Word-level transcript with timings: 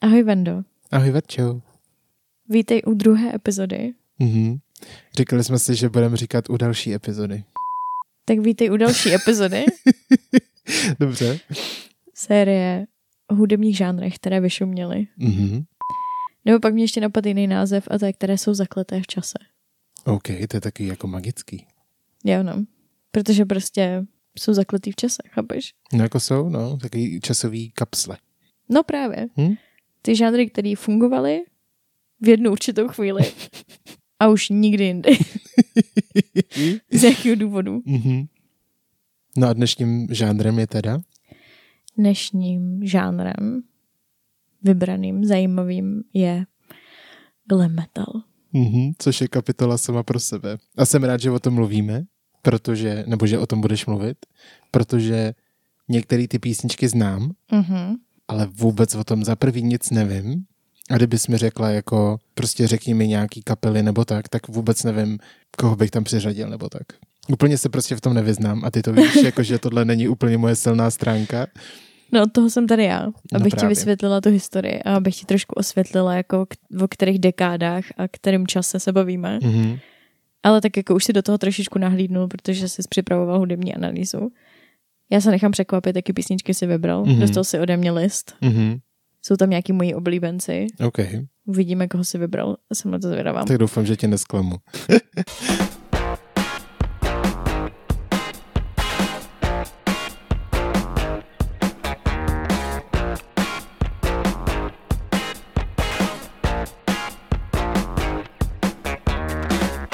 Ahoj 0.00 0.22
Vendo. 0.22 0.62
Ahoj 0.90 1.10
Verčo. 1.10 1.60
Vítej 2.48 2.82
u 2.86 2.94
druhé 2.94 3.34
epizody. 3.34 3.92
Mhm. 4.18 4.58
Říkali 5.16 5.44
jsme 5.44 5.58
si, 5.58 5.74
že 5.76 5.88
budeme 5.88 6.16
říkat 6.16 6.50
u 6.50 6.56
další 6.56 6.94
epizody. 6.94 7.44
Tak 8.24 8.38
vítej 8.38 8.70
u 8.70 8.76
další 8.76 9.14
epizody 9.14 9.64
Dobře. 11.00 11.38
série 12.14 12.86
o 13.28 13.34
hudebních 13.34 13.76
žánrech, 13.76 14.14
které 14.14 14.40
vyšuměly. 14.40 15.06
Mhm. 15.16 15.64
Nebo 16.44 16.60
pak 16.60 16.74
mě 16.74 16.84
ještě 16.84 17.00
napadl 17.00 17.28
jiný 17.28 17.46
název 17.46 17.88
a 17.90 17.98
to 17.98 18.04
je, 18.06 18.12
které 18.12 18.38
jsou 18.38 18.54
zakleté 18.54 19.00
v 19.00 19.06
čase. 19.06 19.38
OK, 20.04 20.22
to 20.48 20.56
je 20.56 20.60
taky 20.60 20.86
jako 20.86 21.06
magický. 21.06 21.66
Jo, 22.24 22.42
no. 22.42 22.64
Protože 23.10 23.44
prostě 23.44 24.04
jsou 24.38 24.54
zakletý 24.54 24.92
v 24.92 24.96
čase, 24.96 25.22
chápeš? 25.30 25.74
No 25.92 26.02
jako 26.02 26.20
jsou, 26.20 26.48
no, 26.48 26.76
takový 26.76 27.20
časový 27.20 27.70
kapsle. 27.70 28.16
No 28.68 28.82
právě. 28.82 29.28
Hm? 29.40 29.54
Ty 30.02 30.16
žánry, 30.16 30.50
které 30.50 30.74
fungovaly 30.76 31.40
v 32.20 32.28
jednu 32.28 32.50
určitou 32.50 32.88
chvíli 32.88 33.22
a 34.20 34.28
už 34.28 34.48
nikdy 34.48 34.84
jindy. 34.84 35.18
Z 36.90 37.02
jakého 37.04 37.36
důvodu? 37.36 37.82
Mhm. 37.86 38.26
No 39.36 39.48
a 39.48 39.52
dnešním 39.52 40.06
žánrem 40.10 40.58
je 40.58 40.66
teda? 40.66 41.00
Dnešním 41.96 42.80
žánrem 42.86 43.62
vybraným, 44.62 45.24
zajímavým 45.24 46.02
je 46.14 46.46
glam 47.48 47.74
metal. 47.74 48.22
Mhm. 48.52 48.92
Což 48.98 49.20
je 49.20 49.28
kapitola 49.28 49.78
sama 49.78 50.02
pro 50.02 50.20
sebe. 50.20 50.58
A 50.76 50.86
jsem 50.86 51.04
rád, 51.04 51.20
že 51.20 51.30
o 51.30 51.38
tom 51.38 51.54
mluvíme, 51.54 52.04
protože, 52.42 53.04
nebo 53.06 53.26
že 53.26 53.38
o 53.38 53.46
tom 53.46 53.60
budeš 53.60 53.86
mluvit, 53.86 54.18
protože 54.70 55.34
některé 55.88 56.28
ty 56.28 56.38
písničky 56.38 56.88
znám, 56.88 57.32
Mhm. 57.52 57.96
Ale 58.28 58.48
vůbec 58.52 58.94
o 58.94 59.04
tom 59.04 59.24
za 59.24 59.36
prvý 59.36 59.62
nic 59.62 59.90
nevím. 59.90 60.44
A 60.90 60.96
kdybys 60.96 61.26
mi 61.28 61.36
řekla 61.36 61.70
jako, 61.70 62.18
prostě 62.34 62.66
řekni 62.66 62.94
mi 62.94 63.08
nějaký 63.08 63.42
kapely 63.42 63.82
nebo 63.82 64.04
tak, 64.04 64.28
tak 64.28 64.48
vůbec 64.48 64.84
nevím, 64.84 65.18
koho 65.58 65.76
bych 65.76 65.90
tam 65.90 66.04
přiřadil 66.04 66.48
nebo 66.50 66.68
tak. 66.68 66.82
Úplně 67.32 67.58
se 67.58 67.68
prostě 67.68 67.96
v 67.96 68.00
tom 68.00 68.14
nevyznám 68.14 68.64
a 68.64 68.70
ty 68.70 68.82
to 68.82 68.92
víš, 68.92 69.14
jako 69.24 69.42
že 69.42 69.58
tohle 69.58 69.84
není 69.84 70.08
úplně 70.08 70.38
moje 70.38 70.56
silná 70.56 70.90
stránka. 70.90 71.46
No 72.12 72.22
od 72.22 72.32
toho 72.32 72.50
jsem 72.50 72.66
tady 72.66 72.84
já, 72.84 73.06
abych 73.34 73.52
ti 73.52 73.56
právě. 73.56 73.68
vysvětlila 73.68 74.20
tu 74.20 74.30
historii 74.30 74.82
a 74.82 74.94
abych 74.96 75.16
ti 75.16 75.26
trošku 75.26 75.52
osvětlila, 75.54 76.14
jako 76.14 76.46
k- 76.46 76.82
o 76.82 76.88
kterých 76.88 77.18
dekádách 77.18 77.84
a 77.96 78.08
kterým 78.08 78.46
čase 78.46 78.80
se 78.80 78.92
bavíme. 78.92 79.38
Mhm. 79.42 79.78
Ale 80.42 80.60
tak 80.60 80.76
jako 80.76 80.94
už 80.94 81.04
si 81.04 81.12
do 81.12 81.22
toho 81.22 81.38
trošičku 81.38 81.78
nahlídnul, 81.78 82.28
protože 82.28 82.68
jsi 82.68 82.82
připravoval 82.88 83.38
hudební 83.38 83.74
analýzu. 83.74 84.30
Já 85.10 85.20
se 85.20 85.30
nechám 85.30 85.52
překvapit, 85.52 85.96
jaký 85.96 86.12
písničky 86.12 86.54
si 86.54 86.66
vybral. 86.66 87.04
Mhm. 87.04 87.14
Mm-hmm. 87.14 87.20
Dostal 87.20 87.44
si 87.44 87.58
ode 87.58 87.76
mě 87.76 87.92
list. 87.92 88.34
Mhm. 88.40 88.78
Jsou 89.22 89.36
tam 89.36 89.50
nějaký 89.50 89.72
moji 89.72 89.94
oblíbenci. 89.94 90.66
OK, 90.86 90.98
Uvidíme, 91.46 91.88
koho 91.88 92.04
si 92.04 92.18
vybral. 92.18 92.56
Jsem 92.72 92.90
na 92.90 92.98
to 92.98 93.08
zvědavá. 93.08 93.44
tak 93.44 93.58
doufám, 93.58 93.86
že 93.86 93.96
tě 93.96 94.08
nesklamu. 94.08 94.56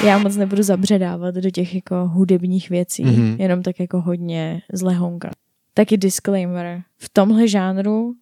Já 0.06 0.18
moc 0.18 0.36
nebudu 0.36 0.62
zabředávat 0.62 1.34
do 1.34 1.50
těch 1.50 1.74
jako 1.74 2.08
hudebních 2.08 2.70
věcí, 2.70 3.04
Mhm. 3.04 3.14
mm-hmm. 3.14 3.40
jenom 3.40 3.62
tak 3.62 3.80
jako 3.80 4.00
hodně 4.00 4.62
z 4.72 4.82
lehonka. 4.82 5.30
Taky 5.74 5.96
disclaimer. 5.96 6.82
V 6.98 7.08
tomhle 7.08 7.48
žánru 7.48 8.14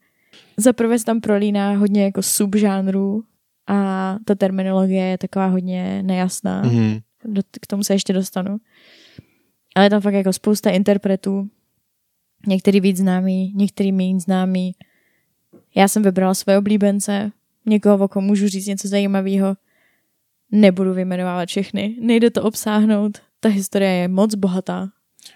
zaprvé 0.57 0.99
se 0.99 1.05
tam 1.05 1.21
prolíná 1.21 1.73
hodně 1.77 2.05
jako 2.05 2.23
subžánrů 2.23 3.25
a 3.67 4.17
ta 4.25 4.35
terminologie 4.35 5.05
je 5.05 5.19
taková 5.19 5.47
hodně 5.47 6.03
nejasná. 6.03 6.63
Mm. 6.63 6.71
Mhm. 6.71 7.01
K 7.61 7.67
tomu 7.67 7.85
se 7.85 7.95
ještě 7.95 8.13
dostanu. 8.13 8.57
Ale 9.75 9.87
je 9.87 9.91
tam 9.91 10.01
fakt 10.01 10.15
jako 10.15 10.33
spousta 10.33 10.71
interpretů. 10.71 11.49
Některý 12.47 12.81
víc 12.81 12.97
známý, 12.97 13.53
některý 13.57 13.93
méně 13.93 14.21
známý. 14.21 14.75
Já 15.75 15.89
jsem 15.89 16.03
vybrala 16.03 16.35
své 16.35 16.59
oblíbence. 16.59 17.33
Někoho, 17.67 18.05
o 18.05 18.09
kom 18.09 18.25
můžu 18.25 18.49
říct 18.49 18.67
něco 18.67 18.89
zajímavého. 18.89 19.57
Nebudu 20.53 20.95
vyjmenovávat 20.95 21.49
všechny. 21.49 21.97
Nejde 22.01 22.31
to 22.31 22.43
obsáhnout. 22.43 23.19
Ta 23.41 23.49
historie 23.49 23.91
je 23.91 24.09
moc 24.09 24.35
bohatá. 24.35 24.89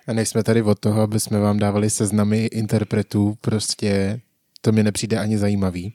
A 0.06 0.12
nejsme 0.12 0.42
tady 0.42 0.62
od 0.62 0.80
toho, 0.80 1.00
aby 1.00 1.20
jsme 1.20 1.40
vám 1.40 1.58
dávali 1.58 1.90
seznamy 1.90 2.44
interpretů, 2.44 3.34
prostě 3.40 4.20
to 4.60 4.72
mi 4.72 4.82
nepřijde 4.82 5.18
ani 5.18 5.38
zajímavý. 5.38 5.92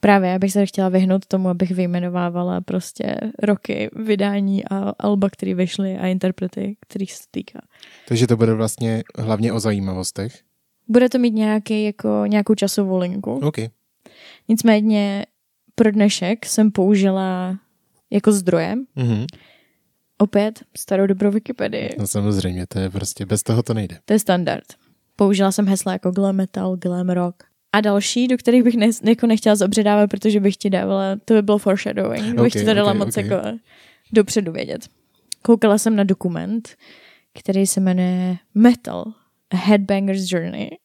Právě, 0.00 0.30
já 0.30 0.38
bych 0.38 0.52
se 0.52 0.66
chtěla 0.66 0.88
vyhnout 0.88 1.26
tomu, 1.26 1.48
abych 1.48 1.70
vyjmenovávala 1.70 2.60
prostě 2.60 3.16
roky 3.42 3.90
vydání 3.96 4.64
a 4.64 4.92
alba, 4.98 5.30
které 5.30 5.54
vyšly 5.54 5.98
a 5.98 6.06
interprety, 6.06 6.76
kterých 6.80 7.12
se 7.12 7.24
týká. 7.30 7.60
Takže 8.08 8.26
to 8.26 8.36
bude 8.36 8.54
vlastně 8.54 9.02
hlavně 9.18 9.52
o 9.52 9.60
zajímavostech. 9.60 10.40
Bude 10.88 11.08
to 11.08 11.18
mít 11.18 11.34
nějaký, 11.34 11.84
jako, 11.84 12.24
nějakou 12.26 12.54
časovou 12.54 12.98
linku. 12.98 13.32
OK. 13.32 13.56
Nicméně 14.48 15.26
pro 15.74 15.90
dnešek 15.90 16.46
jsem 16.46 16.70
použila 16.70 17.58
jako 18.10 18.32
zdroje 18.32 18.76
Mhm. 18.96 19.26
opět 20.18 20.60
starou 20.76 21.06
dobrou 21.06 21.30
Wikipedii. 21.30 21.90
No 21.98 22.06
samozřejmě, 22.06 22.66
to 22.66 22.78
je 22.78 22.90
prostě, 22.90 23.26
bez 23.26 23.42
toho 23.42 23.62
to 23.62 23.74
nejde. 23.74 23.98
To 24.04 24.12
je 24.12 24.18
standard. 24.18 24.64
Použila 25.16 25.52
jsem 25.52 25.66
hesla 25.68 25.92
jako 25.92 26.10
glam 26.10 26.36
metal, 26.36 26.76
glam 26.76 27.08
rock. 27.10 27.42
A 27.72 27.80
další, 27.80 28.28
do 28.28 28.38
kterých 28.38 28.62
bych 28.62 28.74
ne, 28.74 28.90
jako 29.04 29.26
nechtěla 29.26 29.56
zabředávat, 29.56 30.10
protože 30.10 30.40
bych 30.40 30.56
ti 30.56 30.70
dávala, 30.70 31.16
to 31.24 31.34
by 31.34 31.42
bylo 31.42 31.58
foreshadowing, 31.58 32.32
okay, 32.32 32.44
bych 32.44 32.52
ti 32.52 32.64
to 32.64 32.74
dala 32.74 32.92
ok, 32.92 32.98
moc 32.98 33.16
ok. 33.16 33.24
jako 33.24 33.58
dopředu 34.12 34.52
vědět. 34.52 34.88
Koukala 35.42 35.78
jsem 35.78 35.96
na 35.96 36.04
dokument, 36.04 36.68
který 37.38 37.66
se 37.66 37.80
jmenuje 37.80 38.36
Metal, 38.54 39.04
A 39.50 39.56
Headbanger's 39.56 40.32
Journey. 40.32 40.70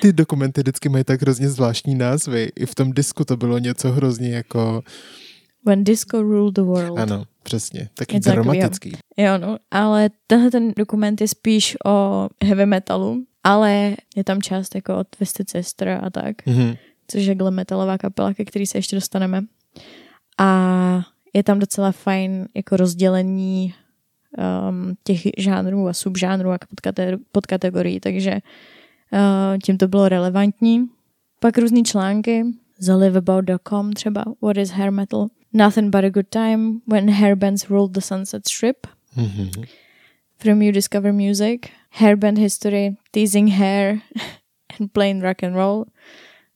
Ty 0.00 0.12
dokumenty 0.12 0.60
vždycky 0.60 0.88
mají 0.88 1.04
tak 1.04 1.22
hrozně 1.22 1.50
zvláštní 1.50 1.94
názvy. 1.94 2.50
I 2.56 2.66
v 2.66 2.74
tom 2.74 2.92
disku 2.92 3.24
to 3.24 3.36
bylo 3.36 3.58
něco 3.58 3.92
hrozně 3.92 4.34
jako... 4.34 4.82
When 5.68 5.84
Disco 5.84 6.22
Ruled 6.22 6.54
the 6.54 6.60
World. 6.62 6.98
Ano, 6.98 7.24
přesně. 7.42 7.88
Taky 7.94 8.14
Něco 8.14 8.30
dramatický. 8.30 8.92
Jo, 9.16 9.38
no, 9.38 9.56
ale 9.70 10.10
tenhle 10.26 10.50
ten 10.50 10.72
dokument 10.76 11.20
je 11.20 11.28
spíš 11.28 11.76
o 11.86 12.28
heavy 12.44 12.66
metalu, 12.66 13.24
ale 13.44 13.94
je 14.16 14.24
tam 14.24 14.42
část 14.42 14.74
jako 14.74 14.96
od 14.98 15.06
Twisted 15.08 15.50
Sister 15.50 15.88
a 16.02 16.10
tak, 16.10 16.46
Mhm. 16.46 16.74
což 17.08 17.24
je 17.24 17.34
glam 17.34 17.54
metalová 17.54 17.98
kapela, 17.98 18.34
ke 18.34 18.44
který 18.44 18.66
se 18.66 18.78
ještě 18.78 18.96
dostaneme. 18.96 19.42
A 20.38 21.00
je 21.34 21.42
tam 21.42 21.58
docela 21.58 21.92
fajn 21.92 22.48
jako 22.56 22.76
rozdělení 22.76 23.74
um, 24.70 24.96
těch 25.04 25.20
žánrů 25.38 25.88
a 25.88 25.92
subžánrů 25.92 26.50
a 26.50 26.56
podkate- 26.58 27.18
podkategorií, 27.32 28.00
takže 28.00 28.32
uh, 28.32 29.58
tím 29.64 29.78
to 29.78 29.88
bylo 29.88 30.08
relevantní. 30.08 30.86
Pak 31.40 31.58
různý 31.58 31.84
články, 31.84 32.44
theliveabout.com 32.86 33.92
třeba, 33.92 34.24
What 34.42 34.56
is 34.56 34.70
hair 34.70 34.90
metal? 34.92 35.26
Nothing 35.52 35.90
but 35.90 36.04
a 36.04 36.10
good 36.10 36.28
time, 36.30 36.80
When 36.86 37.06
hairbands 37.06 37.68
ruled 37.70 37.92
the 37.92 38.00
sunset 38.00 38.42
strip, 38.48 38.86
Mhm. 39.16 39.64
From 40.38 40.62
You 40.62 40.72
Discover 40.72 41.12
Music, 41.12 41.70
Hairband 42.00 42.38
History, 42.38 42.96
Teasing 43.10 43.48
Hair 43.48 43.98
and 44.80 44.92
Plain 44.92 45.20
Rock 45.22 45.42
and 45.42 45.54
Roll 45.54 45.84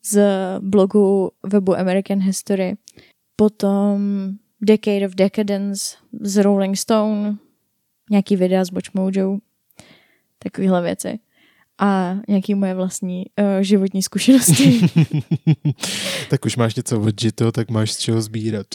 z 0.05 0.21
blogu 0.61 1.31
webu 1.43 1.77
American 1.77 2.21
History. 2.21 2.77
Potom 3.37 4.31
Decade 4.61 5.07
of 5.07 5.15
Decadence 5.15 5.97
z 6.21 6.37
Rolling 6.43 6.77
Stone, 6.77 7.37
nějaký 8.11 8.37
videa 8.37 8.65
z 8.65 8.71
Watch 8.71 8.95
Mojo, 8.95 9.39
takovéhle 10.39 10.83
věci. 10.83 11.19
A 11.83 12.17
nějaký 12.29 12.55
moje 12.55 12.75
vlastní 12.75 13.25
uh, 13.41 13.45
životní 13.61 14.03
zkušenosti. 14.03 14.81
tak 16.31 16.45
už 16.45 16.57
máš 16.57 16.75
něco 16.75 17.01
od 17.01 17.23
Jito, 17.23 17.53
tak 17.53 17.71
máš 17.71 17.93
z 17.93 17.99
čeho 17.99 18.23
sbírat. 18.23 18.67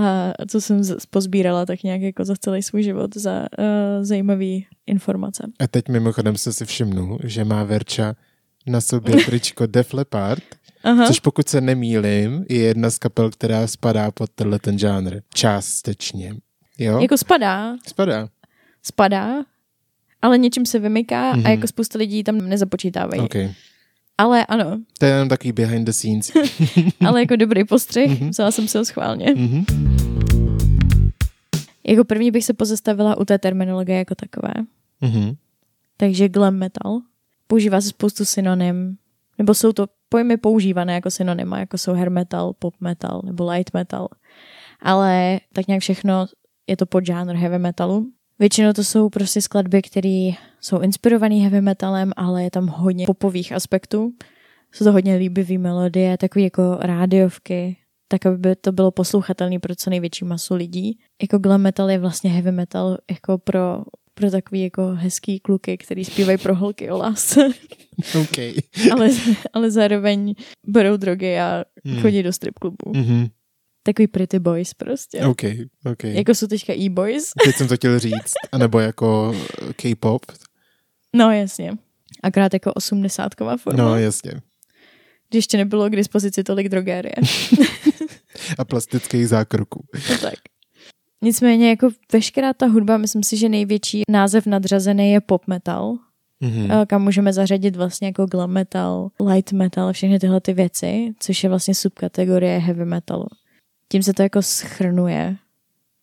a 0.00 0.32
co 0.48 0.60
jsem 0.60 0.82
pozbírala 1.10 1.66
tak 1.66 1.82
nějak 1.82 2.00
jako 2.00 2.24
za 2.24 2.34
celý 2.40 2.62
svůj 2.62 2.82
život 2.82 3.16
za 3.16 3.40
uh, 3.58 3.64
zajímavé 4.04 4.58
informace. 4.86 5.46
A 5.60 5.66
teď 5.66 5.88
mimochodem 5.88 6.36
jsem 6.36 6.52
si 6.52 6.64
všimnul, 6.64 7.18
že 7.24 7.44
má 7.44 7.64
Verča 7.64 8.14
na 8.66 8.80
sobě 8.80 9.16
tričko 9.26 9.66
Def 9.66 9.94
Leppard, 9.94 10.42
Aha. 10.84 11.06
což 11.06 11.20
pokud 11.20 11.48
se 11.48 11.60
nemýlim, 11.60 12.44
je 12.48 12.58
jedna 12.58 12.90
z 12.90 12.98
kapel, 12.98 13.30
která 13.30 13.66
spadá 13.66 14.10
pod 14.10 14.30
tenhle 14.34 14.58
ten 14.58 14.78
žánr. 14.78 15.20
Částečně. 15.34 16.34
Jo? 16.78 17.00
Jako 17.00 17.16
spadá, 17.18 17.76
Spadá. 17.86 18.28
spadá, 18.82 19.44
ale 20.24 20.38
něčím 20.38 20.66
se 20.66 20.78
vymyká 20.78 21.32
mm-hmm. 21.32 21.36
Mhm. 21.36 21.46
a 21.46 21.50
jako 21.50 21.66
spousta 21.66 21.98
lidí 21.98 22.24
tam 22.24 22.38
nezapočítávají. 22.38 23.20
OK. 23.22 23.34
Ale 24.18 24.46
ano, 24.46 24.78
To 24.98 25.04
je 25.06 25.12
jenom 25.12 25.28
takový 25.28 25.52
behind 25.52 25.86
the 25.86 25.92
scenes. 25.92 26.32
ale 27.06 27.20
jako 27.20 27.36
dobrý 27.36 27.64
postřeh, 27.64 28.10
Mhm. 28.20 28.30
vzala 28.30 28.50
jsem 28.50 28.68
si 28.68 28.78
ho 28.78 28.84
schválně. 28.84 29.34
Mhm. 29.36 29.64
Jako 31.86 32.04
první 32.04 32.30
bych 32.30 32.44
se 32.44 32.52
pozastavila 32.54 33.18
u 33.18 33.24
té 33.24 33.38
terminologie 33.38 33.98
jako 33.98 34.14
takové. 34.14 34.54
Mhm. 35.00 35.34
Takže 35.96 36.28
glam 36.28 36.54
metal. 36.54 37.00
Používá 37.46 37.80
se 37.80 37.88
spoustu 37.88 38.24
synonym. 38.24 38.96
Nebo 39.38 39.54
jsou 39.54 39.72
to 39.72 39.86
pojmy 40.08 40.36
používané 40.36 40.94
jako 40.94 41.10
synonyma, 41.10 41.58
jako 41.58 41.78
jsou 41.78 41.92
hair 41.92 42.10
metal, 42.10 42.52
pop 42.58 42.74
metal 42.80 43.20
nebo 43.24 43.50
light 43.50 43.74
metal. 43.74 44.08
Ale 44.82 45.40
tak 45.52 45.66
nějak 45.66 45.80
všechno 45.82 46.26
je 46.66 46.76
to 46.76 46.86
podžánr 46.86 47.34
heavy 47.36 47.58
metalu. 47.58 48.06
Většinou 48.38 48.72
to 48.72 48.84
jsou 48.84 49.08
prostě 49.08 49.40
skladby, 49.42 49.82
které 49.82 50.30
jsou 50.60 50.80
inspirované 50.80 51.34
heavy 51.34 51.60
metalem, 51.60 52.12
ale 52.16 52.42
je 52.44 52.50
tam 52.50 52.66
hodně 52.66 53.06
popových 53.06 53.52
aspektů. 53.52 54.12
Jsou 54.72 54.84
to 54.84 54.92
hodně 54.92 55.16
líbivé 55.16 55.58
melodie, 55.58 56.18
takové 56.18 56.42
jako 56.42 56.76
rádiovky, 56.80 57.76
tak 58.08 58.26
aby 58.26 58.56
to 58.56 58.72
bylo 58.72 58.90
poslouchatelné 58.90 59.58
pro 59.58 59.74
co 59.74 59.90
největší 59.90 60.24
masu 60.24 60.54
lidí. 60.54 60.98
Jako 61.22 61.38
glam 61.38 61.60
metal 61.60 61.90
je 61.90 61.98
vlastně 61.98 62.30
heavy 62.30 62.52
metal 62.52 62.98
jako 63.10 63.38
pro, 63.38 63.84
pro 64.14 64.30
takový 64.30 64.62
jako 64.62 64.86
hezký 64.94 65.40
kluky, 65.40 65.76
který 65.78 66.04
zpívají 66.04 66.38
pro 66.38 66.54
holky 66.54 66.90
o 66.90 66.96
lásce. 66.98 67.48
Okay. 68.22 68.54
ale, 68.92 69.08
ale 69.52 69.70
zároveň 69.70 70.34
berou 70.66 70.96
drogy 70.96 71.38
a 71.40 71.64
Hmm. 71.84 72.00
chodí 72.02 72.22
do 72.22 72.32
strip 72.32 72.58
klubu. 72.58 72.76
Mm-hmm. 72.86 73.30
Takový 73.86 74.06
pretty 74.06 74.38
boys 74.38 74.74
prostě. 74.74 75.20
OK, 75.20 75.42
OK. 75.92 76.04
Jako 76.04 76.34
jsou 76.34 76.46
teďka 76.46 76.72
e-boys. 76.72 77.30
Teď 77.44 77.56
jsem 77.56 77.68
to 77.68 77.76
chtěl 77.76 77.98
říct. 77.98 78.32
A 78.52 78.58
nebo 78.58 78.80
jako 78.80 79.34
K-pop. 79.76 80.22
No 81.12 81.30
jasně. 81.30 81.72
Akorát 82.22 82.52
jako 82.52 82.72
osmdesátková 82.72 83.56
forma. 83.56 83.84
No, 83.84 83.98
jasně. 83.98 84.32
Když 85.30 85.38
ještě 85.38 85.56
nebylo 85.56 85.88
k 85.90 85.96
dispozici 85.96 86.44
tolik 86.44 86.68
drogérie. 86.68 87.14
A 88.58 88.64
plastických 88.64 89.28
zákroků. 89.28 89.84
No 90.10 90.18
tak. 90.18 90.34
Nicméně 91.22 91.68
jako 91.68 91.88
veškerá 92.12 92.52
ta 92.52 92.66
hudba, 92.66 92.96
myslím 92.96 93.22
si, 93.22 93.36
že 93.36 93.48
největší 93.48 94.02
název 94.08 94.46
nadřazený 94.46 95.12
je 95.12 95.20
pop 95.20 95.46
metal, 95.46 95.98
Mm-hmm. 96.42 96.86
kam 96.86 97.02
můžeme 97.02 97.32
zařadit 97.32 97.76
vlastně 97.76 98.08
jako 98.08 98.26
glam 98.26 98.50
metal, 98.50 99.10
light 99.32 99.52
metal, 99.52 99.92
všechny 99.92 100.18
tyhle 100.18 100.40
ty 100.40 100.52
věci, 100.52 101.14
což 101.20 101.42
je 101.44 101.48
vlastně 101.48 101.74
subkategorie 101.74 102.58
heavy 102.58 102.84
metalu. 102.84 103.26
Tím 103.94 104.02
se 104.02 104.12
to 104.12 104.22
jako 104.22 104.42
schrnuje. 104.42 105.36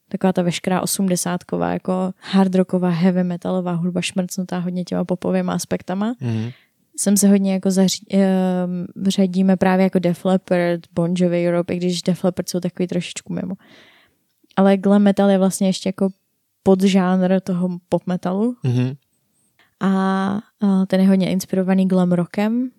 Taková 0.09 0.33
ta 0.33 0.41
veškerá 0.41 0.81
osmdesátková, 0.81 1.73
jako 1.73 2.13
hard 2.19 2.55
rocková, 2.55 2.89
heavy 2.89 3.23
metalová 3.23 3.73
hudba 3.73 4.01
šmrcnutá 4.01 4.59
hodně 4.59 4.83
těma 4.83 5.05
popovými 5.05 5.51
aspektama. 5.51 6.13
Mm-hmm. 6.13 6.53
Sem 6.97 7.17
se 7.17 7.27
hodně 7.27 7.53
jako 7.53 7.71
zaři, 7.71 7.97
um, 8.13 9.07
řadíme 9.07 9.57
právě 9.57 9.83
jako 9.83 9.99
Def 9.99 10.25
Leppard, 10.25 10.81
Bon 10.93 11.13
Jovi 11.17 11.47
Europe, 11.47 11.73
i 11.73 11.77
když 11.77 12.01
Def 12.01 12.23
Leppard 12.23 12.49
jsou 12.49 12.59
takový 12.59 12.87
trošičku 12.87 13.33
mimo. 13.33 13.55
Ale 14.55 14.77
glam 14.77 15.01
metal 15.01 15.29
je 15.29 15.37
vlastně 15.37 15.67
ještě 15.67 15.89
jako 15.89 16.09
podžánr 16.63 17.39
toho 17.39 17.69
pop 17.89 18.07
metalu 18.07 18.55
Mm-hmm. 18.63 18.95
a, 19.79 19.89
a 20.61 20.85
ten 20.85 21.01
je 21.01 21.07
hodně 21.07 21.31
inspirovaný 21.31 21.87
glam 21.87 22.11
rockem 22.11 22.69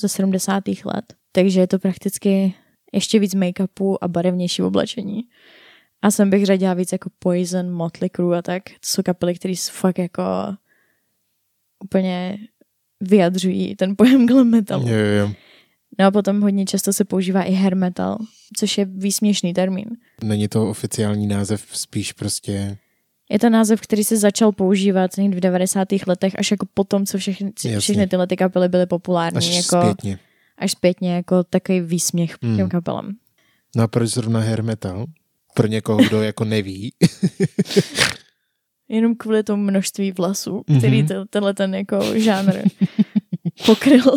ze 0.00 0.08
70. 0.08 0.64
let, 0.84 1.14
takže 1.32 1.60
je 1.60 1.66
to 1.66 1.78
prakticky 1.78 2.54
ještě 2.92 3.18
víc 3.18 3.34
make-upu 3.34 3.96
a 4.00 4.08
barevnější 4.08 4.62
oblečení. 4.62 5.22
A 6.02 6.10
sem 6.10 6.30
bych 6.30 6.46
řadila 6.46 6.74
víc 6.74 6.92
jako 6.92 7.10
Poison, 7.18 7.70
Motley 7.70 8.10
Crue 8.10 8.38
a 8.38 8.42
tak. 8.42 8.62
To 8.64 8.74
jsou 8.82 9.02
kapely, 9.02 9.34
které 9.34 9.54
fakt 9.70 9.98
jako 9.98 10.22
úplně 11.84 12.38
vyjadřují 13.00 13.76
ten 13.76 13.96
pojem 13.96 14.26
glam 14.26 14.50
metal. 14.50 14.88
Jo, 14.88 14.96
jo. 14.96 15.32
No 15.98 16.06
a 16.06 16.10
potom 16.10 16.40
hodně 16.40 16.66
často 16.66 16.92
se 16.92 17.04
používá 17.04 17.42
i 17.42 17.52
hair 17.52 17.76
metal, 17.76 18.18
což 18.56 18.78
je 18.78 18.84
výsměšný 18.84 19.54
termín. 19.54 19.86
Není 20.24 20.48
to 20.48 20.68
oficiální 20.68 21.26
název, 21.26 21.66
spíš 21.72 22.12
prostě... 22.12 22.78
Je 23.30 23.38
to 23.38 23.50
název, 23.50 23.80
který 23.80 24.04
se 24.04 24.16
začal 24.16 24.52
používat 24.52 25.16
někdy 25.16 25.36
v 25.36 25.40
90. 25.40 25.88
letech, 26.06 26.38
až 26.38 26.50
jako 26.50 26.66
potom, 26.74 27.06
co 27.06 27.18
všechny, 27.18 27.52
všechny 27.78 28.06
tyhle 28.06 28.26
ty 28.26 28.36
kapely 28.36 28.68
byly 28.68 28.86
populární. 28.86 29.38
Až 29.38 29.56
jako, 29.56 29.80
zpětně. 29.82 30.18
Až 30.60 30.72
zpětně 30.72 31.14
jako 31.14 31.44
takový 31.44 31.80
výsměch 31.80 32.36
Hmm. 32.42 32.56
těm 32.56 32.68
kapelám. 32.68 33.10
No 33.76 33.82
a 33.82 33.88
proč 33.88 34.10
zrovna 34.10 34.40
hair 34.40 34.62
metal? 34.62 35.06
Pro 35.54 35.66
někoho, 35.66 35.98
kdo 35.98 36.22
jako 36.22 36.44
neví. 36.44 36.92
Jenom 38.88 39.14
kvůli 39.14 39.42
tomu 39.42 39.62
množství 39.62 40.12
vlasů, 40.12 40.62
který 40.78 41.06
to, 41.06 41.14
tenhle 41.30 41.54
ten 41.54 41.74
jako 41.74 42.18
žánr 42.18 42.62
pokryl. 43.66 44.04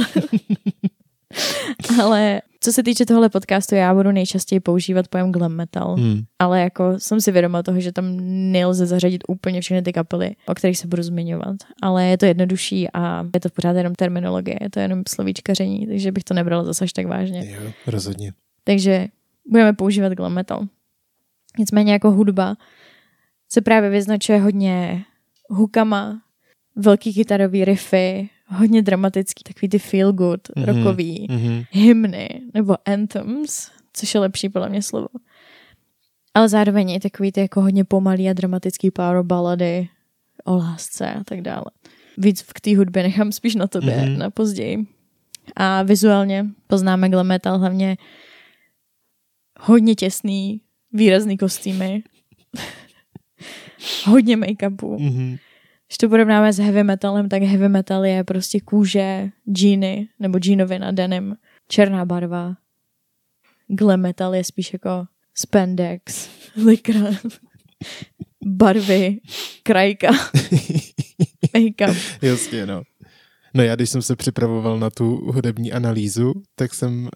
Ale 2.01 2.41
co 2.63 2.73
se 2.73 2.83
týče 2.83 3.05
tohle 3.05 3.29
podcastu, 3.29 3.75
já 3.75 3.93
budu 3.93 4.11
nejčastěji 4.11 4.59
používat 4.59 5.07
pojem 5.07 5.31
glam 5.31 5.51
metal, 5.51 5.95
Hmm. 5.95 6.21
ale 6.39 6.61
jako 6.61 6.99
jsem 6.99 7.21
si 7.21 7.31
vědoma 7.31 7.63
toho, 7.63 7.79
že 7.79 7.91
tam 7.91 8.05
nelze 8.51 8.85
zařadit 8.85 9.23
úplně 9.27 9.61
všechny 9.61 9.81
ty 9.81 9.93
kapely, 9.93 10.35
o 10.47 10.55
kterých 10.55 10.77
se 10.77 10.87
budu 10.87 11.03
zmiňovat. 11.03 11.55
Ale 11.81 12.05
je 12.05 12.17
to 12.17 12.25
jednodušší 12.25 12.87
a 12.93 13.25
je 13.33 13.39
to 13.39 13.49
pořád 13.49 13.75
jenom 13.75 13.95
terminologie, 13.95 14.57
je 14.61 14.69
to 14.69 14.79
jenom 14.79 15.03
slovíčkaření, 15.09 15.87
takže 15.87 16.11
bych 16.11 16.23
to 16.23 16.33
nebrala 16.33 16.63
zase 16.63 16.83
až 16.83 16.93
tak 16.93 17.05
vážně. 17.05 17.51
Jo, 17.51 17.71
rozhodně. 17.87 18.33
Takže 18.63 19.07
budeme 19.49 19.73
používat 19.73 20.13
glam 20.13 20.33
metal. 20.33 20.67
Nicméně 21.59 21.93
jako 21.93 22.11
hudba 22.11 22.55
se 23.49 23.61
právě 23.61 23.89
vyznačuje 23.89 24.39
hodně 24.39 25.03
hukama, 25.49 26.21
velký 26.75 27.13
kytarový 27.13 27.65
riffy, 27.65 28.29
hodně 28.47 28.81
dramatický, 28.81 29.43
takový 29.43 29.69
ty 29.69 29.79
feel 29.79 30.13
good, 30.13 30.39
Mhm. 30.55 30.65
mm-hmm. 30.65 30.75
rockový, 30.83 31.27
Mm-hmm. 31.29 31.65
hymny 31.71 32.41
nebo 32.53 32.75
anthems, 32.85 33.71
což 33.93 34.13
je 34.13 34.19
lepší 34.19 34.49
podle 34.49 34.69
mě 34.69 34.81
slovo. 34.81 35.07
Ale 36.33 36.49
zároveň 36.49 36.89
i 36.91 36.99
takový 36.99 37.31
ty 37.31 37.39
jako 37.41 37.61
hodně 37.61 37.83
pomalý 37.83 38.29
a 38.29 38.33
dramatický 38.33 38.91
power 38.91 39.23
balady 39.23 39.89
o 40.43 40.55
lásce 40.57 41.13
a 41.13 41.23
tak 41.23 41.41
dále. 41.41 41.65
Víc 42.17 42.43
k 42.43 42.61
té 42.61 42.77
hudbě 42.77 43.03
nechám 43.03 43.31
spíš 43.31 43.55
na 43.55 43.67
tobě, 43.67 43.97
Mhm. 43.97 44.05
mm-hmm. 44.05 44.17
na 44.17 44.29
později. 44.29 44.77
A 45.55 45.83
vizuálně 45.83 46.45
poznáme 46.67 47.09
glam 47.09 47.27
metal 47.27 47.59
hlavně 47.59 47.97
hodně 49.59 49.95
těsný, 49.95 50.61
výrazný 50.93 51.37
kostýmy, 51.37 52.03
hodně 54.05 54.37
make-upu. 54.37 54.97
Mm-hmm. 54.97 55.37
Když 55.93 55.97
to 55.97 56.09
porovnáme 56.09 56.53
s 56.53 56.57
heavy 56.57 56.83
metalem, 56.83 57.29
tak 57.29 57.43
heavy 57.43 57.69
metal 57.69 58.05
je 58.05 58.23
prostě 58.23 58.59
kůže, 58.59 59.29
džíny 59.51 60.07
nebo 60.19 60.39
džínovina, 60.39 60.91
denim, 60.91 61.35
černá 61.67 62.05
barva. 62.05 62.55
Glam 63.67 64.01
metal 64.01 64.35
je 64.35 64.43
spíš 64.43 64.73
jako 64.73 65.05
spandex, 65.35 66.29
likra, 66.65 67.11
barvy, 68.45 69.19
krajka, 69.63 70.11
make-up. 71.53 71.97
Jasně, 72.21 72.65
no. 72.65 72.81
No 73.53 73.63
já, 73.63 73.75
když 73.75 73.89
jsem 73.89 74.01
se 74.01 74.15
připravoval 74.15 74.79
na 74.79 74.89
tu 74.89 75.31
hudební 75.31 75.71
analýzu, 75.71 76.33
tak 76.55 76.73
jsem 76.73 77.03
uh, 77.03 77.07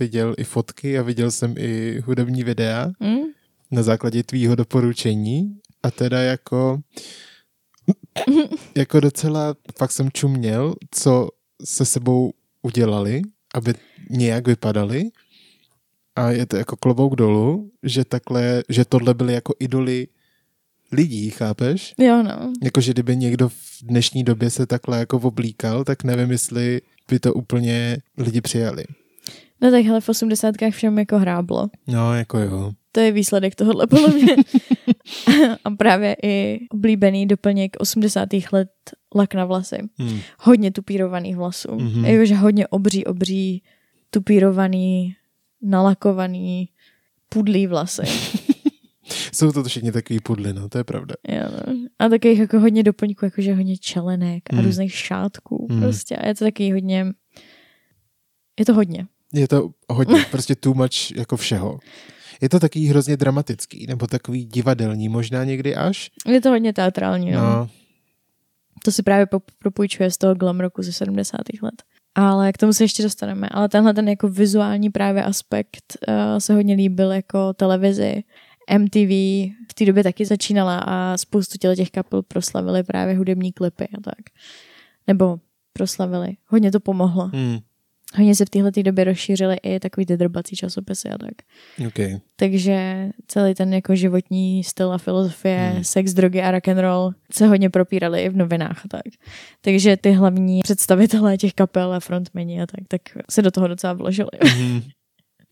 viděl 0.00 0.34
i 0.38 0.44
fotky 0.44 0.98
a 0.98 1.02
viděl 1.02 1.30
jsem 1.30 1.54
i 1.58 2.00
hudební 2.04 2.44
videa 2.44 2.90
Hm? 3.02 3.22
na 3.70 3.82
základě 3.82 4.22
tvýho 4.22 4.54
doporučení 4.54 5.58
a 5.82 5.90
teda 5.90 6.22
jako 6.22 6.80
jako 8.76 9.00
docela 9.00 9.54
fakt 9.78 9.92
jsem 9.92 10.10
čuměl, 10.10 10.74
co 10.90 11.28
se 11.64 11.84
sebou 11.84 12.32
udělali, 12.62 13.22
aby 13.54 13.74
nějak 14.10 14.46
vypadali 14.46 15.04
a 16.16 16.30
je 16.30 16.46
to 16.46 16.56
jako 16.56 16.76
klobouk 16.76 17.16
dolů, 17.16 17.70
že 17.82 18.04
takhle, 18.04 18.62
že 18.68 18.84
tohle 18.84 19.14
byly 19.14 19.32
jako 19.32 19.54
idoly 19.58 20.06
lidí, 20.92 21.30
chápeš? 21.30 21.94
Jo, 21.98 22.22
no. 22.22 22.52
Jakože 22.62 22.92
kdyby 22.92 23.16
někdo 23.16 23.48
v 23.48 23.82
dnešní 23.82 24.24
době 24.24 24.50
se 24.50 24.66
takhle 24.66 24.98
jako 24.98 25.16
oblíkal, 25.16 25.84
tak 25.84 26.04
nevím, 26.04 26.30
jestli 26.30 26.80
by 27.08 27.18
to 27.18 27.34
úplně 27.34 27.98
lidi 28.18 28.40
přijali. 28.40 28.84
No 29.60 29.70
tak 29.70 29.84
hele, 29.84 30.00
v 30.00 30.08
osmdesátkách 30.08 30.72
všem 30.74 30.98
jako 30.98 31.18
hráblo. 31.18 31.70
No, 31.86 32.14
jako 32.14 32.38
jo. 32.38 32.72
To 32.92 33.00
je 33.00 33.12
výsledek 33.12 33.54
tohohle 33.54 33.86
podle 33.86 34.08
mě. 34.08 34.36
a 35.64 35.70
právě 35.70 36.16
i 36.22 36.60
oblíbený 36.70 37.26
doplněk 37.26 37.76
80. 37.78 38.28
let 38.52 38.68
lak 39.14 39.34
na 39.34 39.44
vlasy. 39.44 39.78
Hmm. 39.98 40.20
Hodně 40.38 40.70
tupírovaných 40.72 41.36
vlasů. 41.36 41.74
Mhm. 41.74 41.88
Mm-hmm. 41.88 42.06
Jakože 42.06 42.34
hodně 42.34 42.66
obří, 42.66 43.04
obří, 43.06 43.62
tupírovaný, 44.10 45.16
nalakovaný, 45.62 46.68
pudlý 47.28 47.66
vlasy. 47.66 48.02
Jsou 49.32 49.52
to 49.52 49.64
všichni 49.64 49.92
takový 49.92 50.20
pudly, 50.20 50.52
no, 50.52 50.68
to 50.68 50.78
je 50.78 50.84
pravda. 50.84 51.14
jo, 51.28 51.42
no. 51.66 51.74
A 51.98 52.08
takových 52.08 52.38
jako 52.38 52.60
hodně 52.60 52.82
doplňků, 52.82 53.24
jakože 53.24 53.54
hodně 53.54 53.76
čelenek 53.78 54.42
a 54.52 54.56
Mm. 54.56 54.64
různých 54.64 54.94
šátků. 54.94 55.66
Mm. 55.70 55.80
Prostě. 55.80 56.16
A 56.16 56.26
je 56.28 56.34
to 56.34 56.44
taky 56.44 56.72
hodně... 56.72 57.06
Je 58.58 58.64
to 58.64 58.74
hodně. 58.74 59.06
Je 59.34 59.48
to 59.48 59.70
hodně, 59.90 60.24
prostě 60.30 60.54
too 60.54 60.74
much 60.74 61.10
jako 61.16 61.36
všeho. 61.36 61.78
Je 62.42 62.48
to 62.48 62.60
takový 62.60 62.86
hrozně 62.88 63.16
dramatický, 63.16 63.86
nebo 63.86 64.06
takový 64.06 64.44
divadelní, 64.44 65.08
možná 65.08 65.44
někdy 65.44 65.76
až. 65.76 66.10
Je 66.26 66.40
to 66.40 66.48
hodně 66.50 66.72
teatrální, 66.72 67.30
no. 67.30 67.40
No, 67.40 67.68
To 68.84 68.92
si 68.92 69.02
právě 69.02 69.26
propůjčuje 69.58 70.10
z 70.10 70.18
toho 70.18 70.34
glam 70.34 70.60
roku 70.60 70.82
ze 70.82 70.92
70. 70.92 71.36
let. 71.62 71.82
Ale 72.14 72.52
k 72.52 72.58
tomu 72.58 72.72
se 72.72 72.84
ještě 72.84 73.02
dostaneme. 73.02 73.48
Ale 73.48 73.68
tenhle 73.68 73.94
ten 73.94 74.08
jako 74.08 74.28
vizuální 74.28 74.90
právě 74.90 75.24
aspekt 75.24 75.96
uh, 76.08 76.14
se 76.38 76.54
hodně 76.54 76.74
líbil 76.74 77.12
jako 77.12 77.52
televizi. 77.52 78.22
MTV 78.78 79.10
v 79.70 79.74
té 79.74 79.84
době 79.84 80.02
taky 80.02 80.26
začínala 80.26 80.78
a 80.78 81.16
spoustu 81.16 81.58
těle 81.58 81.76
těch 81.76 81.90
kapel 81.90 82.22
proslavili 82.22 82.82
právě 82.82 83.14
hudební 83.16 83.52
klipy 83.52 83.84
a 83.84 84.00
tak. 84.00 84.24
Nebo 85.06 85.38
proslavili. 85.72 86.36
Hodně 86.46 86.72
to 86.72 86.80
pomohlo. 86.80 87.30
hmm. 87.32 87.58
Hodně 88.14 88.34
se 88.34 88.44
v 88.44 88.50
téhle 88.50 88.70
době 88.82 89.04
rozšířily 89.04 89.56
i 89.62 89.80
takový 89.80 90.06
ty 90.06 90.16
drbací 90.16 90.56
časopisy 90.56 91.08
a 91.08 91.18
tak. 91.18 91.32
Okay. 91.86 92.20
Takže 92.36 93.08
celý 93.26 93.54
ten 93.54 93.74
jako 93.74 93.94
životní 93.94 94.64
styl 94.64 94.92
a 94.92 94.98
filozofie, 94.98 95.70
hmm. 95.74 95.84
sex, 95.84 96.12
drogy 96.12 96.42
a 96.42 96.50
rock 96.50 96.68
and 96.68 96.78
roll 96.78 97.12
se 97.32 97.46
hodně 97.46 97.70
propírali 97.70 98.22
i 98.22 98.28
v 98.28 98.36
novinách 98.36 98.84
a 98.84 98.88
tak. 98.88 99.02
Takže 99.60 99.96
ty 99.96 100.12
hlavní 100.12 100.60
představitelé 100.62 101.36
těch 101.36 101.54
kapel 101.54 101.92
a 101.92 102.00
frontmeni 102.00 102.62
a 102.62 102.66
tak, 102.66 102.80
tak 102.88 103.00
se 103.30 103.42
do 103.42 103.50
toho 103.50 103.68
docela 103.68 103.92
vložili. 103.92 104.30
Hmm. 104.44 104.80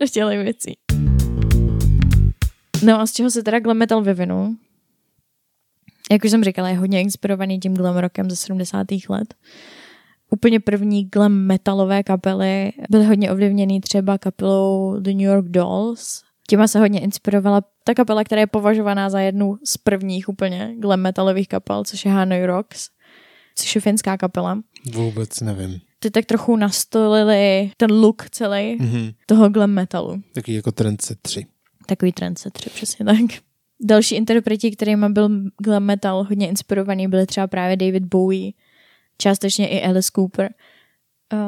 do 0.00 0.06
těchto 0.06 0.28
věcí. 0.28 0.76
No 2.84 3.00
a 3.00 3.06
z 3.06 3.12
čeho 3.12 3.30
se 3.30 3.42
teda 3.42 3.60
glam 3.60 3.76
metal 3.76 4.02
vyvinul? 4.02 4.54
Jak 6.12 6.24
už 6.24 6.30
jsem 6.30 6.44
říkala, 6.44 6.68
je 6.68 6.76
hodně 6.76 7.00
inspirovaný 7.02 7.58
tím 7.60 7.74
glam 7.74 7.96
rockem 7.96 8.30
ze 8.30 8.36
70. 8.36 8.86
let 9.08 9.34
úplně 10.30 10.60
první 10.60 11.04
glam 11.04 11.32
metalové 11.32 12.02
kapely 12.02 12.72
byly 12.90 13.04
hodně 13.04 13.32
ovlivněný 13.32 13.80
třeba 13.80 14.18
kapelou 14.18 14.96
The 15.00 15.10
New 15.10 15.20
York 15.20 15.48
Dolls. 15.48 16.22
Těma 16.48 16.68
se 16.68 16.78
hodně 16.78 17.00
inspirovala 17.00 17.62
ta 17.84 17.94
kapela, 17.94 18.24
která 18.24 18.40
je 18.40 18.46
považovaná 18.46 19.10
za 19.10 19.20
jednu 19.20 19.56
z 19.64 19.76
prvních 19.76 20.28
úplně 20.28 20.74
glam 20.78 21.00
metalových 21.00 21.48
kapel, 21.48 21.84
což 21.84 22.04
je 22.04 22.10
Hanoi 22.10 22.46
Rocks, 22.46 22.88
což 23.54 23.74
je 23.74 23.80
finská 23.80 24.16
kapela. 24.16 24.60
Vůbec 24.92 25.40
nevím. 25.40 25.80
Ty 25.98 26.10
tak 26.10 26.24
trochu 26.24 26.56
nastolili 26.56 27.70
ten 27.76 27.92
look 27.92 28.30
celý 28.30 28.78
mm-hmm. 28.78 29.14
toho 29.26 29.48
glam 29.48 29.70
metalu. 29.70 30.22
Takový 30.34 30.54
jako 30.54 30.72
Trendset 30.72 31.18
3. 31.22 31.46
Takový 31.86 32.12
Trendset 32.12 32.52
3, 32.52 32.70
přesně 32.70 33.04
tak. 33.04 33.16
Další 33.82 34.14
interpreti, 34.14 34.70
kterými 34.70 35.08
byl 35.08 35.28
glam 35.64 35.82
metal 35.82 36.24
hodně 36.24 36.48
inspirovaný, 36.48 37.08
byly 37.08 37.26
třeba 37.26 37.46
právě 37.46 37.76
David 37.76 38.04
Bowie, 38.04 38.52
částečně 39.20 39.68
i 39.68 39.82
Alice 39.82 40.10
Cooper. 40.14 40.50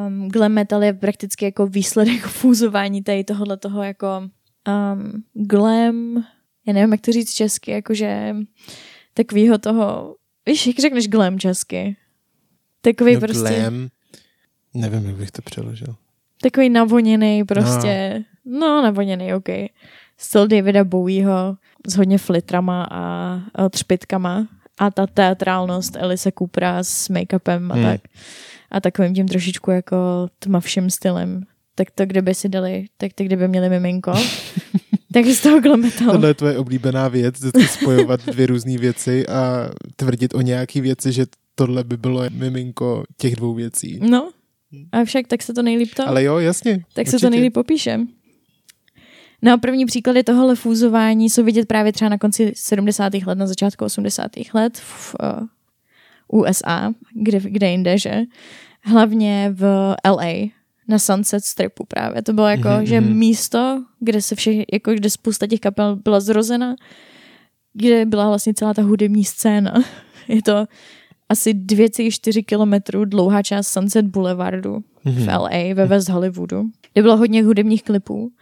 Um, 0.06 0.28
glam 0.28 0.52
metal 0.52 0.82
je 0.82 0.92
prakticky 0.92 1.44
jako 1.44 1.66
výsledek 1.66 2.22
fúzování 2.26 3.02
tady 3.02 3.24
tohohle 3.24 3.56
toho 3.56 3.82
jako 3.82 4.22
um, 4.68 5.24
glam, 5.34 6.24
já 6.66 6.72
nevím, 6.72 6.92
jak 6.92 7.00
to 7.00 7.12
říct 7.12 7.34
česky, 7.34 7.70
jakože 7.70 8.36
takovýho 9.14 9.58
toho, 9.58 10.16
víš, 10.46 10.66
jak 10.66 10.78
řekneš 10.78 11.08
glam 11.08 11.38
česky? 11.38 11.96
Takový 12.80 13.14
no, 13.14 13.20
prostě... 13.20 13.60
Glam, 13.60 13.88
nevím, 14.74 15.06
jak 15.06 15.16
bych 15.16 15.30
to 15.30 15.42
přeložil. 15.42 15.94
Takový 16.42 16.68
navoněný 16.68 17.44
prostě, 17.44 18.24
no, 18.44 18.60
no 18.60 18.82
navoněný, 18.82 19.34
OK. 19.34 19.48
Styl 20.18 20.48
Davida 20.48 20.84
Bowieho 20.84 21.56
s 21.86 21.96
hodně 21.96 22.18
flitrama 22.18 22.86
a, 22.90 23.34
a 23.54 23.68
třpitkama 23.68 24.48
a 24.82 24.90
ta 24.90 25.06
teatrálnost 25.06 25.96
Elise 25.96 26.32
Coopera 26.38 26.82
s 26.82 27.08
make-upem 27.08 27.72
a 27.72 27.74
hmm. 27.74 27.84
tak. 27.84 28.00
A 28.70 28.80
takovým 28.80 29.14
tím 29.14 29.28
trošičku 29.28 29.70
jako 29.70 29.96
tmavším 30.38 30.90
stylem. 30.90 31.42
Tak 31.74 31.90
to, 31.90 32.06
kdyby 32.06 32.34
si 32.34 32.48
dali, 32.48 32.86
tak 32.96 33.12
ty 33.12 33.24
kdyby 33.24 33.48
měli 33.48 33.68
miminko, 33.68 34.12
tak 35.12 35.26
z 35.26 35.40
toho 35.40 35.60
glometal. 35.60 36.12
Tohle 36.12 36.28
je 36.28 36.34
tvoje 36.34 36.58
oblíbená 36.58 37.08
věc, 37.08 37.34
vždycky 37.34 37.68
spojovat 37.68 38.26
dvě 38.26 38.46
různé 38.46 38.78
věci 38.78 39.26
a 39.26 39.70
tvrdit 39.96 40.34
o 40.34 40.40
nějaký 40.40 40.80
věci, 40.80 41.12
že 41.12 41.26
tohle 41.54 41.84
by 41.84 41.96
bylo 41.96 42.22
miminko 42.30 43.02
těch 43.16 43.36
dvou 43.36 43.54
věcí. 43.54 44.00
No, 44.02 44.30
a 44.92 45.04
však 45.04 45.26
tak 45.26 45.42
se 45.42 45.54
to 45.54 45.62
nejlíp 45.62 45.94
to. 45.94 46.08
Ale 46.08 46.24
jo, 46.24 46.38
jasně. 46.38 46.72
Tak 46.72 47.02
určitě. 47.02 47.18
se 47.18 47.26
to 47.26 47.30
nejlíp 47.30 47.54
popíše. 47.54 48.00
No 49.42 49.52
a 49.52 49.56
první 49.56 49.86
příklady 49.86 50.22
tohohle 50.22 50.56
fúzování 50.56 51.30
jsou 51.30 51.44
vidět 51.44 51.68
právě 51.68 51.92
třeba 51.92 52.08
na 52.08 52.18
konci 52.18 52.52
70. 52.56 53.12
let, 53.14 53.38
na 53.38 53.46
začátku 53.46 53.84
80. 53.84 54.30
let 54.54 54.78
v 54.78 55.16
uh, 56.30 56.40
USA, 56.40 56.92
kde, 57.14 57.40
kde 57.40 57.70
jinde, 57.70 57.98
že? 57.98 58.20
Hlavně 58.84 59.50
v 59.54 59.94
LA, 60.06 60.48
na 60.88 60.98
Sunset 60.98 61.44
Stripu 61.44 61.84
právě. 61.84 62.22
To 62.22 62.32
bylo 62.32 62.48
jako, 62.48 62.68
mm-hmm. 62.68 62.82
že 62.82 63.00
mhm. 63.00 63.14
místo, 63.14 63.84
kde 64.00 64.22
se 64.22 64.34
vše, 64.34 64.50
jako 64.72 64.92
kde 64.94 65.10
spousta 65.10 65.46
těch 65.46 65.60
kapel 65.60 65.96
byla 65.96 66.20
zrozena, 66.20 66.74
kde 67.72 68.06
byla 68.06 68.28
vlastně 68.28 68.54
celá 68.54 68.74
ta 68.74 68.82
hudební 68.82 69.24
scéna. 69.24 69.74
Je 70.28 70.42
to 70.42 70.66
asi 71.28 71.54
2,4 71.54 72.44
kilometrů 72.44 73.04
dlouhá 73.04 73.42
část 73.42 73.68
Sunset 73.68 74.06
Boulevardu 74.06 74.84
mm-hmm. 75.06 75.24
v 75.24 75.28
LA, 75.28 75.74
ve 75.74 75.86
West 75.86 76.08
Hollywoodu, 76.08 76.64
kde 76.92 77.02
bylo 77.02 77.16
hodně 77.16 77.44
hudebních 77.44 77.82
klipů 77.82 78.32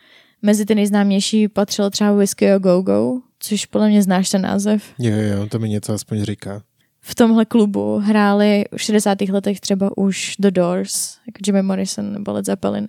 Mezi 0.42 0.66
ty 0.66 0.74
nejznámější 0.74 1.48
patřilo 1.48 1.90
třeba 1.90 2.12
Whiskey 2.12 2.52
a 2.52 2.58
Go 2.58 2.82
Go, 2.82 3.20
což 3.38 3.66
podle 3.66 3.88
mě 3.88 4.02
znáš 4.02 4.30
ten 4.30 4.42
název. 4.42 4.84
Jo, 4.98 5.16
jo, 5.16 5.46
to 5.46 5.58
mi 5.58 5.68
něco 5.68 5.92
aspoň 5.92 6.22
říká. 6.22 6.62
V 7.00 7.14
tomhle 7.14 7.44
klubu 7.44 7.98
hráli 7.98 8.64
v 8.76 8.82
60. 8.82 9.20
letech 9.20 9.60
třeba 9.60 9.98
už 9.98 10.34
The 10.38 10.50
Doors, 10.50 11.18
jako 11.26 11.38
Jimmy 11.46 11.62
Morrison 11.62 12.12
nebo 12.12 12.32
Led 12.32 12.46
Zeppelin. 12.46 12.88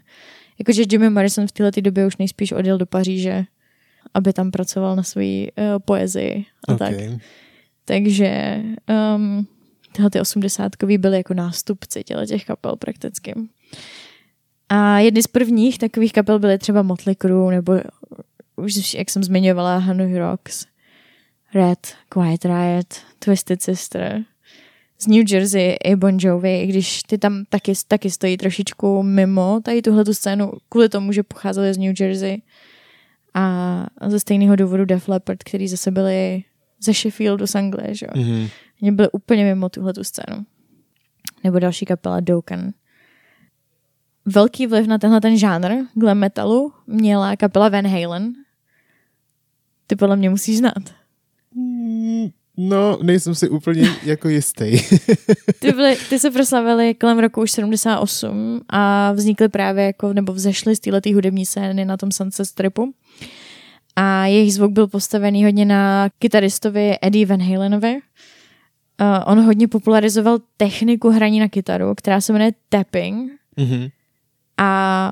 Jakože 0.60 0.84
Jimmy 0.92 1.10
Morrison 1.10 1.48
v 1.48 1.52
této 1.52 1.82
době 1.82 2.08
už 2.08 2.18
nejspíš 2.18 2.52
odjel 2.52 2.78
do 2.78 2.86
Paříže, 2.86 3.44
aby 4.14 4.34
tam 4.34 4.52
pracoval 4.52 4.96
na 4.96 5.04
své 5.04 5.24
uh, 5.24 5.80
poezii 5.86 6.46
a 6.68 6.74
okay. 6.74 7.10
tak. 7.10 7.22
Takže 7.86 8.62
um, 9.16 9.48
tyhle 9.92 10.10
ty 10.10 10.22
osmdesátkový 10.22 10.98
byly 10.98 11.18
jako 11.18 11.34
nástupci 11.34 12.04
těle 12.04 12.28
těch 12.28 12.46
kapel 12.46 12.76
prakticky. 12.76 13.34
A 14.74 15.00
jedny 15.00 15.24
z 15.24 15.28
prvních 15.28 15.78
takových 15.78 16.14
kapel 16.14 16.40
byly 16.40 16.58
třeba 16.58 16.82
Motley 16.82 17.16
Crue, 17.16 17.56
nebo 17.56 17.74
už, 18.56 18.94
jak 18.94 19.10
jsem 19.10 19.24
zmiňovala, 19.24 19.78
Hanoi 19.78 20.18
Rocks, 20.18 20.66
Red, 21.54 21.94
Quiet 22.10 22.46
Riot, 22.46 22.88
Twisted 23.20 23.62
Sister, 23.62 24.24
z 25.00 25.08
New 25.08 25.32
Jersey 25.32 25.78
i 25.84 25.96
Bon 25.96 26.18
Jovi, 26.20 26.62
i 26.62 26.68
když 26.68 27.04
ty 27.04 27.18
tam 27.18 27.44
taky, 27.50 27.74
taky 27.88 28.12
stojí 28.12 28.38
trošičku 28.38 29.04
mimo 29.04 29.62
tady 29.64 29.82
tuhle 29.82 30.06
tu 30.06 30.14
scénu, 30.14 30.52
kvůli 30.70 30.90
tomu, 30.90 31.12
že 31.12 31.24
pocházeli 31.24 31.74
z 31.74 31.78
New 31.78 31.94
Jersey. 32.00 32.42
A 33.34 33.86
ze 34.08 34.20
stejného 34.20 34.56
důvodu 34.56 34.86
Def 34.86 35.08
Leppard, 35.08 35.44
který 35.44 35.68
zase 35.68 35.92
byli 35.92 36.44
ze 36.84 36.94
Sheffieldu 36.94 37.48
z 37.48 37.56
Anglie, 37.56 37.96
že 37.96 38.06
jo. 38.06 38.22
Mm-hmm. 38.22 38.50
Oni 38.82 38.92
byli 38.92 39.10
úplně 39.12 39.44
mimo 39.44 39.70
tuhle 39.70 39.94
tu 39.94 40.04
scénu. 40.04 40.46
Nebo 41.44 41.60
další 41.60 41.86
kapela 41.86 42.20
Doken 42.20 42.74
velký 44.26 44.68
vliv 44.68 44.88
na 44.88 44.98
tenhle 44.98 45.22
ten 45.22 45.38
žánr 45.38 45.76
glam 45.94 46.18
metalu 46.18 46.74
měla 46.88 47.36
kapela 47.36 47.70
Van 47.70 47.88
Halen. 47.88 48.34
Ty 49.88 49.96
podle 49.96 50.16
mě 50.16 50.30
musíš 50.30 50.58
znát. 50.58 50.94
Mm, 51.56 52.30
no, 52.58 53.00
nejsem 53.04 53.36
si 53.36 53.50
úplně 53.50 53.90
jako 54.04 54.30
jistý. 54.30 54.80
ty, 55.60 55.72
byly, 55.72 55.98
ty 56.10 56.20
se 56.20 56.32
proslavili 56.32 56.94
kolem 56.94 57.20
roku 57.20 57.42
už 57.42 57.52
78 57.52 58.62
a 58.70 59.12
vznikly 59.12 59.50
právě 59.50 59.86
jako, 59.86 60.14
nebo 60.14 60.34
vzešly 60.34 60.76
z 60.76 60.80
této 60.80 61.10
hudební 61.14 61.46
scény 61.46 61.86
na 61.86 61.98
tom 61.98 62.12
Sunset 62.12 62.46
Stripu. 62.46 62.94
A 63.96 64.26
jejich 64.26 64.54
zvuk 64.54 64.72
byl 64.72 64.88
postavený 64.88 65.44
hodně 65.44 65.66
na 65.66 66.10
kytaristovi 66.20 66.98
Eddie 67.02 67.26
Van 67.26 67.42
Halenovi. 67.42 67.94
Uh, 67.94 69.08
on 69.26 69.42
hodně 69.46 69.68
popularizoval 69.68 70.40
techniku 70.58 71.10
hraní 71.10 71.40
na 71.40 71.50
kytaru, 71.50 71.96
která 71.96 72.22
se 72.22 72.34
jmenuje 72.34 72.52
tapping. 72.70 73.32
Mm-hmm. 73.58 73.92
A 74.62 75.12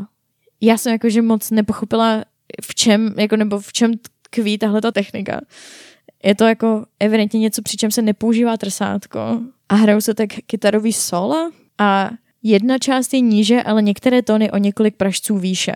já 0.62 0.78
jsem 0.78 0.92
jakože 0.92 1.22
moc 1.22 1.52
nepochopila, 1.52 2.24
v 2.62 2.76
čem, 2.76 3.16
jako 3.18 3.36
nebo 3.36 3.60
v 3.60 3.74
čem 3.74 3.92
tkví 4.22 4.58
tahle 4.58 4.82
ta 4.82 4.92
technika. 4.92 5.42
Je 6.24 6.36
to 6.36 6.44
jako 6.44 6.86
evidentně 7.00 7.40
něco, 7.40 7.62
při 7.62 7.78
čem 7.78 7.92
se 7.92 8.02
nepoužívá 8.02 8.58
trsátko 8.58 9.40
a 9.70 9.76
hrajou 9.76 10.02
se 10.02 10.14
tak 10.14 10.30
kytarový 10.30 10.94
sola 10.94 11.52
a 11.78 12.10
jedna 12.44 12.78
část 12.78 13.14
je 13.14 13.20
níže, 13.20 13.64
ale 13.64 13.82
některé 13.82 14.22
tóny 14.22 14.52
o 14.52 14.58
několik 14.58 14.96
pražců 14.96 15.38
výše. 15.38 15.74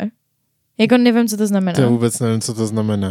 Jako 0.77 0.97
nevím, 0.97 1.27
co 1.27 1.37
to 1.37 1.47
znamená. 1.47 1.75
To 1.75 1.89
vůbec 1.89 2.19
nevím, 2.19 2.41
co 2.41 2.53
to 2.53 2.67
znamená. 2.67 3.09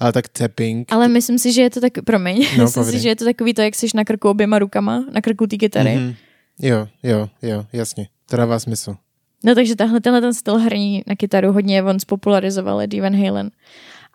Ale 0.00 0.12
tak 0.12 0.28
tapping. 0.28 0.92
Ale 0.92 1.08
myslím 1.08 1.38
si, 1.38 1.52
že 1.52 1.62
je 1.62 1.70
to 1.70 1.80
tak, 1.80 1.92
promiň, 2.04 2.46
no, 2.58 2.64
myslím 2.64 2.84
si, 2.84 2.98
že 2.98 3.08
je 3.08 3.16
to 3.16 3.24
takový 3.24 3.54
to, 3.54 3.62
jak 3.62 3.74
jsi 3.74 3.86
na 3.94 4.04
krku 4.04 4.28
oběma 4.28 4.58
rukama, 4.58 5.04
na 5.12 5.20
krku 5.20 5.46
té 5.46 5.56
kytary. 5.56 5.90
Mm-hmm. 5.90 6.14
Jo, 6.58 6.88
jo, 7.02 7.28
jo, 7.42 7.66
jasně. 7.72 8.08
To 8.30 8.36
dává 8.36 8.58
smysl. 8.58 8.96
No 9.44 9.54
takže 9.54 9.76
tahle, 9.76 10.00
tenhle 10.00 10.20
ten 10.20 10.34
styl 10.34 10.58
hraní 10.58 11.02
na 11.06 11.16
kytaru 11.16 11.52
hodně 11.52 11.82
on 11.82 12.00
spopularizoval 12.00 12.80
Eddie 12.80 13.02
Van 13.02 13.24
Halen. 13.24 13.50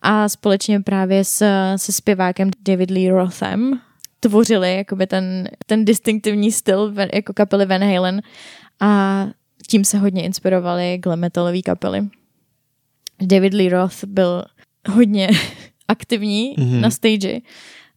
A 0.02 0.30
společně 0.30 0.80
právě 0.80 1.24
s, 1.24 1.46
se 1.76 1.92
zpěvákem 1.92 2.52
David 2.66 2.92
Lee 2.92 3.10
Rothem 3.10 3.80
tvořili 4.20 4.76
jakoby 4.76 5.08
ten, 5.08 5.50
ten 5.66 5.86
distinktivní 5.86 6.52
styl 6.52 6.94
jako 7.14 7.34
kapely 7.34 7.66
Van 7.66 7.84
Halen 7.84 8.22
a 8.80 9.26
tím 9.68 9.86
se 9.86 9.98
hodně 9.98 10.24
inspirovali 10.24 10.98
glam 10.98 11.20
metalové 11.20 11.62
kapely. 11.62 12.02
David 13.22 13.54
Lee 13.54 13.70
Roth 13.70 14.04
byl 14.04 14.44
hodně 14.90 15.30
aktivní 15.88 16.56
mm-hmm. 16.58 16.80
na 16.80 16.90
stage. 16.90 17.40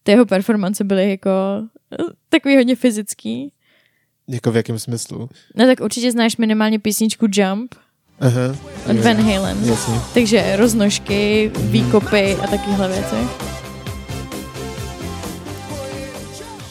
Ty 0.02 0.12
jeho 0.12 0.26
performance 0.26 0.84
byly 0.84 1.10
jako 1.10 1.30
takový 2.28 2.56
hodně 2.56 2.76
fyzický 2.76 3.52
jako 4.28 4.52
v 4.52 4.56
jakém 4.56 4.78
smyslu? 4.78 5.28
No 5.54 5.66
tak 5.66 5.80
určitě 5.80 6.12
znáš 6.12 6.36
minimálně 6.36 6.78
písničku 6.78 7.26
Jump. 7.32 7.74
Aha. 8.20 8.56
Od 8.90 8.96
Van 8.96 9.16
Halen. 9.16 9.64
Jasně. 9.64 9.94
Takže 10.14 10.56
roznožky, 10.56 11.50
výkopy 11.58 12.34
a 12.34 12.46
takovéhle 12.46 12.88
věci. 12.88 13.16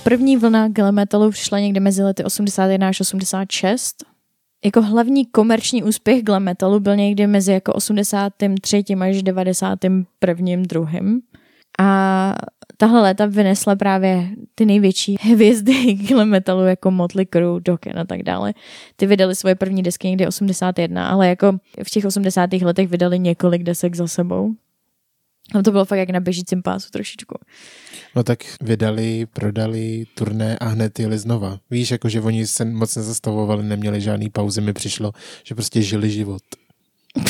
První 0.03 0.38
vlna 0.38 0.67
glam 0.67 0.95
metalu 0.95 1.31
přišla 1.31 1.59
někde 1.59 1.79
mezi 1.79 2.03
lety 2.03 2.24
81 2.24 2.88
až 2.88 3.01
86. 3.01 3.95
jako 4.65 4.81
hlavní 4.81 5.25
komerční 5.25 5.83
úspěch 5.83 6.24
glam 6.24 6.43
metalu 6.43 6.79
byl 6.79 6.95
někdy 6.95 7.27
mezi 7.27 7.51
jako 7.51 7.74
83. 7.74 8.83
až 9.01 9.24
91. 9.24 10.62
druhým. 10.67 11.21
A 11.79 12.36
tahle 12.77 13.01
léta 13.01 13.25
vynesla 13.25 13.75
právě 13.75 14.29
ty 14.55 14.65
největší 14.65 15.15
hvězdy 15.22 15.94
glam 15.94 16.29
metalu 16.29 16.65
jako 16.65 16.91
Motley 16.91 17.25
Crue, 17.25 17.62
Dokken 17.62 18.00
a 18.00 18.05
tak 18.05 18.24
dále. 18.24 18.53
Ty 18.96 19.05
vydali 19.05 19.36
svoje 19.36 19.55
první 19.55 19.84
desky 19.84 20.08
někdy 20.08 20.27
81, 20.27 21.10
ale 21.10 21.27
jako 21.27 21.58
v 21.84 21.89
těch 21.89 22.05
80. 22.05 22.53
letech 22.53 22.88
vydali 22.88 23.20
několik 23.20 23.63
desek 23.63 23.96
za 23.96 24.08
sebou. 24.08 24.51
A 25.53 25.62
to 25.62 25.72
bylo 25.72 25.86
fakt 25.86 26.00
jak 26.00 26.10
na 26.10 26.20
běžícím 26.20 26.62
pásu 26.62 26.89
trošičku. 26.91 27.36
No 28.15 28.24
tak 28.24 28.39
vydali, 28.62 29.25
prodali 29.25 30.05
turné 30.13 30.58
a 30.58 30.65
hned 30.65 31.00
jeli 31.00 31.17
znova. 31.17 31.60
Víš, 31.72 31.91
jako 31.91 32.10
že 32.10 32.22
oni 32.22 32.48
se 32.48 32.65
moc 32.65 32.96
nezastavovali, 32.96 33.63
neměli 33.63 34.01
žádný 34.01 34.29
pauzy, 34.29 34.62
mi 34.62 34.74
přišlo, 34.74 35.12
že 35.44 35.55
prostě 35.55 35.82
žili 35.82 36.10
život. 36.10 36.41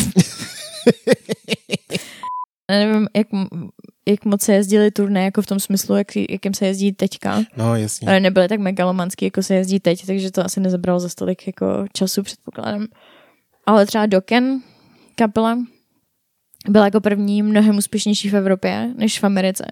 nevím, 2.69 3.07
jak, 3.15 3.27
jak 4.07 4.25
moc 4.25 4.41
se 4.41 4.53
jezdili 4.53 4.91
turné, 4.91 5.23
jako 5.23 5.41
v 5.41 5.45
tom 5.45 5.59
smyslu, 5.59 5.95
jak, 5.95 6.07
jakým 6.29 6.53
se 6.53 6.65
jezdí 6.65 6.93
teďka. 6.93 7.43
No, 7.57 7.75
jasně. 7.75 8.07
Ale 8.07 8.19
nebyly 8.19 8.47
tak 8.47 8.59
megalomanský, 8.59 9.25
jako 9.25 9.43
se 9.43 9.55
jezdí 9.55 9.79
teď, 9.79 10.05
takže 10.05 10.31
to 10.31 10.45
asi 10.45 10.59
nezabralo 10.59 10.99
za 10.99 11.09
stolik 11.09 11.47
jako 11.47 11.85
času, 11.93 12.23
předpokládám. 12.23 12.87
Ale 13.65 13.85
třeba 13.85 14.05
Dokken, 14.05 14.61
kapela, 15.15 15.57
byla 16.69 16.85
jako 16.85 17.01
první 17.01 17.43
mnohem 17.43 17.77
úspěšnější 17.77 18.29
v 18.29 18.35
Evropě 18.35 18.93
než 18.95 19.19
v 19.19 19.23
Americe. 19.23 19.65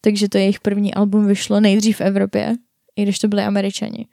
Takže 0.00 0.28
to 0.28 0.38
jejich 0.38 0.60
první 0.60 0.94
album 0.94 1.26
vyšlo 1.26 1.60
nejdřív 1.60 1.96
v 1.96 2.00
Evropě, 2.00 2.54
i 2.96 3.02
když 3.02 3.18
to 3.18 3.28
byli 3.28 3.42
Američani. 3.42 4.06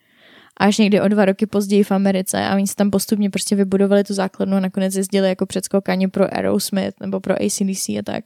A 0.58 0.66
až 0.66 0.78
někdy 0.78 1.02
o 1.02 1.08
dva 1.08 1.26
roky 1.26 1.46
později 1.46 1.84
v 1.84 1.92
Americe 1.92 2.46
a 2.46 2.56
oni 2.56 2.68
se 2.68 2.76
tam 2.76 2.92
postupně 2.92 3.30
prostě 3.30 3.56
vybudovali 3.56 4.04
tu 4.04 4.14
základnu 4.14 4.58
a 4.58 4.60
nakonec 4.60 4.96
jezdili 4.96 5.30
jako 5.30 5.46
předskokání 5.46 6.08
pro 6.08 6.34
Aerosmith 6.34 7.00
nebo 7.02 7.20
pro 7.20 7.36
ACDC 7.42 7.90
a 7.90 8.02
tak. 8.06 8.24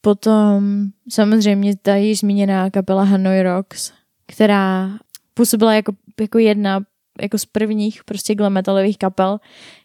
Potom 0.00 0.86
samozřejmě 1.10 1.76
ta 1.76 1.96
již 1.96 2.18
zmíněná 2.18 2.70
kapela 2.70 3.04
Hanoi 3.04 3.42
Rocks, 3.42 3.92
která 4.26 4.90
působila 5.34 5.74
jako, 5.74 5.92
jako 6.20 6.38
jedna 6.38 6.80
jako 7.22 7.38
z 7.38 7.44
prvních 7.44 8.04
prostě 8.04 8.34
glam 8.34 8.52
metalových 8.52 8.98
kapel, 8.98 9.38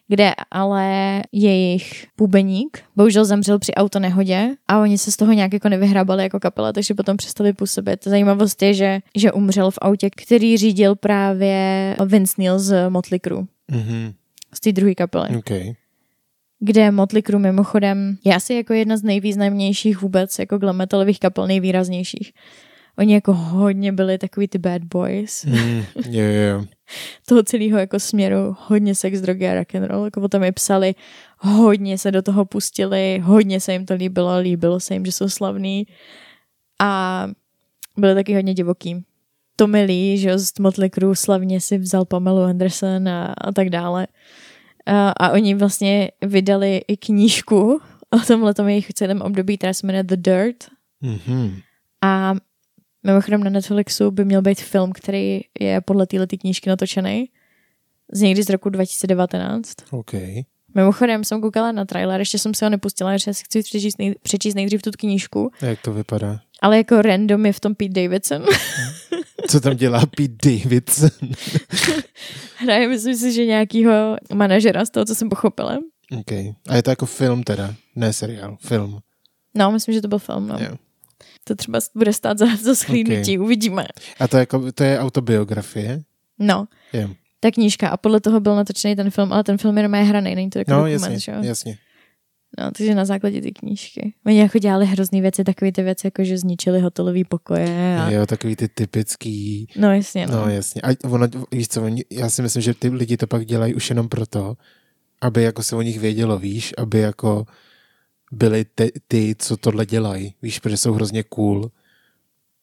kde 0.08 0.32
ale 0.50 1.22
jejich 1.32 2.06
bubeník 2.16 2.82
bohužel 2.96 3.24
zemřel 3.24 3.58
při 3.58 3.74
autonehodě 3.74 4.48
a 4.68 4.80
oni 4.80 4.98
se 4.98 5.12
z 5.12 5.16
toho 5.16 5.32
nějak 5.32 5.52
jako 5.52 5.68
nevyhrábali 5.68 6.22
jako 6.22 6.40
kapela, 6.40 6.72
takže 6.72 6.94
potom 6.94 7.16
přestali 7.16 7.52
působit. 7.52 8.04
Zajímavost 8.04 8.62
je, 8.62 8.74
že, 8.74 9.00
že 9.14 9.32
umřel 9.32 9.70
v 9.70 9.78
autě, 9.82 10.10
který 10.10 10.56
řídil 10.56 10.96
právě 10.96 11.96
Vince 12.06 12.34
Neil 12.38 12.58
z 12.58 12.90
Motley 12.90 13.20
Crue. 13.20 13.44
Mm-hmm. 13.72 14.14
Z 14.54 14.60
té 14.60 14.72
druhé 14.72 14.94
kapely. 14.94 15.36
Okay. 15.36 15.74
Kde 16.60 16.90
Motley 16.90 17.22
Crue 17.22 17.40
mimochodem 17.40 18.16
je 18.24 18.34
asi 18.34 18.54
jako 18.54 18.72
jedna 18.72 18.96
z 18.96 19.02
nejvýznamnějších 19.02 20.00
vůbec 20.00 20.38
jako 20.38 20.58
glam 20.58 20.76
metalových 20.76 21.20
kapel, 21.20 21.46
nejvýraznějších. 21.46 22.32
Oni 22.98 23.14
jako 23.14 23.32
hodně 23.32 23.92
byli 23.92 24.18
takový 24.18 24.48
ty 24.48 24.58
bad 24.58 24.84
boys. 24.84 25.44
Mm, 25.44 25.84
jo, 26.10 26.24
jo. 26.24 26.64
toho 27.28 27.42
celého 27.42 27.78
jako 27.78 28.00
směru 28.00 28.56
hodně 28.58 28.94
sex, 28.94 29.20
drogy 29.20 29.48
a 29.48 29.54
rock 29.54 29.74
and 29.74 29.84
roll. 29.84 30.04
Jako 30.04 30.20
potom 30.20 30.44
je 30.44 30.52
psali, 30.52 30.94
hodně 31.38 31.98
se 31.98 32.10
do 32.12 32.22
toho 32.22 32.44
pustili, 32.44 33.22
hodně 33.24 33.60
se 33.60 33.72
jim 33.72 33.86
to 33.86 33.94
líbilo, 33.94 34.38
líbilo 34.38 34.80
se 34.80 34.94
jim, 34.94 35.04
že 35.06 35.12
jsou 35.12 35.28
slavní 35.28 35.86
a 36.80 37.26
byli 37.96 38.14
taky 38.14 38.34
hodně 38.34 38.54
divoký. 38.54 39.04
Tommy 39.56 39.84
Lee, 39.84 40.18
že 40.18 40.38
z 40.38 40.58
Motley 40.58 40.90
Crue 40.90 41.16
slavně 41.16 41.60
si 41.60 41.78
vzal 41.78 42.04
Pamelu 42.04 42.42
Anderson 42.42 43.08
a, 43.08 43.34
a 43.38 43.52
tak 43.52 43.70
dále. 43.70 44.06
A, 44.86 45.30
oni 45.30 45.54
vlastně 45.54 46.10
vydali 46.22 46.82
i 46.88 46.96
knížku 46.96 47.80
o 48.10 48.18
tomhle 48.26 48.54
jejich 48.66 48.92
celém 48.94 49.22
období, 49.22 49.58
která 49.58 49.74
se 49.74 49.86
jmenuje 49.86 50.02
The 50.02 50.16
Dirt. 50.16 50.64
Mm-hmm. 51.02 51.62
A 52.02 52.34
Mimochodem 53.06 53.44
na 53.44 53.50
Netflixu 53.50 54.10
by 54.10 54.24
měl 54.24 54.42
být 54.42 54.60
film, 54.60 54.92
který 54.92 55.40
je 55.60 55.80
podle 55.80 56.06
této 56.06 56.36
knížky 56.36 56.68
natočený. 56.68 57.30
Z 58.12 58.20
někdy 58.20 58.42
z 58.42 58.48
roku 58.48 58.68
2019. 58.68 59.74
OK. 59.90 60.12
Mimochodem 60.76 61.24
jsem 61.24 61.40
koukala 61.40 61.72
na 61.72 61.84
trailer, 61.84 62.20
ještě 62.20 62.38
jsem 62.38 62.54
se 62.54 62.64
ho 62.64 62.70
nepustila, 62.70 63.16
že 63.16 63.34
si 63.34 63.44
chci 63.44 63.62
přečíst, 63.62 63.98
nej, 63.98 64.14
přečíst 64.22 64.54
nejdřív 64.54 64.82
tu 64.82 64.90
knížku. 64.98 65.50
A 65.62 65.66
jak 65.66 65.82
to 65.82 65.92
vypadá? 65.92 66.40
Ale 66.62 66.76
jako 66.76 67.02
random 67.02 67.46
je 67.46 67.52
v 67.52 67.60
tom 67.60 67.74
Pete 67.74 68.02
Davidson. 68.02 68.44
Co 69.48 69.60
tam 69.60 69.76
dělá 69.76 70.06
Pete 70.06 70.50
Davidson? 70.50 71.10
Hraje, 72.56 72.88
myslím 72.88 73.16
si, 73.16 73.32
že 73.32 73.46
nějakýho 73.46 74.16
manažera 74.34 74.84
z 74.84 74.90
toho, 74.90 75.04
co 75.04 75.14
jsem 75.14 75.28
pochopila. 75.28 75.78
OK. 76.18 76.32
A 76.68 76.76
je 76.76 76.82
to 76.82 76.90
jako 76.90 77.06
film 77.06 77.42
teda, 77.42 77.74
ne 77.94 78.12
seriál, 78.12 78.56
film. 78.60 78.98
No, 79.54 79.72
myslím, 79.72 79.94
že 79.94 80.02
to 80.02 80.08
byl 80.08 80.18
film, 80.18 80.48
no. 80.48 80.58
Jo. 80.60 80.76
To 81.44 81.54
třeba 81.54 81.78
bude 81.94 82.12
stát 82.12 82.38
za, 82.38 82.46
za 82.56 82.74
schlídnutí, 82.74 83.38
okay. 83.38 83.44
uvidíme. 83.44 83.86
A 84.20 84.28
to 84.28 84.36
je, 84.36 84.40
jako, 84.40 84.72
to 84.72 84.84
je 84.84 84.98
autobiografie? 84.98 86.02
No. 86.38 86.66
Je. 86.92 87.08
Ta 87.40 87.50
knížka 87.50 87.88
a 87.88 87.96
podle 87.96 88.20
toho 88.20 88.40
byl 88.40 88.56
natočený 88.56 88.96
ten 88.96 89.10
film, 89.10 89.32
ale 89.32 89.44
ten 89.44 89.58
film 89.58 89.76
jenom 89.76 89.94
je 89.94 90.02
hraný, 90.02 90.34
není 90.34 90.50
to 90.50 90.58
jako 90.58 90.70
no, 90.70 90.76
dokument, 90.76 91.12
jasně, 91.12 91.18
že 91.18 91.32
jasně. 91.48 91.78
No, 92.58 92.70
takže 92.70 92.94
na 92.94 93.04
základě 93.04 93.40
ty 93.40 93.52
knížky. 93.52 94.14
Oni 94.26 94.38
jako 94.38 94.58
dělali 94.58 94.86
hrozný 94.86 95.20
věci, 95.20 95.44
takové 95.44 95.72
ty 95.72 95.82
věci, 95.82 96.06
jako 96.06 96.24
že 96.24 96.38
zničili 96.38 96.80
hotelový 96.80 97.24
pokoje. 97.24 97.98
A... 98.00 98.10
Jo, 98.10 98.26
takový 98.26 98.56
ty 98.56 98.68
typický. 98.68 99.66
No 99.76 99.94
jasně. 99.94 100.26
No, 100.26 100.36
no 100.36 100.50
jasně. 100.50 100.82
A 100.82 101.08
ono, 101.08 101.26
víš 101.52 101.68
co, 101.68 101.82
oni, 101.82 102.04
já 102.10 102.30
si 102.30 102.42
myslím, 102.42 102.62
že 102.62 102.74
ty 102.74 102.88
lidi 102.88 103.16
to 103.16 103.26
pak 103.26 103.46
dělají 103.46 103.74
už 103.74 103.90
jenom 103.90 104.08
proto, 104.08 104.56
aby 105.20 105.42
jako 105.42 105.62
se 105.62 105.76
o 105.76 105.82
nich 105.82 106.00
vědělo, 106.00 106.38
víš, 106.38 106.74
aby 106.78 106.98
jako 106.98 107.46
byli 108.32 108.64
ty, 108.74 108.92
ty, 109.08 109.34
co 109.38 109.56
tohle 109.56 109.86
dělají, 109.86 110.34
víš, 110.42 110.58
protože 110.58 110.76
jsou 110.76 110.92
hrozně 110.92 111.22
cool. 111.22 111.70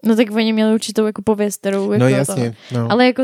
No 0.06 0.16
tak 0.16 0.32
oni 0.32 0.54
měli 0.54 0.74
určitou 0.74 1.06
jako 1.06 1.22
pověst, 1.22 1.58
kterou 1.58 1.92
jako 1.92 2.04
No 2.04 2.10
jasně, 2.10 2.56
to, 2.70 2.80
no. 2.80 2.92
Ale 2.92 3.06
jako 3.06 3.24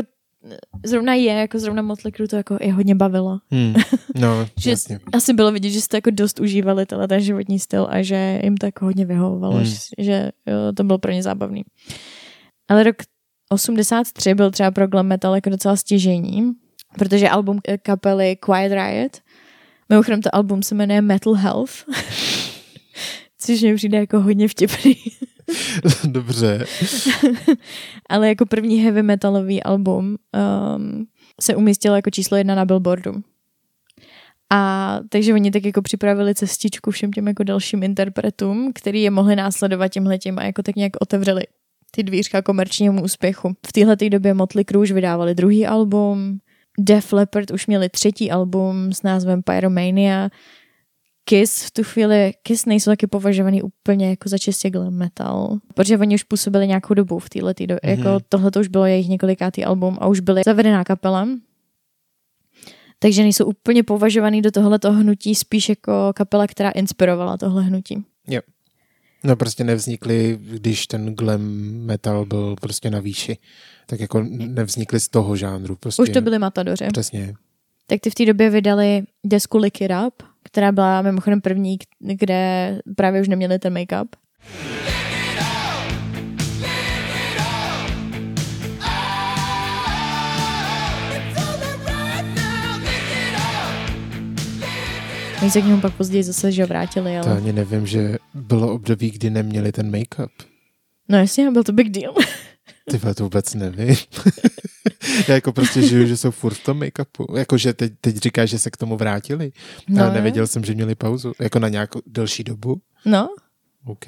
zrovna 0.86 1.14
je, 1.14 1.32
jako 1.32 1.58
zrovna 1.58 1.82
Motley 1.82 2.12
Crue 2.12 2.28
to 2.28 2.36
jako 2.36 2.56
je 2.60 2.72
hodně 2.72 2.94
bavilo. 2.94 3.38
Hmm. 3.50 3.74
No, 4.14 4.46
že 4.60 4.70
jasně. 4.70 4.98
Asi 5.12 5.32
bylo 5.32 5.52
vidět, 5.52 5.70
že 5.70 5.80
jste 5.80 5.96
jako 5.96 6.10
dost 6.10 6.40
užívali 6.40 6.86
tenhle 6.86 7.08
ten 7.08 7.20
životní 7.20 7.58
styl 7.58 7.86
a 7.90 8.02
že 8.02 8.40
jim 8.42 8.56
to 8.56 8.66
jako 8.66 8.84
hodně 8.84 9.06
vyhovovalo, 9.06 9.54
Hmm. 9.54 9.64
že, 9.64 9.76
že 9.98 10.30
jo, 10.46 10.56
to 10.76 10.84
bylo 10.84 10.98
pro 10.98 11.12
ně 11.12 11.22
zábavný. 11.22 11.62
Ale 12.68 12.82
rok 12.84 12.96
83 13.52 14.34
byl 14.34 14.50
třeba 14.50 14.70
pro 14.70 14.86
glam 14.88 15.06
metal 15.06 15.34
jako 15.34 15.50
docela 15.50 15.76
stěžení, 15.76 16.52
protože 16.98 17.28
album 17.28 17.58
eh, 17.68 17.78
kapely 17.78 18.36
Quiet 18.36 18.72
Riot, 18.72 19.16
mimochodem 19.88 20.22
to 20.22 20.34
album 20.34 20.62
se 20.62 20.74
jmenuje 20.74 21.00
Metal 21.02 21.34
Health, 21.34 21.72
což 23.40 23.62
mi 23.62 23.74
přijde 23.74 23.98
jako 23.98 24.20
hodně 24.20 24.48
vtipný. 24.48 24.96
Dobře. 26.04 26.66
Ale 28.08 28.28
jako 28.28 28.46
první 28.46 28.76
heavy 28.76 29.02
metalový 29.02 29.62
album 29.62 30.16
um, 30.76 31.06
se 31.40 31.56
umístilo 31.56 31.96
jako 31.96 32.10
číslo 32.10 32.36
jedna 32.36 32.54
na 32.54 32.64
Billboardu. 32.64 33.12
A 34.52 35.00
takže 35.08 35.34
oni 35.34 35.50
tak 35.50 35.64
jako 35.64 35.82
připravili 35.82 36.34
cestičku 36.34 36.90
všem 36.90 37.12
těm 37.12 37.28
jako 37.28 37.42
dalším 37.42 37.82
interpretům, 37.82 38.72
který 38.74 39.02
je 39.02 39.10
mohli 39.10 39.36
následovat 39.36 39.88
tímhletím 39.88 40.38
a 40.38 40.44
jako 40.44 40.62
tak 40.62 40.76
nějak 40.76 40.92
otevřeli 41.00 41.42
ty 41.90 42.02
dvířka 42.02 42.42
komerčnímu 42.42 43.02
úspěchu. 43.02 43.56
V 43.66 43.72
téhle 43.72 43.96
době 43.96 44.34
Motley 44.34 44.64
Crue 44.64 44.82
už 44.82 44.92
vydávali 44.92 45.34
druhý 45.34 45.66
album, 45.66 46.38
Def 46.78 47.12
Leppard 47.12 47.50
už 47.50 47.66
měli 47.66 47.88
třetí 47.88 48.30
album 48.30 48.92
s 48.92 49.02
názvem 49.02 49.42
Pyromania, 49.42 50.28
Kiss 51.30 51.62
v 51.62 51.70
tu 51.70 51.82
chvíli, 51.82 52.32
Kiss 52.42 52.66
nejsou 52.66 52.90
taky 52.90 53.06
považovaný 53.06 53.62
úplně 53.62 54.10
jako 54.10 54.28
za 54.28 54.38
čistě 54.38 54.70
glam 54.70 54.94
metal, 54.94 55.58
protože 55.74 55.98
oni 55.98 56.14
už 56.14 56.22
působili 56.22 56.66
nějakou 56.66 56.94
dobu 56.94 57.18
v 57.18 57.28
téhle 57.28 57.54
době, 57.60 57.76
mm-hmm. 57.76 57.98
jako 57.98 58.24
tohle 58.28 58.50
to 58.50 58.60
už 58.60 58.68
bylo 58.68 58.86
jejich 58.86 59.08
několikátý 59.08 59.64
album 59.64 59.98
a 60.00 60.06
už 60.06 60.20
byly 60.20 60.42
zavedená 60.46 60.84
kapela, 60.84 61.28
takže 62.98 63.22
nejsou 63.22 63.44
úplně 63.44 63.82
považovaný 63.82 64.42
do 64.42 64.50
tohoto 64.50 64.92
hnutí 64.92 65.34
spíš 65.34 65.68
jako 65.68 66.12
kapela, 66.14 66.46
která 66.46 66.70
inspirovala 66.70 67.36
tohle 67.36 67.62
hnutí. 67.62 68.04
Jo. 68.28 68.40
No 69.24 69.36
prostě 69.36 69.64
nevznikly, 69.64 70.38
když 70.40 70.86
ten 70.86 71.14
glam 71.14 71.42
metal 71.84 72.26
byl 72.26 72.56
prostě 72.60 72.90
na 72.90 73.00
výši. 73.00 73.38
Tak 73.86 74.00
jako 74.00 74.22
nevznikly 74.30 75.00
z 75.00 75.08
toho 75.08 75.36
žánru. 75.36 75.76
Prostě, 75.76 76.02
Už 76.02 76.08
to 76.10 76.20
byly 76.20 76.38
matadoři. 76.38 76.86
Přesně. 76.92 77.34
Tak 77.86 78.00
ty 78.00 78.10
v 78.10 78.14
té 78.14 78.26
době 78.26 78.50
vydali 78.50 79.02
desku 79.24 79.58
Lick 79.58 79.80
It 79.80 79.90
Up, 80.06 80.29
která 80.44 80.72
byla 80.72 81.02
mimochodem 81.02 81.40
první, 81.40 81.78
kde 82.00 82.78
právě 82.96 83.20
už 83.20 83.28
neměli 83.28 83.58
ten 83.58 83.74
make-up. 83.74 84.06
Oni 95.42 95.50
se 95.50 95.62
k 95.62 95.64
němu 95.64 95.80
pak 95.80 95.94
později 95.94 96.22
zase 96.22 96.52
že 96.52 96.66
vrátili, 96.66 97.18
ale... 97.18 97.24
To 97.24 97.36
ani 97.36 97.52
nevím, 97.52 97.86
že 97.86 98.16
bylo 98.34 98.72
období, 98.72 99.10
kdy 99.10 99.30
neměli 99.30 99.72
ten 99.72 99.90
make-up. 99.90 100.30
No 101.08 101.18
jasně, 101.18 101.50
byl 101.50 101.64
to 101.64 101.72
big 101.72 101.88
deal. 101.88 102.14
Ty 102.90 102.98
to 102.98 103.22
vůbec 103.22 103.54
nevím. 103.54 103.96
Já 105.28 105.34
jako 105.34 105.52
prostě 105.52 105.82
žiju, 105.82 106.06
že 106.06 106.16
jsou 106.16 106.30
furt 106.30 106.54
v 106.54 106.64
tom 106.64 106.80
make-upu. 106.80 107.38
Jakože 107.38 107.72
teď, 107.72 107.92
teď 108.00 108.16
říkáš, 108.16 108.50
že 108.50 108.58
se 108.58 108.70
k 108.70 108.76
tomu 108.76 108.96
vrátili. 108.96 109.52
No, 109.88 110.04
ale 110.04 110.14
nevěděl 110.14 110.46
jsem, 110.46 110.64
že 110.64 110.74
měli 110.74 110.94
pauzu. 110.94 111.32
Jako 111.40 111.58
na 111.58 111.68
nějakou 111.68 112.00
delší 112.06 112.44
dobu. 112.44 112.80
No, 113.04 113.28
OK. 113.84 114.06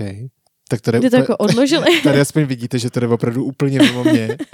Tak 0.68 0.80
tady, 0.80 0.98
kdy 0.98 1.10
to 1.10 1.16
jako 1.16 1.36
odložili. 1.36 2.00
tady 2.02 2.20
aspoň 2.20 2.44
vidíte, 2.44 2.78
že 2.78 2.90
to 2.90 3.00
jde 3.00 3.08
opravdu 3.08 3.44
úplně 3.44 3.78
mimo 3.78 4.04
mě. 4.04 4.36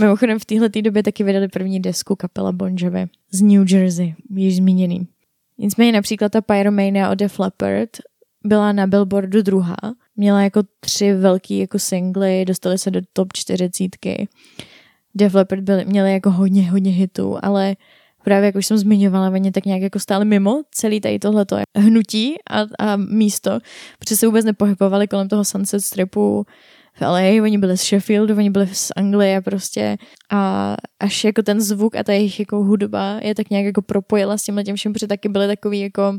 Mimochodem 0.00 0.38
v 0.38 0.44
téhle 0.44 0.68
době 0.68 1.02
taky 1.02 1.24
vydali 1.24 1.48
první 1.48 1.80
desku 1.80 2.16
kapela 2.16 2.52
Bon 2.52 2.74
Jovi 2.78 3.06
z 3.30 3.42
New 3.42 3.72
Jersey, 3.72 4.14
již 4.30 4.56
zmíněný. 4.56 5.08
Nicméně 5.58 5.92
například 5.92 6.32
ta 6.32 6.40
Pyromania 6.40 7.10
od 7.10 7.14
Def 7.14 7.38
Leppard 7.38 7.90
byla 8.44 8.72
na 8.72 8.86
Billboardu 8.86 9.42
druhá. 9.42 9.76
Měla 10.16 10.42
jako 10.42 10.62
tři 10.80 11.12
velký 11.12 11.58
jako 11.58 11.78
singly, 11.78 12.44
dostali 12.44 12.78
se 12.78 12.90
do 12.90 13.00
top 13.12 13.32
čtyřicítky. 13.32 14.28
Def 15.14 15.34
Leppard 15.34 15.62
byli, 15.62 15.84
měli 15.84 16.12
jako 16.12 16.30
hodně, 16.30 16.70
hodně 16.70 16.90
hitů, 16.90 17.38
ale 17.42 17.76
právě 18.24 18.46
jak 18.46 18.54
už 18.54 18.66
jsem 18.66 18.78
zmiňovala, 18.78 19.30
oni 19.30 19.52
tak 19.52 19.64
nějak 19.64 19.82
jako 19.82 19.98
stáli 19.98 20.24
mimo 20.24 20.62
celý 20.70 21.00
tady 21.00 21.18
tohleto 21.18 21.56
hnutí 21.76 22.34
a, 22.50 22.60
a 22.78 22.96
místo, 22.96 23.58
protože 23.98 24.16
se 24.16 24.26
vůbec 24.26 24.44
nepohybovali 24.44 25.08
kolem 25.08 25.28
toho 25.28 25.44
Sunset 25.44 25.80
Stripu 25.80 26.46
v 26.94 27.00
LA, 27.00 27.42
oni 27.42 27.58
byli 27.58 27.78
z 27.78 27.82
Sheffieldu, 27.82 28.36
oni 28.36 28.50
byli 28.50 28.66
z 28.72 28.92
Anglie 28.96 29.40
prostě 29.40 29.96
a 30.30 30.74
až 31.00 31.24
jako 31.24 31.42
ten 31.42 31.60
zvuk 31.60 31.96
a 31.96 32.04
ta 32.04 32.12
jejich 32.12 32.40
jako 32.40 32.56
hudba 32.56 33.18
je 33.22 33.34
tak 33.34 33.50
nějak 33.50 33.64
jako 33.64 33.82
propojila 33.82 34.38
s 34.38 34.42
tímhle 34.42 34.64
tím 34.64 34.76
všem, 34.76 34.92
protože 34.92 35.06
taky 35.06 35.28
byli 35.28 35.46
takový 35.46 35.80
jako 35.80 36.18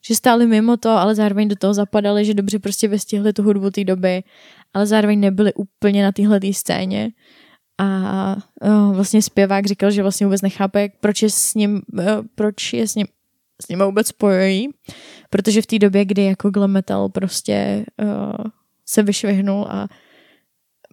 že 0.00 0.14
stáli 0.14 0.46
mimo 0.46 0.76
to, 0.76 0.90
ale 0.90 1.14
zároveň 1.14 1.48
do 1.48 1.56
toho 1.56 1.74
zapadali, 1.74 2.24
že 2.24 2.34
dobře 2.34 2.58
prostě 2.58 2.88
vystihli 2.88 3.32
tu 3.32 3.42
hudbu 3.42 3.70
té 3.70 3.84
doby, 3.84 4.22
ale 4.74 4.86
zároveň 4.86 5.20
nebyli 5.20 5.54
úplně 5.54 6.02
na 6.02 6.12
téhle 6.12 6.40
scéně. 6.52 7.10
A 7.78 8.36
uh, 8.62 8.96
vlastně 8.96 9.22
zpěvák 9.22 9.66
říkal, 9.66 9.90
že 9.90 10.02
vlastně 10.02 10.26
vůbec 10.26 10.42
nechápe, 10.42 10.80
jak, 10.80 10.92
proč 11.00 11.22
je 11.22 11.30
s 11.30 11.54
ním, 11.54 11.82
uh, 11.92 12.04
proč 12.34 12.72
je 12.72 12.88
s 12.88 12.94
ním 12.94 13.06
s 13.64 13.68
ním 13.68 13.78
vůbec 13.78 14.06
spojují, 14.06 14.68
protože 15.30 15.62
v 15.62 15.66
té 15.66 15.78
době, 15.78 16.04
kdy 16.04 16.24
jako 16.24 16.50
glam 16.50 16.70
metal 16.70 17.08
prostě 17.08 17.86
uh, 18.02 18.44
se 18.86 19.02
vyšvihnul 19.02 19.66
a 19.70 19.88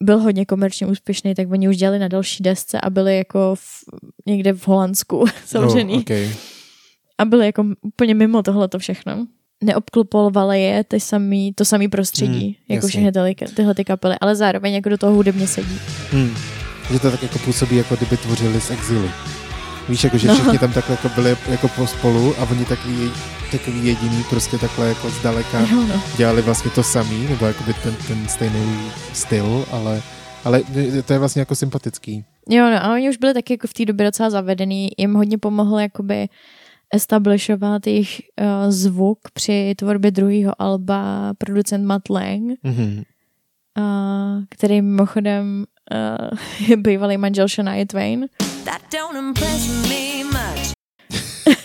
byl 0.02 0.20
hodně 0.20 0.46
komerčně 0.46 0.88
úspěšný, 0.88 1.36
tak 1.36 1.52
oni 1.52 1.70
už 1.70 1.78
dělali 1.78 2.00
na 2.00 2.08
další 2.08 2.44
desce 2.44 2.82
a 2.82 2.90
byli 2.90 3.18
jako 3.18 3.56
v, 3.56 3.84
někde 4.26 4.54
v 4.54 4.68
Holandsku 4.68 5.26
zavřený 5.48 5.94
No, 5.96 6.00
okay. 6.00 6.30
A 7.18 7.26
byli 7.26 7.46
jako 7.46 7.66
úplně 7.82 8.14
mimo 8.16 8.44
tohleto 8.44 8.80
všechno. 8.80 9.28
Neobklopovaly 9.64 10.62
je 10.62 10.84
ty 10.84 11.00
samý, 11.00 11.54
to 11.54 11.66
samý 11.66 11.88
prostředí, 11.88 12.44
Hmm, 12.46 12.76
jako 12.76 12.88
všechny 12.88 13.12
tyhle, 13.12 13.34
tyhle 13.56 13.74
ty 13.76 13.86
kapely, 13.86 14.16
ale 14.22 14.36
zároveň 14.36 14.74
jako 14.74 14.90
do 14.90 14.98
toho 14.98 15.14
hudebně 15.14 15.48
sedí. 15.48 15.80
hmm. 16.12 16.36
Že 16.92 17.00
to 17.00 17.12
tak 17.12 17.24
jako 17.24 17.40
působí, 17.40 17.76
jako 17.76 17.96
kdyby 17.96 18.18
tvořili 18.18 18.62
z 18.62 18.72
exilu. 18.72 19.10
Víš, 19.90 20.04
jako 20.04 20.18
že 20.18 20.28
No. 20.28 20.34
všichni 20.36 20.60
tam 20.60 20.74
takhle 20.74 20.94
jako 21.04 21.10
byli 21.16 21.38
jako 21.50 21.68
pospolu 21.68 22.36
a 22.40 22.44
oni 22.52 22.66
takový, 22.66 23.12
takový 23.52 23.88
jediný 23.88 24.24
prostě 24.30 24.58
takhle 24.58 24.88
jako 24.88 25.10
zdaleka 25.10 25.60
Jo, 25.60 25.68
no. 25.88 26.02
dělali 26.18 26.42
vlastně 26.42 26.72
to 26.72 26.84
samý, 26.84 27.28
nebo 27.30 27.46
jakoby 27.46 27.74
ten, 27.84 27.96
ten 28.08 28.28
stejný 28.28 28.80
styl, 29.14 29.66
ale, 29.72 30.02
ale 30.44 30.62
to 31.06 31.14
je 31.14 31.20
vlastně 31.20 31.40
jako 31.40 31.56
sympatický. 31.56 32.24
Jo, 32.50 32.70
no, 32.70 32.84
a 32.84 32.94
oni 32.94 33.10
už 33.10 33.18
byli 33.18 33.34
taky 33.34 33.54
jako 33.54 33.68
v 33.68 33.74
té 33.74 33.86
době 33.86 34.06
docela 34.06 34.30
zavedený. 34.30 34.90
Jim 34.98 35.14
hodně 35.14 35.38
pomohl 35.38 35.80
jakoby 35.80 36.28
establishovat 36.94 37.88
jejich 37.88 38.22
uh, 38.42 38.72
zvuk 38.72 39.20
při 39.34 39.74
tvorbě 39.78 40.12
druhého 40.12 40.62
alba 40.62 41.34
producent 41.38 41.86
Matt 41.86 42.10
Lang, 42.10 42.42
Mhm. 42.64 43.04
uh, 43.78 44.44
který 44.50 44.82
mimochodem 44.82 45.66
uh, 45.94 46.40
je 46.70 46.78
bývalý 46.78 47.18
manžel 47.18 47.48
Shania 47.48 47.86
Twain. 47.86 48.26
That 48.66 48.82
don't 48.94 49.18
impress 49.28 49.90
me 49.90 50.24
much. 50.24 50.72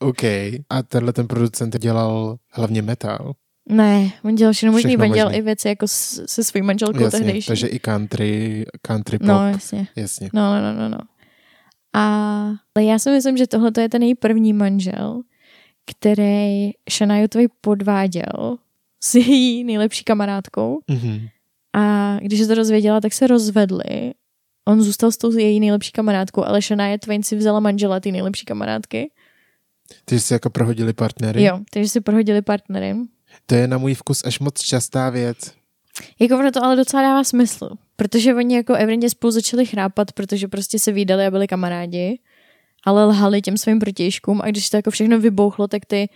OK. 0.00 0.22
A 0.70 0.82
tenhle 0.88 1.12
ten 1.12 1.26
producent 1.26 1.78
dělal 1.78 2.36
hlavně 2.52 2.82
metal. 2.82 3.32
Ne, 3.68 4.10
on 4.24 4.34
dělal 4.34 4.52
všechno 4.52 4.72
možný, 4.72 4.90
Všechno 4.90 5.04
on 5.06 5.12
dělal 5.12 5.28
možný. 5.30 5.38
i 5.38 5.42
věci 5.42 5.68
jako 5.68 5.88
s, 5.88 6.24
se 6.26 6.44
svým 6.44 6.64
manželkou 6.66 7.04
Jasně, 7.04 7.18
tehdejší. 7.18 7.46
takže 7.48 7.66
i 7.66 7.78
country, 7.78 8.64
country 8.82 9.18
pop. 9.18 9.28
No, 9.28 9.48
jasně. 9.48 9.86
Jasně. 9.96 10.30
No, 10.32 10.54
no, 10.54 10.60
no, 10.74 10.78
no, 10.80 10.88
no. 10.88 10.98
A 11.96 12.02
ale 12.74 12.84
já 12.84 12.98
si 12.98 13.10
myslím, 13.10 13.36
že 13.36 13.46
tohle 13.46 13.72
je 13.80 13.88
ten 13.88 14.02
její 14.02 14.14
první 14.14 14.52
manžel, 14.52 15.22
který 15.90 16.70
Twain 17.28 17.48
podváděl 17.60 18.58
s 19.04 19.14
její 19.14 19.64
nejlepší 19.64 20.04
kamarádkou 20.04 20.80
Mhm. 20.88 21.26
a 21.76 22.16
když 22.22 22.40
se 22.40 22.46
to 22.46 22.54
dozvěděla, 22.54 23.00
tak 23.00 23.12
se 23.12 23.26
rozvedli. 23.26 24.12
On 24.68 24.82
zůstal 24.82 25.10
s 25.10 25.16
tou 25.16 25.32
její 25.38 25.60
nejlepší 25.60 25.92
kamarádkou, 25.92 26.44
ale 26.44 26.62
Shania 26.62 26.98
Twain 26.98 27.22
si 27.22 27.36
vzala 27.36 27.60
manžela 27.60 28.00
té 28.00 28.10
nejlepší 28.12 28.44
kamarádky. 28.44 29.10
Takže 30.04 30.20
si 30.20 30.32
jako 30.32 30.50
prohodili 30.50 30.92
partnery. 30.92 31.44
Jo, 31.44 31.60
takže 31.72 31.88
si 31.88 32.00
prohodili 32.00 32.42
partnery. 32.42 32.94
To 33.46 33.54
je 33.54 33.68
na 33.68 33.78
můj 33.78 33.94
vkus 33.94 34.22
až 34.24 34.38
moc 34.40 34.60
častá 34.60 35.10
věc. 35.10 35.36
Jako 36.18 36.38
ono 36.38 36.50
to 36.50 36.64
ale 36.64 36.76
docela 36.76 37.02
dává 37.02 37.24
smysl, 37.24 37.70
protože 37.96 38.34
oni 38.34 38.56
jako 38.56 38.74
evidentně 38.74 39.10
spolu 39.10 39.30
začali 39.30 39.66
chrápat, 39.66 40.12
protože 40.12 40.48
prostě 40.48 40.78
se 40.78 40.92
výdali 40.92 41.26
a 41.26 41.30
byli 41.30 41.46
kamarádi, 41.46 42.18
ale 42.84 43.04
lhali 43.04 43.42
těm 43.42 43.56
svým 43.58 43.78
protějškům 43.78 44.40
a 44.42 44.46
když 44.46 44.70
to 44.70 44.76
jako 44.76 44.90
všechno 44.90 45.20
vybouchlo, 45.20 45.68
tak 45.68 45.86
ty 45.86 46.08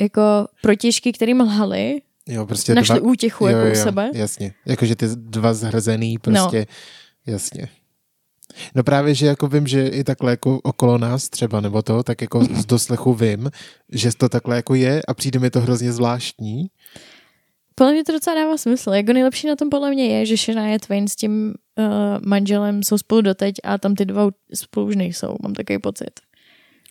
jako 0.00 0.22
protějšky, 0.62 1.12
kterým 1.12 1.40
lhali, 1.40 2.00
Jo, 2.28 2.46
prostě 2.46 2.74
našli 2.74 3.00
dva... 3.00 3.10
útěchu 3.10 3.44
jo, 3.44 3.50
jako 3.50 3.66
jo, 3.66 3.72
u 3.72 3.76
sebe. 3.76 4.10
Jasně. 4.14 4.54
Jakože 4.66 4.96
ty 4.96 5.06
dva 5.16 5.54
zhrzený 5.54 6.18
prostě, 6.18 6.58
no. 6.58 7.32
jasně. 7.32 7.68
No 8.74 8.82
právě, 8.82 9.14
že 9.14 9.26
jako 9.26 9.48
vím, 9.48 9.66
že 9.66 9.86
i 9.86 10.04
takhle 10.04 10.30
jako 10.32 10.60
okolo 10.62 10.98
nás 10.98 11.28
třeba, 11.28 11.60
nebo 11.60 11.82
to, 11.82 12.02
tak 12.02 12.20
jako 12.20 12.44
z 12.44 12.66
doslechu 12.66 13.14
vím, 13.14 13.50
že 13.92 14.10
to 14.16 14.28
takhle 14.28 14.56
jako 14.56 14.74
je 14.74 15.02
a 15.08 15.14
přijde 15.14 15.38
mi 15.38 15.50
to 15.50 15.60
hrozně 15.60 15.92
zvláštní. 15.92 16.66
Podle 17.74 17.92
mě 17.92 18.04
to 18.04 18.12
docela 18.12 18.36
dává 18.36 18.56
smysl. 18.56 18.90
Jako 18.90 19.12
nejlepší 19.12 19.46
na 19.46 19.56
tom 19.56 19.70
podle 19.70 19.90
mě 19.90 20.06
je, 20.06 20.26
že 20.26 20.36
Shania 20.36 20.78
Twain 20.78 21.08
s 21.08 21.16
tím 21.16 21.54
uh, 21.78 21.84
manželem 22.26 22.82
jsou 22.82 22.98
spolu 22.98 23.20
doteď 23.20 23.54
a 23.64 23.78
tam 23.78 23.94
ty 23.94 24.04
dva 24.04 24.30
spolu 24.54 24.86
už 24.86 24.96
nejsou. 24.96 25.36
Mám 25.42 25.54
takový 25.54 25.78
pocit. 25.78 26.10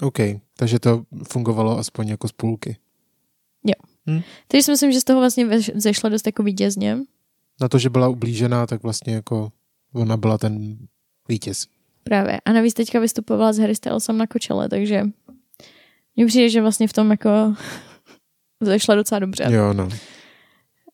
OK, 0.01 0.17
takže 0.57 0.79
to 0.79 1.03
fungovalo 1.29 1.77
aspoň 1.77 2.07
jako 2.07 2.27
z 2.27 2.31
půlky. 2.31 2.77
Takže 4.47 4.63
si 4.63 4.71
myslím, 4.71 4.91
že 4.91 5.01
z 5.01 5.03
toho 5.03 5.19
vlastně 5.19 5.61
zešla 5.75 6.09
dost 6.09 6.25
jako 6.25 6.43
vítězně. 6.43 6.97
Na 7.61 7.67
to, 7.67 7.77
že 7.77 7.89
byla 7.89 8.07
ublížená, 8.07 8.67
tak 8.67 8.83
vlastně 8.83 9.13
jako 9.13 9.51
ona 9.93 10.17
byla 10.17 10.37
ten 10.37 10.77
vítěz. 11.29 11.67
Právě. 12.03 12.39
A 12.45 12.53
navíc 12.53 12.73
teďka 12.73 12.99
vystupovala 12.99 13.53
s 13.53 13.57
Harry 13.57 13.75
Stylesem 13.75 14.17
na 14.17 14.27
kočele, 14.27 14.69
takže 14.69 15.03
mně 16.15 16.25
přijde, 16.25 16.49
že 16.49 16.61
vlastně 16.61 16.87
v 16.87 16.93
tom 16.93 17.11
jako 17.11 17.29
zešla 18.61 18.95
docela 18.95 19.19
dobře. 19.19 19.47
Jo, 19.49 19.73
no. 19.73 19.89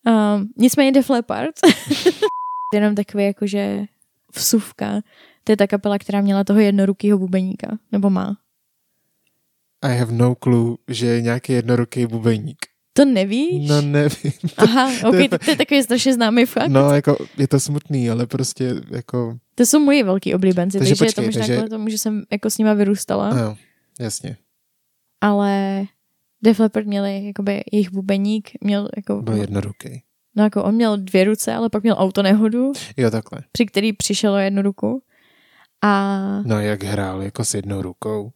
Um, 0.06 0.48
nicméně 0.56 0.92
Def 0.92 1.10
Leppard, 1.10 1.54
jenom 2.74 2.94
takový 2.94 3.24
jakože 3.24 3.84
vsuvka, 4.34 5.00
to 5.44 5.52
je 5.52 5.56
ta 5.56 5.66
kapela, 5.66 5.98
která 5.98 6.20
měla 6.20 6.44
toho 6.44 6.60
jednorukýho 6.60 7.18
bubeníka, 7.18 7.78
nebo 7.92 8.10
má. 8.10 8.36
I 9.82 9.98
have 9.98 10.12
no 10.12 10.34
clue, 10.34 10.76
že 10.88 11.06
je 11.06 11.22
nějaký 11.22 11.52
jednoruký 11.52 12.06
bubeník. 12.06 12.58
To 12.92 13.04
nevíš? 13.04 13.68
No 13.68 13.80
nevím. 13.82 14.32
Aha, 14.56 14.90
to 15.00 15.08
ok, 15.08 15.14
je 15.14 15.28
to, 15.28 15.38
to 15.38 15.50
je 15.50 15.56
takový 15.56 15.82
strašně 15.82 16.14
známý 16.14 16.46
fakt. 16.46 16.68
No, 16.68 16.94
jako 16.94 17.16
je 17.38 17.48
to 17.48 17.60
smutný, 17.60 18.10
ale 18.10 18.26
prostě 18.26 18.74
jako, 18.90 19.38
To 19.54 19.66
jsou 19.66 19.78
moji 19.80 20.02
velký 20.02 20.34
oblíbenci, 20.34 20.78
Takže 20.78 20.94
takže, 20.96 21.04
počkej, 21.04 21.24
je 21.24 21.32
to 21.32 21.38
možná 21.38 21.56
takže- 21.56 21.68
tomu, 21.68 21.88
že 21.88 21.98
jsem 21.98 22.22
jako 22.30 22.50
s 22.50 22.58
nima 22.58 22.74
vyrůstala, 22.74 23.34
no, 23.34 23.56
jasně, 24.00 24.36
ale 25.20 25.84
Def 26.46 26.58
Leppard 26.60 26.86
měli, 26.86 27.26
jakoby 27.26 27.62
jejich 27.72 27.90
bubeník 27.92 28.50
měl 28.60 28.88
jako, 28.96 29.22
byl 29.22 29.36
jednoruký. 29.36 30.02
no 30.36 30.44
jako 30.44 30.64
on 30.64 30.74
měl 30.74 30.96
dvě 30.96 31.24
ruce, 31.24 31.54
ale 31.54 31.70
pak 31.70 31.82
měl 31.82 31.96
autonehodu, 31.98 32.72
Jo, 32.96 33.10
takhle. 33.10 33.40
při 33.52 33.66
který 33.66 33.92
přišel 33.92 34.32
o 34.32 34.36
jednu 34.36 34.62
ruku. 34.62 35.02
A 35.82 36.16
No, 36.44 36.60
jak 36.60 36.82
hrál 36.84 37.22
jako 37.22 37.44
s 37.44 37.54
jednou 37.54 37.82
rukou. 37.82 38.30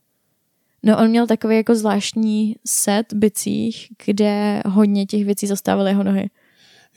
no 0.82 0.98
on 0.98 1.08
měl 1.08 1.26
takový 1.26 1.56
jako 1.56 1.74
zvláštní 1.74 2.56
set 2.66 3.12
bicích, 3.14 3.86
kde 4.06 4.62
hodně 4.66 5.06
těch 5.06 5.24
věcí 5.24 5.46
zastávaly 5.46 5.90
jeho 5.90 6.02
nohy. 6.02 6.30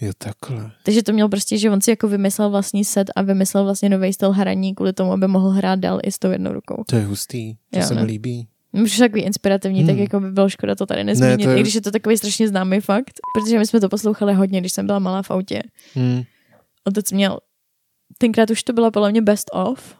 Jo, 0.01 0.11
takhle. 0.17 0.71
Takže 0.83 1.03
to 1.03 1.13
měl 1.13 1.29
prostě, 1.29 1.57
že 1.57 1.69
on 1.71 1.81
si 1.81 1.89
jako 1.89 2.07
vymyslel 2.07 2.49
vlastní 2.49 2.85
set 2.85 3.11
a 3.15 3.21
vymyslel 3.21 3.63
vlastně 3.63 3.89
nový 3.89 4.13
styl 4.13 4.31
hraní 4.31 4.75
kvůli 4.75 4.93
tomu, 4.93 5.11
aby 5.11 5.27
mohl 5.27 5.49
hrát 5.49 5.79
dál 5.79 5.99
i 6.03 6.11
s 6.11 6.19
tou 6.19 6.31
jednou 6.31 6.53
rukou. 6.53 6.83
To 6.87 6.95
je 6.95 7.05
hustý, 7.05 7.55
to 7.69 7.79
Jo, 7.79 7.85
se 7.85 7.93
mi 7.93 7.99
no. 8.01 8.05
líbí. 8.07 8.47
Už 8.73 8.97
takový 8.97 9.21
inspirativní, 9.21 9.79
hmm. 9.79 9.87
tak 9.87 9.97
jako 9.97 10.19
by 10.19 10.31
bylo 10.31 10.49
škoda 10.49 10.75
to 10.75 10.85
tady 10.85 11.03
nezmínit, 11.03 11.39
Ne, 11.39 11.43
to 11.45 11.49
je- 11.49 11.57
i 11.57 11.61
když 11.61 11.75
je 11.75 11.81
to 11.81 11.91
takový 11.91 12.17
strašně 12.17 12.47
známý 12.47 12.79
fakt, 12.81 13.13
protože 13.35 13.59
my 13.59 13.65
jsme 13.67 13.81
to 13.81 13.89
poslouchali 13.89 14.33
hodně, 14.33 14.59
když 14.59 14.71
jsem 14.73 14.85
byla 14.85 14.99
malá 14.99 15.21
v 15.21 15.31
autě. 15.31 15.61
Hmm. 15.93 16.21
Otec 16.83 17.11
měl, 17.11 17.39
tenkrát 18.17 18.49
už 18.49 18.63
to 18.63 18.73
byla 18.73 18.91
podle 18.91 19.11
mě 19.11 19.21
best 19.21 19.49
of, 19.53 19.95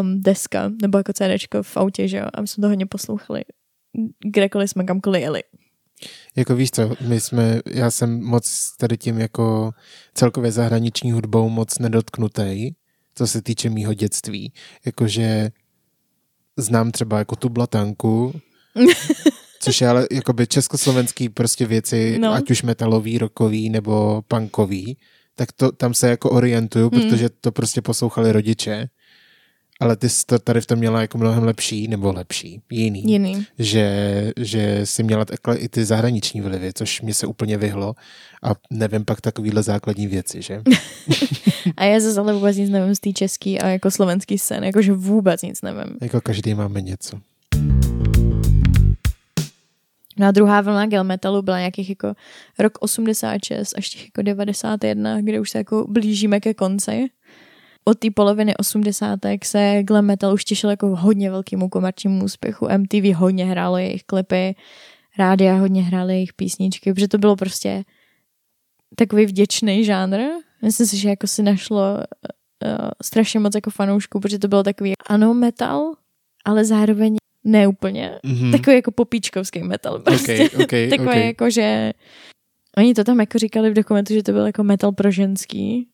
um, 0.00 0.20
deska, 0.22 0.70
nebo 0.82 0.98
jako 0.98 1.12
CDčko 1.12 1.62
v 1.62 1.76
autě, 1.76 2.08
že 2.08 2.16
jo, 2.18 2.26
a 2.34 2.40
my 2.40 2.48
jsme 2.48 2.62
to 2.62 2.68
hodně 2.68 2.86
poslouchali, 2.86 3.42
kdekoliv 4.24 4.70
jsme 4.70 4.84
kamkoliv 4.84 5.22
jeli. 5.22 5.42
Jako 6.36 6.54
víš 6.56 6.70
co, 6.70 6.94
my 7.00 7.20
jsme, 7.20 7.60
já 7.66 7.90
jsem 7.90 8.24
moc 8.24 8.74
tady 8.78 8.96
tím 8.98 9.18
jako 9.18 9.70
celkově 10.14 10.52
zahraniční 10.52 11.12
hudbou 11.12 11.48
moc 11.48 11.78
nedotknutý, 11.78 12.70
co 13.14 13.26
se 13.26 13.42
týče 13.42 13.70
mýho 13.70 13.94
dětství. 13.94 14.52
Jakože 14.86 15.50
znám 16.58 16.90
třeba 16.90 17.18
jako 17.18 17.36
tu 17.36 17.48
blatanku, 17.48 18.32
což 19.60 19.80
je 19.80 19.88
ale 19.88 20.06
jakoby 20.12 20.46
československý 20.46 21.28
prostě 21.28 21.66
věci, 21.66 22.18
No. 22.20 22.32
ať 22.32 22.50
už 22.50 22.62
metalový, 22.62 23.18
rokový 23.18 23.70
nebo 23.70 24.22
punkový, 24.28 24.96
tak 25.34 25.52
to, 25.52 25.72
tam 25.72 25.94
se 25.94 26.08
jako 26.10 26.30
orientuju, 26.30 26.90
Hmm. 26.90 27.00
protože 27.02 27.28
to 27.28 27.52
prostě 27.52 27.82
poslouchali 27.82 28.32
rodiče. 28.32 28.88
Ale 29.80 29.96
ty 29.96 30.08
jsi 30.08 30.26
to 30.26 30.38
tady 30.38 30.60
v 30.60 30.66
tom 30.66 30.78
měla 30.78 31.00
jako 31.00 31.18
mnohem 31.18 31.44
lepší, 31.44 31.88
nebo 31.88 32.12
lepší, 32.12 32.62
jiný 32.70 33.02
Jiný. 33.12 33.46
že, 33.58 33.88
že 34.36 34.80
si 34.86 35.02
měla 35.02 35.24
takhle 35.24 35.56
i 35.56 35.68
ty 35.68 35.84
zahraniční 35.84 36.40
vlivy, 36.40 36.72
což 36.74 37.00
mě 37.02 37.14
se 37.14 37.26
úplně 37.26 37.58
vyhlo 37.58 37.94
a 38.42 38.48
nevím 38.70 39.04
pak 39.04 39.20
takovýhle 39.20 39.62
základní 39.62 40.06
věci, 40.06 40.42
že? 40.42 40.62
A 41.76 41.84
já 41.84 42.00
zase 42.00 42.20
ale 42.20 42.34
vůbec 42.34 42.56
nic 42.56 42.70
nevím 42.70 42.94
z 42.94 43.00
té 43.00 43.12
český 43.12 43.60
a 43.60 43.68
jako 43.68 43.90
slovenský 43.90 44.38
scén, 44.38 44.64
jakože 44.64 44.92
vůbec 44.92 45.42
nic 45.42 45.62
nevím. 45.62 45.96
Jako 46.02 46.20
každý 46.20 46.54
máme 46.54 46.80
něco. 46.80 47.20
No 50.18 50.26
a 50.26 50.30
druhá 50.30 50.60
vlna 50.60 50.86
gel 50.86 51.04
metalu 51.04 51.42
byla 51.42 51.58
nějakých 51.58 51.88
jako 51.88 52.14
rok 52.58 52.78
86 52.80 53.74
až 53.76 53.88
těch 53.88 54.04
jako 54.04 54.22
91, 54.22 55.20
kde 55.20 55.40
už 55.40 55.50
se 55.50 55.58
jako 55.58 55.86
blížíme 55.88 56.40
ke 56.40 56.54
konci. 56.54 57.06
Od 57.84 57.98
té 57.98 58.10
poloviny 58.10 58.56
80. 58.56 59.18
se 59.44 59.82
glam 59.82 60.04
metal 60.04 60.34
už 60.34 60.44
těšil 60.44 60.70
jako 60.70 60.96
hodně 60.96 61.30
velkému 61.30 61.68
komerčnímu 61.68 62.24
úspěchu. 62.24 62.68
MTV 62.78 63.14
hodně 63.14 63.44
hrálo 63.44 63.78
jejich 63.78 64.04
klipy, 64.04 64.54
rádia 65.18 65.54
hodně 65.54 65.82
hrály 65.82 66.14
jejich 66.14 66.32
písničky, 66.32 66.94
protože 66.94 67.08
to 67.08 67.18
bylo 67.18 67.36
prostě 67.36 67.84
takový 68.96 69.26
vděčný 69.26 69.84
žánr. 69.84 70.18
Myslím 70.62 70.86
si, 70.86 70.96
že 70.96 71.08
jako 71.08 71.26
si 71.26 71.42
našlo 71.42 71.94
uh, 71.96 72.88
strašně 73.02 73.40
moc 73.40 73.54
jako 73.54 73.70
fanoušků, 73.70 74.20
protože 74.20 74.38
to 74.38 74.48
bylo 74.48 74.62
takový 74.62 74.92
ano 75.08 75.34
metal, 75.34 75.92
ale 76.44 76.64
zároveň 76.64 77.16
neúplně. 77.44 78.18
Mm-hmm. 78.24 78.52
Takový 78.52 78.76
jako 78.76 78.90
popíčkovský 78.90 79.62
metal 79.62 79.98
prostě. 79.98 80.50
Ok, 80.54 80.60
ok, 80.62 80.70
Takový 80.90 81.08
ok. 81.08 81.16
jako, 81.16 81.50
že 81.50 81.92
oni 82.76 82.94
to 82.94 83.04
tam 83.04 83.20
jako 83.20 83.38
říkali 83.38 83.70
v 83.70 83.74
dokumentu, 83.74 84.14
že 84.14 84.22
to 84.22 84.32
byl 84.32 84.46
jako 84.46 84.64
metal 84.64 84.92
pro 84.92 85.10
ženský. 85.10 85.88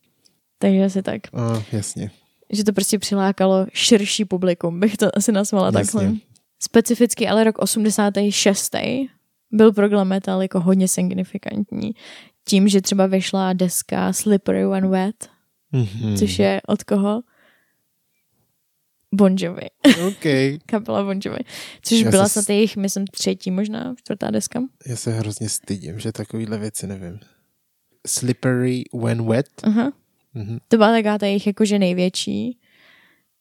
Takže 0.57 0.85
asi 0.85 1.01
tak. 1.03 1.21
A, 1.33 1.63
jasně. 1.71 2.11
Že 2.49 2.63
to 2.63 2.73
prostě 2.73 2.99
přilákalo 2.99 3.65
širší 3.73 4.25
publikum, 4.25 4.79
bych 4.79 4.97
to 4.97 5.17
asi 5.17 5.31
nazvala 5.31 5.65
Jasně. 5.65 5.81
takhle. 5.81 6.13
Specificky 6.59 7.27
ale 7.27 7.43
rok 7.43 7.57
86. 7.59 8.75
byl 9.51 9.73
pro 9.73 9.89
glam 9.89 10.07
metal 10.07 10.41
jako 10.41 10.59
hodně 10.59 10.87
signifikantní. 10.87 11.91
Tím, 12.47 12.67
že 12.67 12.81
třeba 12.81 13.07
vyšla 13.07 13.53
deska 13.53 14.13
Slippery 14.13 14.65
When 14.65 14.89
Wet, 14.89 15.29
Mm-hmm. 15.73 16.19
což 16.19 16.39
je 16.39 16.61
od 16.67 16.83
koho? 16.83 17.21
Bon 19.13 19.35
Jovi. 19.39 19.69
OK. 20.07 20.23
Kapela 20.65 21.03
Bon 21.03 21.19
Jovi. 21.25 21.39
Což 21.81 21.99
Já 21.99 22.11
byla 22.11 22.27
se 22.27 22.33
snad 22.43 22.49
jejich, 22.53 22.77
myslím, 22.77 23.07
třetí 23.07 23.51
možná, 23.51 23.95
čtvrtá 23.97 24.31
deska. 24.31 24.61
Já 24.85 24.95
se 24.95 25.11
hrozně 25.11 25.49
stydím, 25.49 25.99
že 25.99 26.11
takovýhle 26.11 26.57
věci 26.57 26.87
nevím. 26.87 27.19
Slippery 28.07 28.83
when 28.93 29.25
wet. 29.27 29.49
Aha. 29.63 29.91
Mm-hmm. 30.35 30.59
To 30.67 30.77
byla 30.77 30.91
taková 30.91 31.17
ta 31.17 31.25
jejich 31.25 31.47
jakože 31.47 31.79
největší. 31.79 32.59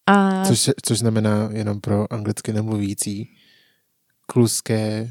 A 0.07 0.45
Což, 0.45 0.71
což 0.83 0.99
znamená 0.99 1.51
jenom 1.53 1.81
pro 1.81 2.13
anglicky 2.13 2.53
nemluvící 2.53 3.29
kluské, 4.27 5.11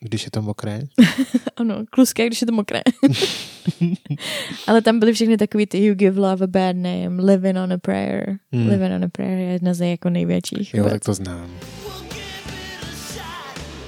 když 0.00 0.24
je 0.24 0.30
to 0.30 0.42
mokré. 0.42 0.82
ano, 1.56 1.84
kluské, 1.90 2.26
když 2.26 2.40
je 2.40 2.46
to 2.46 2.52
mokré. 2.52 2.80
Ale 4.66 4.82
tam 4.82 4.98
byly 4.98 5.12
všechny 5.12 5.36
takový 5.36 5.66
ty 5.66 5.84
You 5.84 5.94
Give 5.94 6.20
Love 6.20 6.44
a 6.44 6.46
Bad 6.46 6.76
Name, 6.76 7.22
Living 7.22 7.56
on 7.56 7.72
a 7.72 7.78
Prayer. 7.78 8.38
Hmm. 8.52 8.68
Living 8.68 8.92
on 8.94 9.04
a 9.04 9.08
Prayer 9.08 9.38
je 9.38 9.52
jedna 9.52 9.74
z 9.74 9.86
jako 9.90 10.10
největších. 10.10 10.74
Jo, 10.74 10.82
vůbec. 10.82 10.92
tak 10.92 11.04
to 11.04 11.14
znám. 11.14 11.50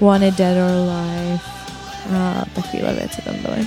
Wanted 0.00 0.34
Dead 0.34 0.56
or 0.56 0.90
Alive 0.90 1.40
a 2.14 2.44
takovéhle 2.54 2.94
věci 2.94 3.22
tam 3.22 3.34
byly. 3.42 3.66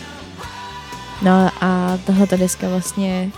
No 1.23 1.49
a 1.62 1.99
tahle 2.05 2.27
ta 2.27 2.36
deska 2.36 2.69
vlastně 2.69 3.31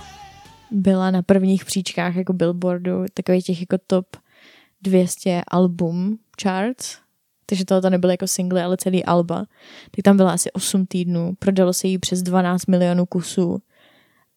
byla 0.71 1.11
na 1.11 1.21
prvních 1.21 1.65
příčkách 1.65 2.15
jako 2.15 2.33
Billboardu, 2.33 3.05
takových 3.13 3.45
těch 3.45 3.59
jako 3.59 3.77
top 3.87 4.05
200 4.81 5.41
album 5.47 6.17
charts, 6.41 6.97
takže 7.49 7.65
tohle 7.65 7.81
to 7.81 7.89
nebyly 7.89 8.13
jako 8.13 8.27
singly, 8.27 8.61
ale 8.61 8.77
celý 8.77 9.05
alba. 9.05 9.45
Tak 9.91 10.03
tam 10.03 10.17
byla 10.17 10.31
asi 10.31 10.51
8 10.51 10.85
týdnů, 10.85 11.33
prodalo 11.39 11.73
se 11.73 11.87
jí 11.87 11.97
přes 11.97 12.21
12 12.21 12.65
milionů 12.65 13.05
kusů 13.05 13.61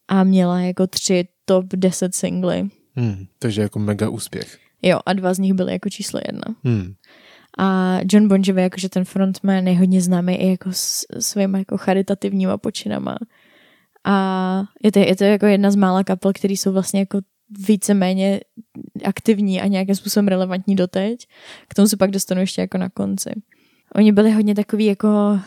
a 0.07 0.23
měla 0.23 0.59
jako 0.61 0.87
tři 0.87 1.27
top 1.45 1.65
10 1.75 2.15
singly. 2.15 2.69
Hmm, 2.95 3.25
takže 3.39 3.61
jako 3.61 3.79
mega 3.79 4.09
úspěch. 4.09 4.57
Jo, 4.81 4.99
a 5.05 5.13
dva 5.13 5.33
z 5.33 5.39
nich 5.39 5.53
byly 5.53 5.71
jako 5.71 5.89
číslo 5.89 6.19
jedna. 6.27 6.55
Hmm. 6.63 6.93
A 7.57 7.97
John 8.11 8.27
Bon 8.27 8.41
Jovi, 8.45 8.61
jakože 8.61 8.89
ten 8.89 9.05
frontman, 9.05 9.67
je 9.67 9.79
hodně 9.79 10.01
známý 10.01 10.35
i 10.35 10.49
jako 10.49 10.69
s 10.73 11.05
svýma 11.19 11.57
jako 11.57 11.77
charitativníma 11.77 12.57
počinama. 12.57 13.17
A 14.03 14.63
je 14.83 14.91
to, 14.91 14.99
je 14.99 15.15
to 15.15 15.23
jako 15.23 15.45
jedna 15.45 15.71
z 15.71 15.75
mála 15.75 16.03
kapel, 16.03 16.33
který 16.33 16.57
jsou 16.57 16.71
vlastně 16.71 16.99
jako 16.99 17.19
víceméně 17.67 18.39
aktivní 19.05 19.61
a 19.61 19.67
nějakým 19.67 19.95
způsobem 19.95 20.27
relevantní 20.27 20.75
doteď. 20.75 21.27
K 21.67 21.73
tomu 21.73 21.87
se 21.87 21.97
pak 21.97 22.11
dostanu 22.11 22.41
ještě 22.41 22.61
jako 22.61 22.77
na 22.77 22.89
konci. 22.89 23.29
Oni 23.95 24.11
byli 24.11 24.31
hodně 24.31 24.55
takový 24.55 24.85
jako 24.85 25.39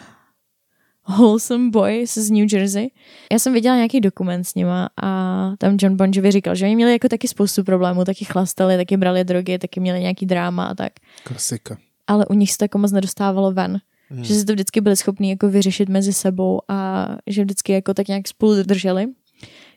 wholesome 1.08 1.70
boys 1.70 2.14
z 2.14 2.30
New 2.30 2.54
Jersey. 2.54 2.90
Já 3.32 3.38
jsem 3.38 3.52
viděla 3.52 3.76
nějaký 3.76 4.00
dokument 4.00 4.44
s 4.44 4.54
nima 4.54 4.88
a 5.02 5.52
tam 5.58 5.76
John 5.80 5.96
Bon 5.96 6.10
Jovi 6.14 6.30
říkal, 6.30 6.54
že 6.54 6.64
oni 6.66 6.76
měli 6.76 6.92
jako 6.92 7.08
taky 7.08 7.28
spoustu 7.28 7.64
problémů, 7.64 8.04
taky 8.04 8.24
chlastali, 8.24 8.76
taky 8.76 8.96
brali 8.96 9.24
drogy, 9.24 9.58
taky 9.58 9.80
měli 9.80 10.00
nějaký 10.00 10.26
dráma 10.26 10.64
a 10.64 10.74
tak 10.74 10.92
Klasika. 11.24 11.78
ale 12.06 12.26
u 12.26 12.34
nich 12.34 12.52
se 12.52 12.58
to 12.58 12.64
jako 12.64 12.78
moc 12.78 12.92
nedostávalo 12.92 13.52
ven. 13.52 13.80
Hmm. 14.10 14.24
Že 14.24 14.34
si 14.34 14.44
to 14.44 14.52
vždycky 14.52 14.80
byli 14.80 14.96
schopni 14.96 15.30
jako 15.30 15.48
vyřešit 15.48 15.88
mezi 15.88 16.12
sebou 16.12 16.60
a 16.68 17.08
že 17.26 17.42
vždycky 17.44 17.72
jako 17.72 17.94
tak 17.94 18.08
nějak 18.08 18.28
spolu 18.28 18.62
drželi. 18.62 19.06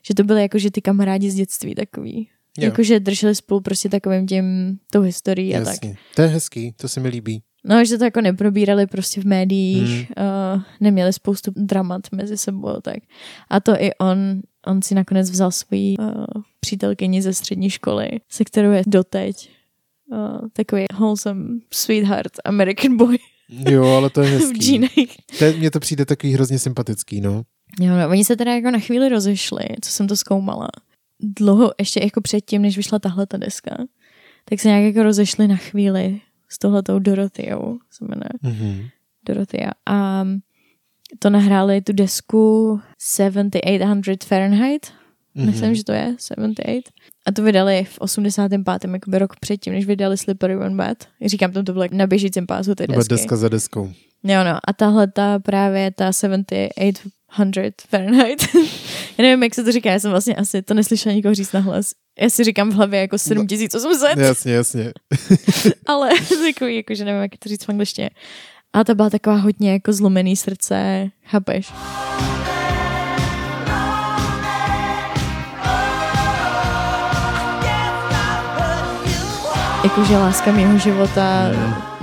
Že 0.07 0.13
to 0.13 0.23
byly 0.23 0.41
jako, 0.41 0.57
že 0.59 0.71
ty 0.71 0.81
kamarádi 0.81 1.31
z 1.31 1.35
dětství 1.35 1.75
takový. 1.75 2.29
Jo. 2.57 2.65
Jako, 2.65 2.83
že 2.83 2.99
drželi 2.99 3.35
spolu 3.35 3.61
prostě 3.61 3.89
takovým 3.89 4.27
tím, 4.27 4.77
tou 4.91 5.01
historií 5.01 5.55
a 5.55 5.59
tak. 5.59 5.67
Jasně. 5.67 5.95
To 6.15 6.21
je 6.21 6.27
hezký, 6.27 6.71
to 6.77 6.87
se 6.89 6.99
mi 6.99 7.09
líbí. 7.09 7.41
No, 7.65 7.85
že 7.85 7.97
to 7.97 8.03
jako 8.03 8.21
neprobírali 8.21 8.87
prostě 8.87 9.21
v 9.21 9.25
médiích, 9.25 10.11
Hmm. 10.17 10.27
uh, 10.55 10.61
neměli 10.79 11.13
spoustu 11.13 11.51
dramat 11.55 12.01
mezi 12.11 12.37
sebou 12.37 12.81
tak. 12.81 12.97
A 13.49 13.59
to 13.59 13.71
i 13.71 13.93
on, 13.93 14.17
on 14.67 14.81
si 14.81 14.95
nakonec 14.95 15.29
vzal 15.31 15.51
svoji 15.51 15.97
uh, 15.97 16.25
přítelkyni 16.59 17.21
ze 17.21 17.33
střední 17.33 17.69
školy, 17.69 18.07
se 18.29 18.43
kterou 18.43 18.71
je 18.71 18.83
doteď. 18.87 19.49
Uh, 20.11 20.47
takový 20.53 20.85
wholesome 20.93 21.59
sweetheart 21.73 22.31
American 22.45 22.97
boy 22.97 23.17
Jo, 23.49 23.83
ale 23.85 24.09
to 24.09 24.21
je 24.21 24.29
v 24.37 24.41
hezký. 24.41 24.59
džínech. 24.59 24.91
To 25.39 25.45
je- 25.45 25.53
Mně 25.53 25.71
to 25.71 25.79
přijde 25.79 26.05
takový 26.05 26.33
hrozně 26.33 26.59
sympatický, 26.59 27.21
no. 27.21 27.43
Jo, 27.81 27.97
no, 27.97 28.09
oni 28.09 28.25
se 28.25 28.35
teda 28.35 28.53
jako 28.53 28.71
na 28.71 28.79
chvíli 28.79 29.09
rozešli, 29.09 29.65
co 29.81 29.91
jsem 29.91 30.07
to 30.07 30.15
zkoumala. 30.15 30.67
Dlouho, 31.19 31.71
ještě 31.79 31.99
jako 32.03 32.21
předtím, 32.21 32.61
než 32.61 32.77
vyšla 32.77 32.99
tahle 32.99 33.25
ta 33.27 33.37
deska, 33.37 33.77
tak 34.45 34.59
se 34.59 34.67
nějak 34.67 34.83
jako 34.83 35.03
rozešli 35.03 35.47
na 35.47 35.55
chvíli 35.55 36.21
s 36.49 36.57
tohletou 36.59 36.99
Dorotheou, 36.99 37.77
se 37.91 38.05
jmenuje 38.05 38.29
Mm-hmm. 38.43 38.89
Dorothea. 39.25 39.71
A 39.85 40.25
to 41.19 41.29
nahráli 41.29 41.81
tu 41.81 41.93
desku 41.93 42.79
7800 42.97 44.23
Fahrenheit, 44.23 44.85
mm-hmm. 44.85 45.45
myslím, 45.45 45.75
že 45.75 45.83
to 45.83 45.91
je 45.91 46.15
78. 46.19 46.81
A 47.25 47.31
to 47.31 47.43
vydali 47.43 47.83
v 47.83 47.99
85. 47.99 48.61
jakoby 48.93 49.19
rok 49.19 49.35
předtím, 49.39 49.73
než 49.73 49.85
vydali 49.85 50.17
Slippery 50.17 50.55
When 50.55 50.77
Wet. 50.77 51.07
Říkám, 51.25 51.51
tam 51.51 51.65
to 51.65 51.73
bylo 51.73 51.85
na 51.91 52.07
běžícím 52.07 52.47
pásu 52.47 52.75
ty 52.75 52.87
To 52.87 52.93
desky. 52.93 53.13
deska 53.13 53.35
za 53.35 53.49
deskou. 53.49 53.91
Jo, 54.23 54.43
no. 54.43 54.59
A 54.67 54.73
tahle 54.73 55.07
ta 55.07 55.39
právě 55.39 55.91
ta 55.91 56.13
7800 57.31 57.81
Fahrenheit. 57.89 58.47
já 59.17 59.21
nevím, 59.23 59.43
jak 59.43 59.55
se 59.55 59.63
to 59.63 59.71
říká, 59.71 59.91
já 59.91 59.99
jsem 59.99 60.11
vlastně 60.11 60.35
asi 60.35 60.61
to 60.61 60.73
neslyšela 60.73 61.15
nikoho 61.15 61.33
říct 61.35 61.51
na 61.51 61.59
hlas. 61.59 61.91
Já 62.19 62.29
si 62.29 62.43
říkám 62.43 62.69
v 62.69 62.73
hlavě 62.73 62.99
jako 62.99 63.17
7800, 63.17 64.17
Jasně, 64.17 64.53
jasně. 64.53 64.91
ale 65.87 66.09
takový, 66.53 66.75
jako, 66.75 66.95
že 66.95 67.05
nevím, 67.05 67.21
jak 67.21 67.31
to 67.39 67.49
říct 67.49 67.65
v 67.65 67.69
angličtině. 67.69 68.09
A 68.73 68.83
ta 68.83 68.95
byla 68.95 69.09
taková 69.09 69.35
hodně 69.35 69.71
jako 69.71 69.93
zlomený 69.93 70.35
srdce, 70.35 71.07
chápeš? 71.25 71.71
Jakože 79.83 80.17
láska 80.17 80.51
mého 80.51 80.77
života 80.77 81.49
n- 81.53 81.96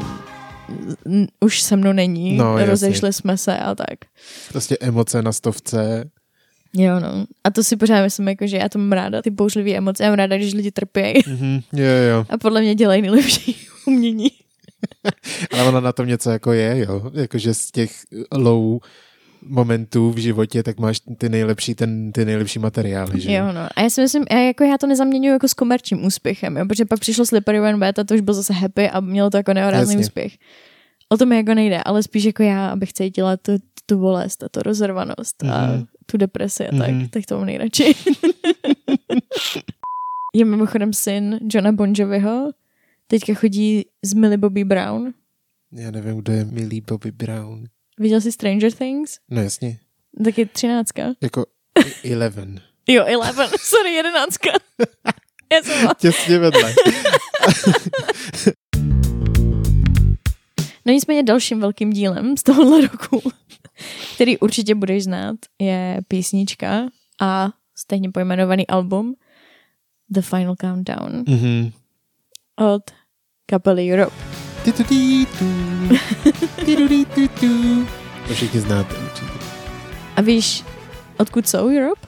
už 1.40 1.60
se 1.62 1.76
mnou 1.76 1.92
není, 1.92 2.36
No, 2.36 2.44
no, 2.44 2.50
jasně. 2.58 2.70
rozešli 2.70 3.12
jsme 3.12 3.36
se 3.36 3.58
a 3.58 3.74
tak. 3.74 3.98
Prostě 4.48 4.76
emoce 4.80 5.22
na 5.22 5.32
stovce. 5.32 6.10
Jo, 6.76 7.00
no. 7.00 7.24
A 7.44 7.50
to 7.50 7.64
si 7.64 7.76
pořád 7.76 8.02
myslím, 8.02 8.28
jako, 8.28 8.46
že 8.46 8.56
já 8.56 8.68
to 8.68 8.78
mám 8.78 8.92
ráda, 8.92 9.22
ty 9.22 9.30
bouřlivé 9.30 9.70
emoce. 9.70 10.02
Já 10.04 10.10
mám 10.10 10.18
ráda, 10.18 10.36
když 10.36 10.54
lidi 10.54 10.70
trpějí. 10.70 11.14
Mhm. 11.26 11.60
Jo, 11.72 11.86
jo. 12.10 12.26
A 12.30 12.38
podle 12.38 12.60
mě 12.60 12.74
dělají 12.74 13.02
nejlepší 13.02 13.56
umění. 13.86 14.28
Ale 15.52 15.68
ona 15.68 15.80
na 15.80 15.92
tom 15.92 16.06
něco 16.06 16.30
jako 16.30 16.52
je, 16.52 16.78
jo. 16.88 17.10
Jakože 17.14 17.54
z 17.54 17.70
těch 17.70 17.92
low 18.32 18.78
momentů 19.46 20.10
v 20.10 20.16
životě, 20.18 20.62
tak 20.62 20.78
máš 20.78 21.00
ty 21.18 21.28
nejlepší, 21.28 21.74
ten, 21.74 22.12
ty 22.12 22.24
nejlepší 22.24 22.58
materiály, 22.58 23.20
že 23.20 23.32
Jo, 23.32 23.52
no. 23.52 23.60
A 23.76 23.80
já 23.82 23.90
si 23.90 24.00
myslím, 24.00 24.24
já, 24.30 24.38
jako 24.38 24.64
já 24.64 24.78
to 24.78 24.86
nezaměňuji 24.86 25.32
jako 25.32 25.48
s 25.48 25.54
komerčním 25.54 26.04
úspěchem, 26.04 26.56
jo, 26.56 26.66
protože 26.66 26.84
pak 26.84 27.00
přišlo 27.00 27.26
Slippery 27.26 27.60
When 27.60 27.78
Wet 27.80 27.98
a 27.98 28.04
to 28.04 28.14
už 28.14 28.20
byl 28.20 28.34
zase 28.34 28.52
happy 28.52 28.90
a 28.90 29.00
mělo 29.00 29.30
to 29.30 29.36
jako 29.36 29.54
nehorázný 29.54 29.94
Jasně. 29.94 30.06
úspěch. 30.06 30.32
O 31.14 31.16
tom 31.16 31.32
jako 31.32 31.54
nejde, 31.54 31.82
ale 31.82 32.02
spíš 32.02 32.24
jako 32.24 32.42
já, 32.42 32.68
abych 32.70 32.92
cítila 32.92 33.36
tu, 33.36 33.52
tu 33.86 33.98
bolest 33.98 34.42
a 34.42 34.48
tu 34.48 34.62
rozervanost 34.62 35.42
a 35.44 35.66
Mhm. 35.66 35.86
tu 36.06 36.16
depresi 36.16 36.68
a 36.68 36.76
tak, 36.78 36.90
Mhm. 36.90 37.08
tak 37.08 37.26
to 37.26 37.36
mám 37.36 37.46
nejradši. 37.46 37.94
je 40.34 40.44
mimochodem 40.44 40.92
syn 40.92 41.38
Johna 41.52 41.72
Bon 41.72 41.92
Joviho, 41.96 42.50
teďka 43.06 43.34
chodí 43.34 43.84
z 44.04 44.14
Millie 44.14 44.38
Bobby 44.38 44.64
Brown. 44.64 45.12
Já 45.72 45.90
nevím, 45.90 46.16
kdo 46.18 46.32
je 46.32 46.44
Millie 46.44 46.82
Bobby 46.88 47.10
Brown. 47.12 47.64
Viděl 47.98 48.20
jsi 48.20 48.32
Stranger 48.32 48.72
Things? 48.72 49.18
No 49.30 49.42
jasně, 49.42 49.78
Taky 50.24 50.46
třináctka. 50.46 51.02
jako 51.22 51.46
Eleven. 52.12 52.60
Jo, 52.88 53.04
Eleven, 53.06 53.48
sorry, 53.60 53.90
jedenáctka. 53.92 54.50
Já 55.52 55.62
jsem. 55.62 55.88
Těsně 55.98 56.38
vedle. 56.38 56.74
No 60.86 60.92
nicméně 60.92 61.22
dalším 61.22 61.60
velkým 61.60 61.92
dílem 61.92 62.36
z 62.36 62.42
tohohle 62.42 62.80
roku, 62.88 63.22
který 64.14 64.38
určitě 64.38 64.74
budeš 64.74 65.04
znát, 65.04 65.36
je 65.58 66.00
písnička 66.08 66.88
a 67.20 67.48
stejně 67.76 68.10
pojmenovaný 68.10 68.66
album 68.66 69.14
The 70.10 70.20
Final 70.20 70.56
Countdown 70.60 71.24
Mhm. 71.28 71.70
od 72.74 72.82
kapely 73.46 73.92
Europe. 73.92 74.16
To 78.28 78.34
všichni 78.34 78.60
znáte 78.60 78.94
určitě. 78.98 79.32
A 80.16 80.20
víš, 80.20 80.64
odkud 81.18 81.48
jsou 81.48 81.66
Europe? 81.68 82.06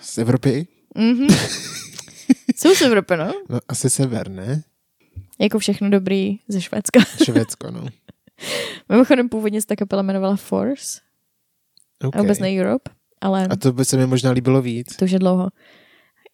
Z 0.00 0.18
Evropy? 0.18 0.66
Mhm. 0.96 1.26
jsou 2.56 2.74
z 2.74 2.82
Evropy, 2.82 3.16
no? 3.16 3.32
No, 3.48 3.58
asi 3.68 3.90
sever, 3.90 4.30
ne? 4.30 4.62
Jako 5.38 5.58
všechno 5.58 5.90
dobrý 5.90 6.38
ze 6.48 6.60
Švédska. 6.60 7.00
Švédsko, 7.24 7.70
no. 7.70 7.86
Mimochodem 8.88 9.28
původně 9.28 9.60
se 9.60 9.66
ta 9.66 9.76
kapela 9.76 10.02
jmenovala 10.02 10.36
Force 10.36 11.00
Okay. 12.04 12.18
a 12.18 12.22
vůbec 12.22 12.38
ne 12.38 12.48
Europe, 12.60 12.90
ale 13.20 13.46
A 13.46 13.56
to 13.56 13.72
by 13.72 13.84
se 13.84 13.96
mi 13.96 14.06
možná 14.06 14.30
líbilo 14.30 14.62
víc. 14.62 14.96
to 14.96 15.04
už 15.04 15.10
je 15.10 15.18
dlouho. 15.18 15.48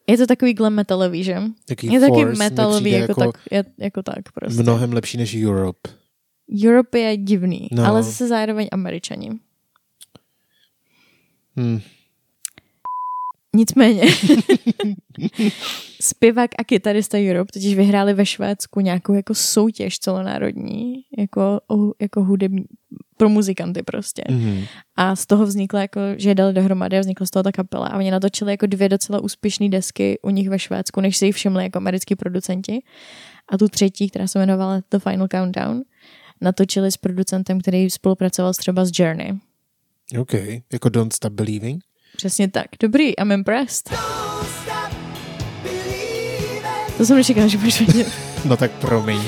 Je 0.06 0.18
to 0.18 0.26
takový 0.26 0.54
glam 0.54 0.74
metalový, 0.74 1.24
že? 1.24 1.42
Taký 1.64 1.86
Je 1.92 2.00
taky 2.00 2.12
Force 2.12 2.30
mi 2.32 2.36
metalový 2.38 2.80
přijde 2.90 2.98
jako, 2.98 3.14
tak, 3.14 3.30
je, 3.50 3.64
jako 3.78 4.02
tak 4.02 4.32
prostě. 4.34 4.62
Mnohem 4.62 4.92
lepší 4.92 5.18
než 5.18 5.36
Europe. 5.46 5.90
Europe 6.66 6.98
je 6.98 7.16
divný, 7.16 7.68
No. 7.72 7.84
ale 7.86 8.02
zase 8.02 8.28
zároveň 8.28 8.68
američani. 8.72 9.30
Hm. 11.60 11.80
Nicméně, 13.56 14.02
zpěvák 16.00 16.50
a 16.58 16.64
kytarista 16.64 17.18
Europe 17.18 17.52
totiž 17.52 17.74
vyhráli 17.74 18.14
ve 18.14 18.26
Švédsku 18.26 18.80
nějakou 18.80 19.14
jako 19.14 19.34
soutěž 19.34 19.98
celonárodní, 19.98 20.94
jako, 21.18 21.60
jako 22.00 22.24
hudební, 22.24 22.64
pro 23.16 23.28
muzikanty 23.28 23.82
prostě. 23.82 24.22
Mhm. 24.30 24.64
A 24.96 25.16
z 25.16 25.26
toho 25.26 25.46
vznikla 25.46 25.80
jako, 25.80 26.00
že 26.16 26.30
je 26.30 26.34
dali 26.34 26.52
dohromady 26.52 26.96
a 26.98 27.00
vznikla 27.00 27.26
z 27.26 27.30
toho 27.30 27.42
ta 27.42 27.52
kapela. 27.52 27.86
A 27.86 27.98
oni 27.98 28.10
natočili 28.10 28.52
jako 28.52 28.66
dvě 28.66 28.88
docela 28.88 29.20
úspěšné 29.20 29.68
desky 29.68 30.18
u 30.22 30.30
nich 30.30 30.48
ve 30.48 30.58
Švédsku, 30.58 31.00
než 31.00 31.16
si 31.16 31.26
jich 31.26 31.34
všimli 31.34 31.62
jako 31.62 31.78
americký 31.78 32.16
producenti. 32.16 32.82
A 33.48 33.58
tu 33.58 33.68
třetí, 33.68 34.10
která 34.10 34.26
se 34.26 34.38
jmenovala 34.38 34.82
The 34.90 34.98
Final 34.98 35.28
Countdown, 35.28 35.82
natočili 36.40 36.92
s 36.92 36.96
producentem, 36.96 37.60
který 37.60 37.90
spolupracoval 37.90 38.54
třeba 38.54 38.84
s 38.84 38.90
Journey. 38.98 39.32
OK. 40.20 40.34
Jako 40.72 40.88
Don't 40.88 41.12
Stop 41.12 41.32
Believing? 41.32 41.84
Přesně 42.16 42.48
tak. 42.50 42.66
Dobrý, 42.80 43.12
I'm 43.20 43.32
impressed. 43.32 43.90
To 46.96 47.06
jsem 47.06 47.16
nečekala, 47.16 47.46
že 47.46 47.58
budeš 47.58 47.80
vědět. 47.80 48.12
No 48.44 48.56
tak 48.56 48.70
promiň. 48.70 49.20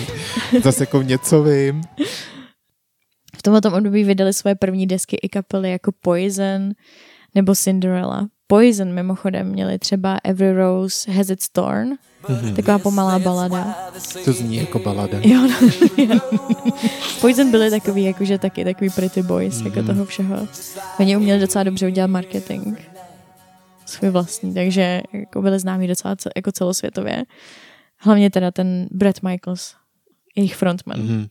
Zase 0.62 0.82
jako 0.82 1.02
něco 1.02 1.42
vím. 1.42 1.82
V 3.36 3.42
tomhle 3.42 3.60
období 3.60 4.04
vydali 4.04 4.32
svoje 4.32 4.54
první 4.54 4.86
desky 4.86 5.16
i 5.22 5.28
kapely 5.28 5.70
jako 5.70 5.92
Poison 6.00 6.70
nebo 7.34 7.54
Cinderella. 7.54 8.28
Poison 8.54 8.92
mimochodem 8.92 9.46
měli 9.48 9.78
třeba 9.78 10.18
Every 10.24 10.52
Rose 10.52 11.12
Has 11.12 11.30
Its 11.30 11.48
Thorn, 11.48 11.88
Mhm. 12.28 12.54
taková 12.54 12.78
pomalá 12.78 13.18
balada. 13.18 13.76
To 14.24 14.32
zní 14.32 14.56
jako 14.56 14.78
balada. 14.78 15.18
Jo, 15.22 15.40
no, 15.48 15.68
jo. 16.04 16.20
Poison 17.20 17.50
byli 17.50 17.70
takový, 17.70 18.04
jakože 18.04 18.38
taky 18.38 18.64
takový 18.64 18.90
pretty 18.90 19.22
boys, 19.22 19.60
jako 19.60 19.78
Mhm. 19.78 19.86
toho 19.86 20.04
všeho. 20.04 20.48
Oni 21.00 21.16
uměli 21.16 21.40
docela 21.40 21.62
dobře 21.64 21.86
udělat 21.86 22.06
marketing. 22.06 22.78
Svůj 23.86 24.10
vlastní, 24.10 24.54
takže 24.54 25.02
jako 25.12 25.42
byli 25.42 25.58
známí 25.58 25.88
docela 25.88 26.16
ce- 26.16 26.30
jako 26.36 26.52
celosvětově. 26.52 27.24
Hlavně 27.98 28.30
teda 28.30 28.50
ten 28.50 28.86
Brett 28.90 29.22
Michaels, 29.22 29.74
jejich 30.36 30.56
frontman. 30.56 31.00
Mhm. 31.00 31.26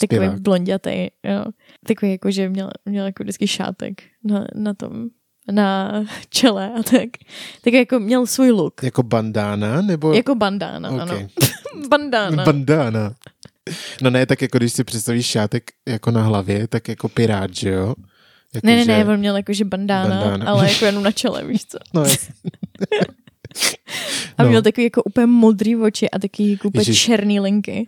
Takový 0.00 0.28
blondětej, 0.40 1.10
jo. 1.24 1.44
Takový 1.86 2.12
jako, 2.12 2.30
že 2.30 2.48
měl, 2.48 2.70
měl 2.84 3.06
jako 3.06 3.22
vždycky 3.22 3.46
šátek 3.46 4.02
na, 4.24 4.46
na 4.54 4.74
tom, 4.74 5.08
na 5.52 5.92
čele 6.30 6.70
a 6.78 6.82
tak. 6.82 7.08
Tak 7.64 7.72
jako 7.72 8.00
měl 8.00 8.26
svůj 8.26 8.50
look. 8.50 8.82
Jako 8.82 9.02
bandána, 9.02 9.82
nebo... 9.82 10.12
Jako 10.14 10.34
bandána, 10.34 10.90
OK. 10.90 11.00
ano. 11.00 11.28
Bandána. 11.88 12.44
Bandána. 12.44 13.14
No 14.02 14.10
ne, 14.10 14.26
tak 14.26 14.42
jako 14.42 14.58
když 14.58 14.72
si 14.72 14.84
představíš 14.84 15.26
šátek 15.26 15.70
jako 15.88 16.10
na 16.10 16.22
hlavě, 16.22 16.68
tak 16.68 16.88
jako 16.88 17.08
pirát, 17.08 17.54
že 17.54 17.70
jo? 17.70 17.94
Jako, 18.54 18.66
ne, 18.66 18.76
ne, 18.76 18.84
že... 18.84 18.92
ne, 18.92 19.04
on 19.04 19.16
měl 19.16 19.36
jakože 19.36 19.64
bandána, 19.64 20.20
Bandána. 20.20 20.50
ale 20.52 20.72
jako 20.72 20.84
jenom 20.84 21.02
na 21.02 21.12
čele, 21.12 21.44
víš 21.46 21.64
co. 21.66 21.78
No. 21.94 22.04
A 24.38 24.42
No. 24.42 24.48
měl 24.48 24.62
takový 24.62 24.84
jako 24.84 25.02
úplně 25.02 25.26
modrý 25.26 25.76
oči 25.76 26.10
a 26.10 26.18
taky 26.18 26.50
jako 26.50 26.68
úplně 26.68 26.80
Ježiš. 26.80 27.02
černý 27.02 27.40
linky. 27.40 27.86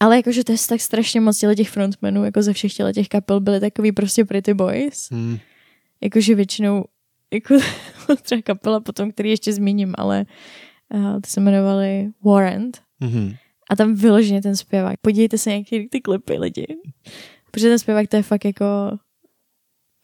Ale 0.00 0.16
jakože 0.16 0.44
to 0.44 0.52
je 0.52 0.58
tak 0.68 0.80
strašně 0.80 1.20
moc 1.20 1.44
těch 1.56 1.70
frontmenů, 1.70 2.24
jako 2.24 2.42
ze 2.42 2.52
všech 2.52 2.72
těch 2.94 3.08
kapel 3.08 3.40
byli 3.40 3.60
takový 3.60 3.92
prostě 3.92 4.24
pretty 4.24 4.54
boys. 4.54 5.10
Hmm. 5.10 5.38
Jakože 6.02 6.34
většinou, 6.34 6.84
jako 7.32 7.54
třeba 8.22 8.42
kapela 8.42 8.80
potom, 8.80 9.12
který 9.12 9.30
ještě 9.30 9.52
zmíním, 9.52 9.94
ale 9.98 10.26
uh, 10.94 11.20
ty 11.20 11.30
se 11.30 11.40
jmenovali 11.40 12.08
Warrant. 12.24 12.82
Mhm. 13.00 13.34
A 13.70 13.76
tam 13.76 13.94
vyloženě 13.94 14.42
ten 14.42 14.56
zpěvák. 14.56 14.96
Podívejte 15.00 15.38
se 15.38 15.50
nějaký 15.50 15.88
ty 15.88 16.00
klipy 16.00 16.38
lidi. 16.38 16.66
Protože 17.50 17.68
ten 17.68 17.78
zpěvák 17.78 18.08
to 18.08 18.16
je 18.16 18.22
fakt 18.22 18.44
jako 18.44 18.64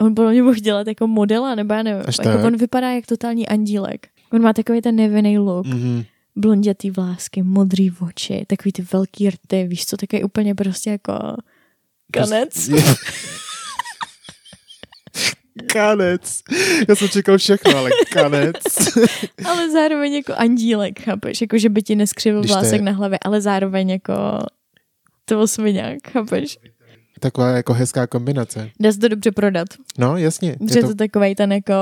on 0.03 0.15
podle 0.15 0.33
mě 0.33 0.43
mohl 0.43 0.55
dělat 0.55 0.87
jako 0.87 1.07
modela, 1.07 1.55
nebo 1.55 1.75
já 1.75 1.83
nevím. 1.83 2.03
Až 2.07 2.19
Jako 2.19 2.31
tak? 2.37 2.45
on 2.45 2.57
vypadá 2.57 2.91
jak 2.91 3.07
totální 3.07 3.49
andílek. 3.49 4.09
On 4.33 4.43
má 4.43 4.53
takový 4.53 4.81
ten 4.81 4.97
nevinný 4.97 5.39
look, 5.39 5.67
Mhm. 5.67 6.05
blondětý 6.37 6.91
vlásky, 6.91 7.43
modrý 7.43 7.91
oči, 8.01 8.45
takový 8.47 8.73
ty 8.73 8.83
velký 8.93 9.31
rty, 9.31 9.67
víš 9.69 9.87
co, 9.87 9.97
takový 9.97 10.25
úplně 10.25 10.55
prostě 10.55 10.91
jako 10.91 11.13
kanec. 12.13 12.69
Prostě- 12.69 12.95
kanec. 15.67 16.43
Já 16.89 16.95
jsem 16.95 17.09
čekal 17.09 17.39
všechno, 17.39 17.77
ale 17.77 17.91
kanec. 18.13 18.57
ale 19.45 19.71
zároveň 19.71 20.15
jako 20.15 20.35
andílek, 20.35 21.01
chápeš? 21.01 21.41
Jako, 21.41 21.59
že 21.59 21.69
by 21.69 21.83
ti 21.83 21.97
neskřivil 21.97 22.43
vlásek 22.43 22.81
je- 22.81 22.83
na 22.85 22.93
hlavě, 22.93 23.19
ale 23.25 23.41
zároveň 23.41 23.91
jako 23.91 24.15
to 25.25 25.49
sviňák, 25.49 25.99
chápeš? 26.13 26.59
Taková 27.21 27.51
jako 27.51 27.73
hezká 27.73 28.07
kombinace. 28.07 28.71
Dá 28.81 28.93
se 28.93 28.99
to 28.99 29.09
dobře 29.09 29.33
prodat. 29.33 29.69
No, 29.99 30.17
jasně. 30.17 30.57
Že 30.71 30.79
Je 30.79 30.83
to, 30.83 30.89
to, 30.89 30.95
takovej 30.95 31.35
ten 31.35 31.53
jako 31.53 31.75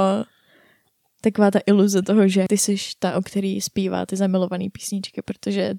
taková 1.21 1.51
ta 1.51 1.59
iluze 1.67 2.03
toho, 2.03 2.29
že 2.29 2.45
ty 2.49 2.59
jsi 2.59 2.77
ta, 2.99 3.17
o 3.17 3.23
který 3.23 3.61
zpívá 3.61 4.07
ty 4.07 4.17
zamilovaný 4.17 4.71
písničky, 4.71 5.23
protože 5.23 5.75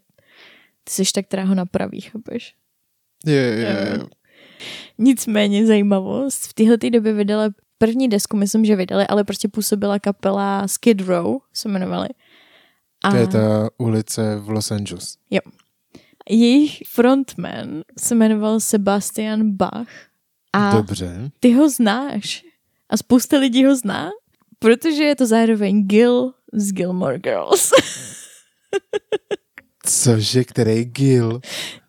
ty 0.83 0.91
jsi 1.05 1.11
ta, 1.13 1.21
která 1.21 1.43
ho 1.43 1.55
napraví, 1.55 2.01
chápeš? 2.01 2.55
je, 3.25 3.33
je, 3.33 3.57
je. 3.59 3.99
Nicméně 4.97 5.65
zajímavost. 5.65 6.43
V 6.47 6.53
téhle 6.53 6.77
době 6.77 7.13
vydala 7.13 7.49
první 7.87 8.07
desku, 8.07 8.37
myslím, 8.37 8.65
že 8.65 8.75
vydali, 8.75 9.07
ale 9.07 9.23
prostě 9.23 9.47
působila 9.47 9.99
kapela 9.99 10.67
Skid 10.67 11.01
Row, 11.01 11.35
se 11.53 11.69
jmenovali. 11.69 12.07
A 13.03 13.11
To 13.11 13.17
je 13.17 13.27
ta 13.27 13.69
ulice 13.77 14.35
v 14.39 14.49
Los 14.49 14.71
Angeles. 14.71 15.17
jejich 16.29 16.81
frontman 16.87 17.81
se 17.99 18.15
jmenoval 18.15 18.59
Sebastian 18.59 19.51
Bach. 19.51 19.87
A 20.53 20.71
Dobře. 20.75 21.31
ty 21.39 21.53
ho 21.53 21.69
znáš. 21.69 22.43
A 22.89 22.97
spousta 22.97 23.37
lidí 23.37 23.65
ho 23.65 23.75
zná, 23.75 24.09
protože 24.59 25.03
je 25.03 25.15
to 25.15 25.25
zároveň 25.25 25.83
Gil 25.87 26.33
z 26.53 26.71
Gilmore 26.71 27.19
Girls. 27.19 27.71
Cože, 29.85 30.43
který 30.43 30.85
Gil? 30.85 31.39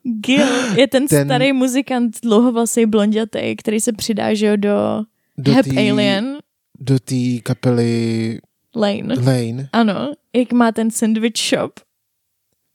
Gil 0.03 0.47
je 0.76 0.88
ten, 0.88 1.07
Ten- 1.07 1.09
ten 1.09 1.26
starý 1.28 1.53
muzikant, 1.53 2.16
dlouhovlasý 2.22 2.86
blondětej, 2.86 3.57
který 3.57 3.80
se 3.80 3.92
přidá, 3.92 4.34
že 4.34 4.47
jo, 4.47 4.57
do, 4.57 5.03
Do 5.39 5.53
Hep 5.53 5.66
tý- 5.66 5.78
Alien 5.91 6.39
Do 6.80 6.99
té 6.99 7.41
kapely 7.43 8.41
Lane. 8.76 9.14
Lane. 9.14 9.68
Ano, 9.72 10.12
jak 10.37 10.53
má 10.53 10.72
ten 10.72 10.91
sandwich 10.91 11.37
shop. 11.39 11.80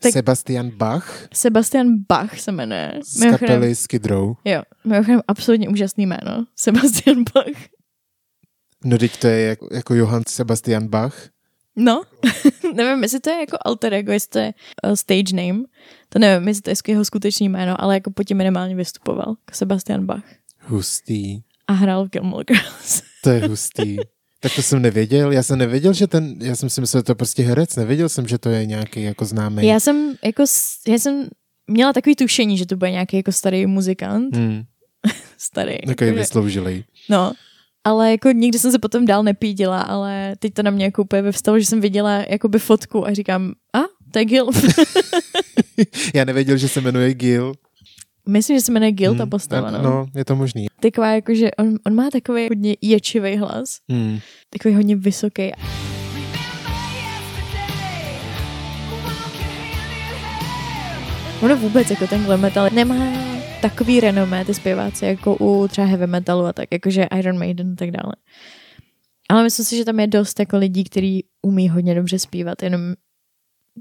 Tak- 0.02 0.14
Sebastian 0.14 0.70
Bach 0.70 1.28
Sebastian 1.34 1.88
Bach 2.10 2.40
se 2.40 2.52
jmenuje. 2.52 3.00
z 3.04 3.32
kapely 3.32 3.76
Skid 3.76 4.06
Row. 4.06 4.36
Jo, 4.46 4.62
mimochodem 4.86 5.22
absolutně 5.28 5.70
úžasný 5.70 6.06
jméno. 6.06 6.46
Sebastian 6.56 7.24
Bach. 7.34 7.64
No 8.86 8.98
teď 8.98 9.18
to 9.18 9.28
je 9.28 9.42
jako, 9.48 9.68
jako 9.72 9.96
Johann 9.96 10.24
Sebastian 10.28 10.88
Bach. 10.88 11.30
No, 11.76 12.04
nevím, 12.76 13.04
jestli 13.04 13.20
to 13.20 13.30
je 13.30 13.40
jako 13.40 13.58
alter 13.66 13.94
ego, 13.94 14.12
jestli 14.12 14.30
to 14.30 14.40
je 14.40 14.54
uh, 14.88 14.94
stage 14.94 15.36
name. 15.36 15.64
To 16.10 16.20
nevím, 16.20 16.48
jestli 16.48 16.62
to 16.62 16.70
je 16.70 16.76
jeho 16.88 17.06
skutečný 17.06 17.50
jméno, 17.50 17.82
ale 17.82 17.94
jako 17.94 18.12
po 18.12 18.24
tím 18.24 18.38
minimálně 18.38 18.76
vystupoval. 18.76 19.28
Jako 19.30 19.54
Sebastian 19.58 20.06
Bach. 20.06 20.24
Hustý. 20.60 21.42
A 21.70 21.74
hrál 21.74 22.06
v 22.06 22.10
Gilmore 22.10 22.44
Girls. 22.48 23.02
To 23.24 23.30
je 23.30 23.48
hustý. 23.48 23.98
tak 24.40 24.56
to 24.56 24.62
jsem 24.62 24.82
nevěděl. 24.82 25.32
Já 25.32 25.44
jsem 25.44 25.60
nevěděl, 25.60 25.94
že 25.94 26.08
ten, 26.08 26.36
já 26.42 26.56
jsem 26.56 26.70
si 26.70 26.82
myslel, 26.82 27.00
že 27.00 27.04
to 27.04 27.12
je 27.12 27.16
prostě 27.16 27.44
herec. 27.44 27.76
Nevěděl 27.76 28.10
jsem, 28.10 28.28
že 28.28 28.38
to 28.38 28.50
je 28.50 28.66
nějaký 28.66 29.04
jako 29.04 29.26
známý. 29.26 29.68
Já 29.68 29.80
jsem 29.80 30.14
jako, 30.26 30.44
já 30.88 31.00
jsem 31.00 31.28
měla 31.68 31.94
takový 31.94 32.16
tušení, 32.16 32.58
že 32.58 32.66
to 32.66 32.76
bude 32.76 32.92
nějaký 32.92 33.18
jako 33.18 33.32
starý 33.32 33.66
muzikant. 33.66 34.36
Hmm, 34.36 34.64
Starý. 35.38 35.78
takový 35.88 36.08
jakože- 36.08 36.20
vysloužilej. 36.22 36.84
No, 37.10 37.32
ale 37.84 38.12
jako 38.12 38.32
nikdy 38.32 38.60
jsem 38.60 38.72
se 38.72 38.80
potom 38.80 39.06
dál 39.06 39.24
nepídila, 39.24 39.82
ale 39.82 40.36
teď 40.40 40.54
to 40.54 40.64
na 40.64 40.72
mě 40.72 40.86
jako 40.86 41.02
úplně 41.02 41.22
vyvstalo, 41.22 41.60
že 41.60 41.66
jsem 41.66 41.82
viděla 41.82 42.24
jakoby 42.30 42.60
fotku 42.60 43.08
a 43.08 43.14
říkám, 43.14 43.54
a, 43.76 43.80
to 44.12 44.20
je 44.20 44.26
Gil. 44.26 44.48
Já 46.14 46.26
nevěděl, 46.26 46.58
že 46.58 46.68
se 46.68 46.82
jmenuje 46.82 47.14
Gil. 47.14 47.54
Myslím, 48.28 48.58
že 48.58 48.62
se 48.62 48.72
jmenuje 48.72 48.92
Gil 48.92 49.16
ta 49.16 49.24
Hmm, 49.24 49.30
postava, 49.30 49.72
no. 49.72 49.82
no. 49.82 50.06
je 50.16 50.26
to 50.26 50.36
možný. 50.36 50.66
Taková 50.80 51.08
jako, 51.12 51.36
že 51.36 51.52
on, 51.52 51.76
on 51.86 51.96
má 51.96 52.10
takový 52.10 52.48
hodně 52.50 52.76
ječivý 52.82 53.38
hlas, 53.38 53.78
Hmm. 53.90 54.20
takový 54.50 54.76
hodně 54.76 54.96
vysoký. 54.96 55.52
Ono 61.42 61.58
vůbec 61.58 61.90
jako 61.90 62.08
ten 62.08 62.24
glam 62.26 62.40
metal 62.42 62.70
nemá 62.74 62.96
takový 63.62 64.00
renomé 64.00 64.46
ty 64.46 64.54
zpěváci 64.54 65.06
jako 65.06 65.36
u 65.40 65.68
třeba 65.68 65.88
heavy 65.88 66.08
metalu 66.08 66.46
a 66.46 66.54
tak, 66.54 66.68
jakože 66.72 67.08
Iron 67.20 67.38
Maiden 67.40 67.72
a 67.72 67.76
tak 67.76 67.92
dále. 67.92 68.14
Ale 69.30 69.44
myslím 69.44 69.66
si, 69.66 69.78
že 69.78 69.86
tam 69.86 70.00
je 70.00 70.08
dost 70.08 70.40
jako 70.40 70.58
lidí, 70.58 70.84
kteří 70.84 71.26
umí 71.42 71.70
hodně 71.70 71.96
dobře 71.96 72.20
zpívat, 72.20 72.64
jenom 72.64 72.82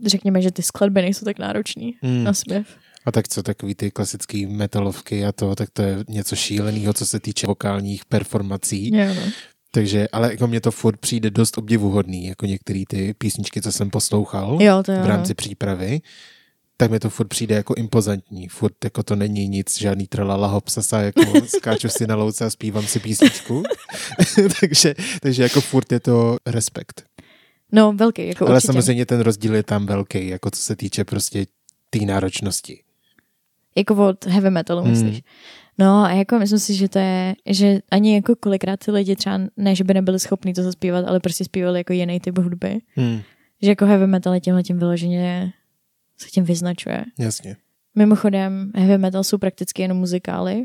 řekněme, 0.07 0.43
že 0.43 0.51
ty 0.51 0.63
skladby 0.63 1.03
nejsou 1.03 1.25
tak 1.25 1.39
náročný 1.39 1.95
Hmm. 2.03 2.25
na 2.25 2.33
zpěv. 2.33 2.67
A 3.09 3.13
tak 3.13 3.29
co, 3.29 3.43
takový 3.43 3.75
ty 3.75 3.91
klasický 3.91 4.47
metalovky 4.47 5.25
a 5.25 5.33
to, 5.33 5.55
tak 5.55 5.71
to 5.73 5.83
je 5.83 6.05
něco 6.09 6.37
šíleného, 6.37 6.93
co 6.93 7.07
se 7.07 7.21
týče 7.21 7.47
vokálních 7.47 8.05
performací. 8.05 8.97
Jo, 8.97 9.15
no. 9.15 9.23
Takže, 9.71 10.09
ale 10.13 10.31
jako 10.31 10.47
mně 10.47 10.61
to 10.61 10.71
furt 10.71 10.97
přijde 11.01 11.31
dost 11.31 11.59
obdivuhodný, 11.59 12.27
jako 12.27 12.47
některé 12.47 12.83
ty 12.89 13.15
písničky, 13.15 13.63
co 13.63 13.73
jsem 13.73 13.91
poslouchal 13.91 14.59
jo, 14.61 14.83
to 14.83 14.93
jo. 14.93 15.03
v 15.03 15.07
rámci 15.07 15.35
přípravy, 15.35 16.01
tak 16.77 16.91
mi 16.91 16.99
to 16.99 17.11
furt 17.11 17.29
přijde 17.29 17.55
jako 17.55 17.75
impozantní. 17.75 18.49
Furt 18.49 18.85
jako 18.85 19.03
to 19.03 19.17
není 19.17 19.49
nic, 19.49 19.79
žádný 19.79 20.07
tralala 20.07 20.49
hopsasa, 20.49 21.01
jako 21.01 21.23
skáču 21.47 21.89
si 21.89 22.07
na 22.07 22.17
louce 22.17 22.45
a 22.45 22.51
zpívám 22.51 22.87
si 22.87 23.01
písničku. 23.01 23.63
takže, 24.61 24.95
takže 25.23 25.43
jako 25.43 25.61
furt 25.61 25.93
je 25.93 26.01
to 26.01 26.37
respekt. 26.47 27.05
No, 27.73 27.93
velký, 27.93 28.29
jako 28.29 28.47
Ale 28.47 28.55
určitě. 28.55 28.67
samozřejmě 28.67 29.07
ten 29.07 29.21
rozdíl 29.21 29.55
je 29.55 29.63
tam 29.63 29.87
velký, 29.87 30.29
jako 30.29 30.51
co 30.51 30.63
se 30.63 30.77
týče 30.77 31.05
prostě 31.05 31.47
té 31.91 31.99
náročnosti. 31.99 32.81
Jako 33.77 34.07
od 34.09 34.27
heavy 34.27 34.51
metalu, 34.51 34.81
Hmm. 34.83 34.91
myslíš? 34.91 35.23
No 35.79 36.05
a 36.05 36.11
jako 36.13 36.39
myslím 36.39 36.59
si, 36.59 36.75
že 36.75 36.89
to 36.89 36.99
je, 36.99 37.35
že 37.47 37.79
ani 37.91 38.15
jako 38.15 38.37
kolikrát 38.37 38.81
ty 38.85 38.91
lidi 38.91 39.17
třeba 39.17 39.41
ne, 39.57 39.75
že 39.75 39.85
by 39.85 39.95
nebyli 39.95 40.19
schopní 40.21 40.55
to 40.55 40.63
zaspívat, 40.63 41.05
ale 41.09 41.21
prostě 41.21 41.45
zpívali 41.45 41.81
jako 41.81 41.93
jiný 41.93 42.21
typ 42.21 42.39
hudby. 42.39 42.79
Hmm, 42.97 43.21
Že 43.63 43.69
jako 43.71 43.87
heavy 43.87 44.07
metal 44.07 44.35
je 44.35 44.41
tímhle 44.41 44.63
tím 44.63 44.79
vyloženě 44.79 45.53
se 46.17 46.29
tím 46.29 46.45
vyznačuje. 46.45 47.05
jasně. 47.19 47.57
Mimochodem, 47.95 48.73
heavy 48.75 48.99
metal 48.99 49.25
jsou 49.25 49.39
prakticky 49.39 49.83
jenom 49.83 49.99
muzikály 49.99 50.65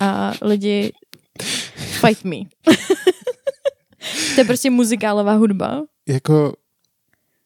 a 0.00 0.32
lidi 0.42 0.92
fight 1.76 2.24
me. 2.24 2.36
to 4.34 4.40
je 4.40 4.44
prostě 4.44 4.70
muzikálová 4.70 5.32
hudba. 5.34 5.82
Jako, 6.08 6.54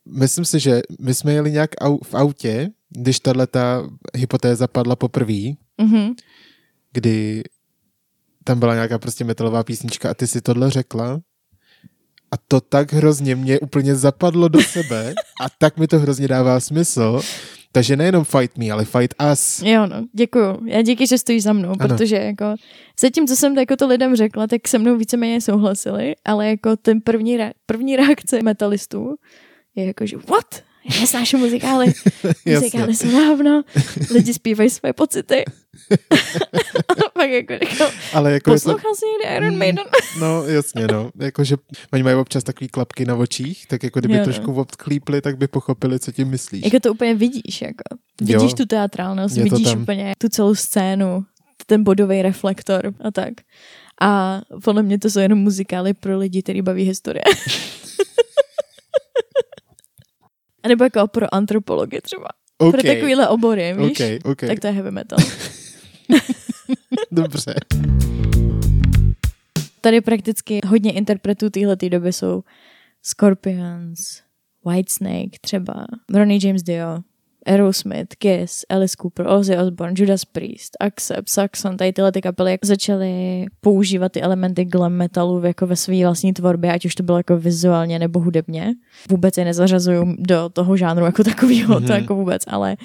myslím 0.07 0.45
si, 0.45 0.61
že 0.61 0.81
my 1.01 1.15
jsme 1.15 1.33
jeli 1.33 1.53
nějak 1.53 1.71
au, 1.81 1.99
v 2.05 2.15
autě, 2.15 2.71
když 2.91 3.21
tahle 3.21 3.47
ta 3.47 3.83
hypotéza 4.17 4.67
padla 4.69 4.97
poprvé, 4.97 5.43
Mhm. 5.79 6.13
kdy 6.93 7.43
tam 8.45 8.59
byla 8.61 8.75
nějaká 8.75 8.99
prostě 8.99 9.25
metalová 9.25 9.65
písnička 9.65 10.11
a 10.11 10.15
ty 10.15 10.27
si 10.27 10.41
tohle 10.41 10.71
řekla 10.71 11.21
a 12.31 12.37
to 12.49 12.61
tak 12.61 12.93
hrozně 12.93 13.37
mě 13.37 13.61
úplně 13.61 13.95
zapadlo 13.95 14.49
do 14.49 14.61
sebe 14.63 15.15
a 15.41 15.47
tak 15.59 15.77
mi 15.79 15.87
to 15.87 15.99
hrozně 15.99 16.29
dává 16.29 16.61
smysl. 16.61 17.21
Takže 17.73 17.97
nejenom 17.97 18.25
fight 18.25 18.59
me, 18.59 18.71
ale 18.71 18.85
fight 18.85 19.15
us. 19.33 19.63
Jo, 19.63 19.87
no, 19.87 20.07
děkuju. 20.13 20.67
Já 20.67 20.83
díky, 20.83 21.07
že 21.07 21.19
stojíš 21.19 21.43
za 21.43 21.53
mnou, 21.53 21.69
Ano. 21.69 21.77
protože 21.89 22.17
jako 22.17 22.45
zatím, 23.01 23.27
co 23.27 23.37
jsem 23.37 23.59
jako 23.59 23.77
to 23.77 23.87
lidem 23.87 24.17
řekla, 24.17 24.47
tak 24.47 24.69
se 24.69 24.79
mnou 24.79 24.97
víceméně 24.97 25.41
souhlasili, 25.41 26.15
ale 26.25 26.49
jako 26.49 26.77
ten 26.77 27.01
první, 27.01 27.37
re- 27.37 27.53
první 27.67 27.97
reakce 27.97 28.43
metalistů 28.43 29.15
je 29.75 29.85
jako, 29.87 30.07
že 30.07 30.17
what? 30.17 30.63
Já 30.95 31.01
nesnáším 31.01 31.39
muzikály. 31.39 31.87
Muzikály 32.47 32.95
jsou 32.97 33.11
dávno, 33.13 33.63
lidi 34.11 34.35
zpívají 34.35 34.71
své 34.71 34.93
pocity. 34.93 35.45
a 36.89 37.11
pak 37.13 37.31
jako 37.31 37.55
říkám, 37.71 37.91
Ale 38.13 38.33
jako 38.33 38.51
to, 38.51 38.55
poslouchal 38.55 38.95
jsi 38.95 39.05
někdy 39.07 39.37
Iron 39.37 39.53
Mm, 39.53 39.59
Maiden? 39.59 39.85
No, 40.21 40.45
jasně, 40.45 40.87
no. 40.93 41.11
Jakože 41.21 41.57
oni 41.93 42.03
mají 42.03 42.17
občas 42.17 42.45
takový 42.45 42.69
klapky 42.69 43.05
na 43.05 43.15
očích, 43.17 43.67
tak 43.67 43.83
jako 43.83 43.99
kdyby 44.01 44.15
Jo, 44.15 44.19
no. 44.21 44.25
trošku 44.25 44.55
odklípli, 44.55 45.21
tak 45.21 45.39
by 45.39 45.49
pochopili, 45.49 45.99
co 45.99 46.13
tím 46.13 46.29
myslíš. 46.29 46.65
Jako 46.65 46.81
to 46.81 46.93
úplně 46.93 47.15
vidíš, 47.15 47.63
jako. 47.63 47.83
Jo. 48.21 48.39
Vidíš 48.41 48.55
tu 48.55 48.67
teatrálnost, 48.67 49.35
to 49.35 49.43
vidíš 49.43 49.69
tam. 49.69 49.83
úplně 49.83 50.15
tu 50.19 50.29
celou 50.29 50.55
scénu, 50.55 51.25
ten 51.67 51.85
bodový 51.85 52.23
reflektor 52.23 52.93
a 53.01 53.11
tak. 53.11 53.35
A 54.01 54.41
podle 54.65 54.83
mě 54.83 54.99
to 54.99 55.11
jsou 55.11 55.21
jenom 55.21 55.39
muzikály 55.39 55.95
pro 55.95 56.19
lidi, 56.19 56.43
který 56.43 56.63
baví 56.63 56.83
historie. 56.85 57.23
a 60.69 60.71
nebo 60.71 60.85
jako 60.85 61.07
pro 61.07 61.35
antropology 61.35 62.01
třeba. 62.01 62.29
OK, 62.59 62.73
Pro 62.73 62.83
takovýhle 62.83 63.29
obory, 63.29 63.75
víš? 63.79 64.01
OK, 64.01 64.31
OK, 64.33 64.41
Tak 64.41 64.61
to 64.61 64.67
je 64.67 64.73
heavy 64.73 64.91
metal. 64.91 65.19
dobře. 67.11 67.55
Tady 69.81 70.01
prakticky 70.01 70.61
hodně 70.67 70.93
interpretů 70.93 71.51
téhle 71.51 71.77
doby 71.89 72.13
jsou 72.13 72.43
Scorpions, 73.03 73.99
Whitesnake 74.67 75.39
třeba, 75.41 75.87
Ronnie 76.15 76.41
James 76.47 76.63
Dio, 76.63 76.99
Aerosmith, 77.47 78.17
Kiss, 78.19 78.65
Alice 78.69 78.97
Cooper, 79.03 79.27
Ozzy 79.27 79.57
Osbourne, 79.57 79.95
Judas 79.97 80.25
Priest, 80.25 80.77
Accept, 80.81 81.29
Saxon, 81.29 81.77
tady 81.77 81.93
tyhle 81.93 82.13
ty 82.13 82.21
kapely 82.21 82.51
jak 82.51 82.65
začaly 82.65 83.47
používat 83.61 84.13
ty 84.13 84.21
elementy 84.21 84.65
glam 84.65 84.93
metalu 84.93 85.47
jako 85.47 85.67
ve 85.67 85.77
své 85.77 86.03
vlastní 86.03 86.33
tvorbě, 86.33 86.73
ať 86.73 86.85
už 86.85 86.95
to 86.95 87.03
bylo 87.03 87.19
jako 87.19 87.39
vizuálně 87.39 87.99
nebo 87.99 88.21
hudebně. 88.21 88.75
Vůbec 89.11 89.37
je 89.37 89.45
nezařazují 89.45 90.17
do 90.19 90.49
toho 90.49 90.77
žánru 90.77 91.05
jako 91.05 91.25
takového, 91.25 91.75
mm-hmm. 91.75 91.87
to 91.87 91.93
jako 91.93 92.15
vůbec, 92.15 92.43
ale 92.47 92.77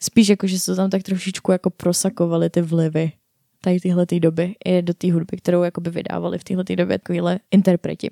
spíš 0.00 0.28
jako, 0.28 0.46
že 0.46 0.58
se 0.58 0.76
tam 0.76 0.90
tak 0.90 1.02
trošičku 1.02 1.52
jako 1.52 1.70
prosakovaly 1.70 2.50
ty 2.50 2.62
vlivy 2.62 3.12
tady 3.60 3.80
tyhle 3.80 4.06
ty 4.06 4.20
doby 4.20 4.54
i 4.64 4.82
do 4.82 4.94
té 4.94 5.12
hudby, 5.12 5.36
kterou 5.36 5.62
jakoby 5.62 5.90
vydávali 5.90 6.38
v 6.38 6.44
téhle 6.44 6.64
době 6.76 6.98
takovýhle 6.98 7.38
interpreti. 7.50 8.10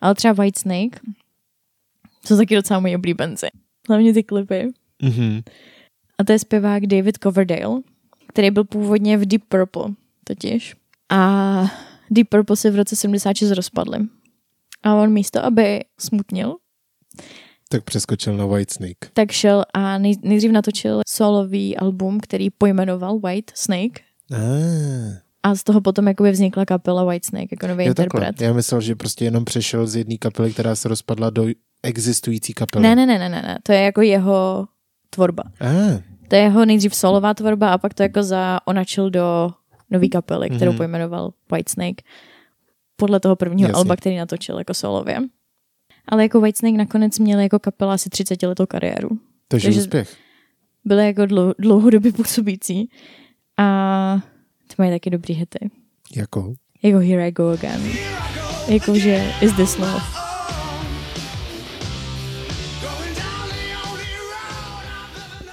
Ale 0.00 0.14
třeba 0.14 0.42
Whitesnake 0.42 1.00
jsou 2.26 2.36
taky 2.36 2.54
docela 2.54 2.80
moji 2.80 2.96
oblíbenci. 2.96 3.46
Hlavně 3.88 4.14
ty 4.14 4.22
klipy. 4.22 4.68
Mhm. 5.02 5.40
A 6.18 6.24
to 6.24 6.32
je 6.32 6.38
zpěvák 6.38 6.86
David 6.86 7.18
Coverdale, 7.22 7.80
který 8.28 8.50
byl 8.50 8.64
původně 8.64 9.16
v 9.18 9.26
Deep 9.26 9.42
Purple 9.48 9.84
totiž. 10.24 10.74
A 11.10 11.62
Deep 12.10 12.28
Purple 12.28 12.56
se 12.56 12.70
v 12.70 12.76
roce 12.76 12.96
76 12.96 13.50
rozpadly. 13.50 13.98
A 14.82 14.94
on 14.94 15.12
místo, 15.12 15.44
aby 15.44 15.80
smutnil, 16.00 16.56
Tak 17.68 17.84
přeskočil 17.84 18.36
na 18.36 18.46
Whitesnake. 18.46 19.10
tak 19.12 19.30
šel 19.30 19.64
a 19.74 19.98
nej, 19.98 20.14
nejdřív 20.22 20.50
natočil 20.52 21.00
solový 21.08 21.76
album, 21.76 22.20
který 22.20 22.50
pojmenoval 22.50 23.18
White 23.18 23.50
Snake. 23.54 24.00
Ah, 24.32 25.18
A 25.42 25.54
z 25.54 25.62
toho 25.64 25.80
potom 25.80 26.08
jakoby 26.08 26.30
vznikla 26.30 26.64
kapela 26.64 27.04
White 27.04 27.24
Snake 27.24 27.48
jako 27.50 27.66
nový 27.66 27.84
takhle. 27.84 28.04
interpret. 28.04 28.40
Já 28.40 28.52
myslel, 28.52 28.80
že 28.80 28.94
prostě 28.94 29.24
jenom 29.24 29.44
přešel 29.44 29.86
z 29.86 29.96
jedné 29.96 30.16
kapely, 30.18 30.52
která 30.52 30.76
se 30.76 30.88
rozpadla 30.88 31.30
do 31.30 31.46
existující 31.82 32.52
kapely. 32.54 32.82
Ne, 32.82 32.96
ne, 32.96 33.06
ne, 33.06 33.18
ne, 33.18 33.28
ne, 33.28 33.42
ne, 33.42 33.58
to 33.62 33.72
je 33.72 33.80
jako 33.80 34.00
jeho 34.02 34.68
tvorba. 35.10 35.42
Ah, 35.60 36.00
To 36.28 36.36
je 36.36 36.42
jeho 36.42 36.64
nejdřív 36.64 36.94
solová 36.94 37.34
tvorba 37.34 37.72
a 37.72 37.78
pak 37.78 37.94
to 37.94 38.02
jako 38.02 38.22
zaonačil 38.22 39.10
do 39.10 39.50
nový 39.90 40.08
kapely, 40.10 40.50
kterou 40.50 40.70
Mhm. 40.70 40.76
pojmenoval 40.76 41.30
Whitesnake. 41.52 42.02
Podle 42.96 43.20
toho 43.20 43.36
prvního 43.36 43.68
Jasně. 43.68 43.78
alba, 43.78 43.96
který 43.96 44.16
natočil 44.16 44.58
jako 44.58 44.74
solově. 44.74 45.18
Ale 46.08 46.22
jako 46.22 46.40
Whitesnake 46.40 46.76
nakonec 46.78 47.18
měl 47.18 47.40
jako 47.40 47.58
kapela 47.58 47.94
asi 47.94 48.10
30 48.10 48.46
letou 48.46 48.66
kariéru. 48.66 49.08
takže 49.48 49.66
Takže- 49.66 49.80
úspěch. 49.80 50.16
Byly 50.84 51.06
jako 51.06 51.26
dlou, 51.26 51.52
dlouhodobě 51.58 52.12
působící. 52.12 52.90
A 53.56 54.18
ty 54.68 54.74
mají 54.78 54.90
taky 54.90 55.10
dobrý 55.10 55.34
hity. 55.34 55.70
Jako? 56.16 56.54
Jako 56.82 56.98
Here 56.98 57.26
I 57.28 57.32
Go 57.32 57.48
Again. 57.48 57.80
Jakože 58.68 59.32
Is 59.40 59.52
This 59.56 59.78
Love. 59.78 60.19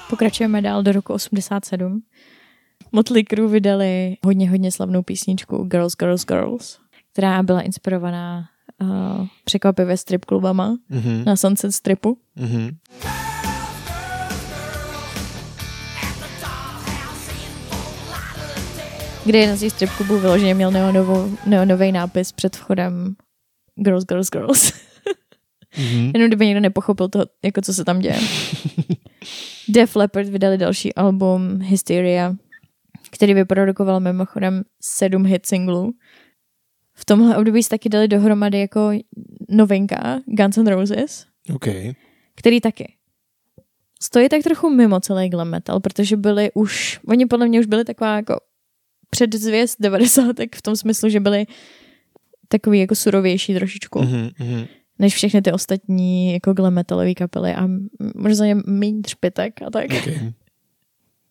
Pokračujeme 0.09 0.61
dál 0.61 0.83
do 0.83 0.91
roku 0.91 1.13
87. 1.13 2.01
Motley 2.91 3.23
Crue 3.23 3.47
vydali 3.51 4.17
hodně, 4.25 4.49
hodně 4.49 4.71
slavnou 4.71 5.03
písničku 5.03 5.63
Girls, 5.63 5.95
Girls, 5.95 6.25
Girls, 6.25 6.79
která 7.13 7.43
byla 7.43 7.61
inspirovaná 7.61 8.49
uh, 8.81 9.27
překvapivě 9.45 9.97
strip 9.97 10.25
klubama 10.25 10.77
Mhm. 10.89 11.23
na 11.25 11.35
Sunset 11.35 11.71
Stripu. 11.71 12.17
Mhm. 12.35 12.69
kde 19.25 19.39
jeden 19.39 19.57
z 19.57 19.59
těch 19.59 19.71
strip 19.73 19.89
klubů 19.97 20.19
vyloženě 20.19 20.53
měl 20.53 20.71
neonový 21.45 21.91
nápis 21.91 22.31
před 22.31 22.55
vchodem 22.55 23.15
Girls, 23.75 24.05
Girls, 24.05 24.29
Girls. 24.29 24.73
Mhm. 25.77 26.11
Jenom 26.15 26.27
kdyby 26.27 26.45
někdo 26.45 26.59
nepochopil 26.61 27.07
to, 27.09 27.19
jako 27.45 27.61
co 27.61 27.73
se 27.73 27.85
tam 27.85 27.99
děje. 27.99 28.19
Def 29.70 29.95
Leppard 29.95 30.28
vydali 30.28 30.57
další 30.57 30.95
album 30.95 31.59
Hysteria, 31.61 32.36
který 33.11 33.34
vyprodukoval 33.34 33.99
mimochodem 33.99 34.63
sedm 34.82 35.26
hit 35.26 35.45
singlů. 35.45 35.93
V 36.93 37.05
tomhle 37.05 37.38
období 37.38 37.63
se 37.63 37.70
taky 37.70 37.89
dali 37.89 38.07
dohromady 38.07 38.59
jako 38.59 38.91
novinka 39.49 40.20
Guns 40.26 40.57
N' 40.57 40.68
Roses, 40.68 41.26
OK. 41.55 41.65
který 42.36 42.61
taky 42.61 42.93
stojí 44.01 44.30
tak 44.30 44.43
trochu 44.43 44.70
mimo 44.70 44.99
celý 44.99 45.30
glam 45.30 45.49
metal, 45.49 45.80
protože 45.80 46.18
byli 46.18 46.51
už, 46.53 46.99
oni 47.07 47.26
podle 47.26 47.47
mě 47.47 47.59
už 47.59 47.65
byli 47.65 47.86
taková 47.86 48.15
jako 48.15 48.39
předzvěst 49.09 49.82
90. 49.82 50.36
v 50.55 50.61
tom 50.61 50.76
smyslu, 50.76 51.09
že 51.09 51.20
byli 51.20 51.45
takový 52.47 52.80
jako 52.80 52.95
surovější 52.95 53.53
trošičku, 53.53 54.01
mm. 54.01 54.30
Než 54.99 55.15
všechny 55.15 55.41
ty 55.41 55.51
ostatní 55.51 56.33
jako 56.33 56.53
glam 56.53 56.73
metalové 56.73 57.13
kapely 57.13 57.53
a 57.53 57.67
možná 58.15 58.45
je 58.45 58.55
méně 58.65 59.01
třpitek 59.01 59.61
a 59.61 59.69
tak. 59.69 59.85
OK. 59.85 60.07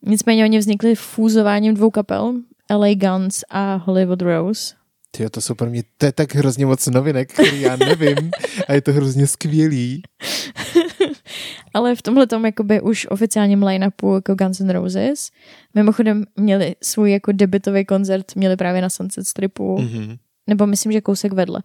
Nicméně 0.02 0.44
oni 0.44 0.58
vznikli 0.58 0.94
fúzováním 0.94 1.74
dvou 1.74 1.90
kapel, 1.90 2.34
LA 2.70 2.94
Guns 2.94 3.44
a 3.50 3.74
Hollywood 3.74 4.22
Rose. 4.22 4.74
Tyjo, 5.10 5.30
to 5.30 5.40
jsou 5.40 5.54
pro 5.54 5.70
mě, 5.70 5.82
to 5.98 6.06
je 6.06 6.12
tak 6.12 6.34
hrozně 6.34 6.66
moc 6.66 6.86
novinek, 6.86 7.32
který 7.32 7.60
já 7.60 7.76
nevím 7.76 8.30
a 8.68 8.72
je 8.72 8.80
to 8.80 8.92
hrozně 8.92 9.26
skvělý. 9.26 10.02
Ale 11.74 11.94
v 11.94 12.02
tomhle 12.02 12.26
tom 12.26 12.46
jakoby 12.46 12.80
už 12.80 13.06
oficiálním 13.10 13.62
line-upu 13.62 14.14
jako 14.14 14.34
Guns 14.34 14.60
N' 14.60 14.70
Roses. 14.70 15.30
Mimochodem 15.74 16.24
měli 16.36 16.74
svůj 16.82 17.12
jako 17.12 17.32
debitový 17.32 17.84
koncert, 17.84 18.36
měli 18.36 18.56
právě 18.56 18.82
na 18.82 18.90
Sunset 18.90 19.26
Stripu, 19.26 19.78
mm. 19.78 20.16
Nebo 20.46 20.66
myslím, 20.66 20.92
že 20.92 21.00
kousek 21.00 21.32
vedle, 21.32 21.62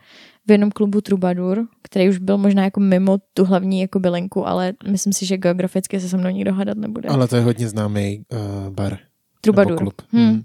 v 0.48 0.52
jednom 0.52 0.72
klubu 0.72 1.02
Troubadour, 1.02 1.68
který 1.82 2.10
už 2.10 2.18
byl 2.18 2.38
možná 2.38 2.64
jako 2.64 2.80
mimo 2.80 3.18
tu 3.34 3.46
hlavní 3.46 3.82
jako 3.82 4.00
bylinku, 4.00 4.48
ale 4.48 4.74
myslím 4.88 5.14
si, 5.14 5.26
že 5.26 5.38
geograficky 5.38 6.00
se 6.00 6.10
se 6.10 6.18
mnou 6.18 6.30
nikdo 6.30 6.54
hádat 6.54 6.78
nebude. 6.78 7.10
Ale 7.10 7.28
to 7.28 7.36
je 7.36 7.42
hodně 7.42 7.70
známý 7.70 8.26
uh, 8.32 8.70
bar. 8.70 8.98
Troubadour. 9.42 9.72
Nebo 9.72 9.80
klub. 9.80 10.02
Hmm. 10.12 10.26
Mhm. 10.26 10.44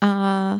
A 0.00 0.58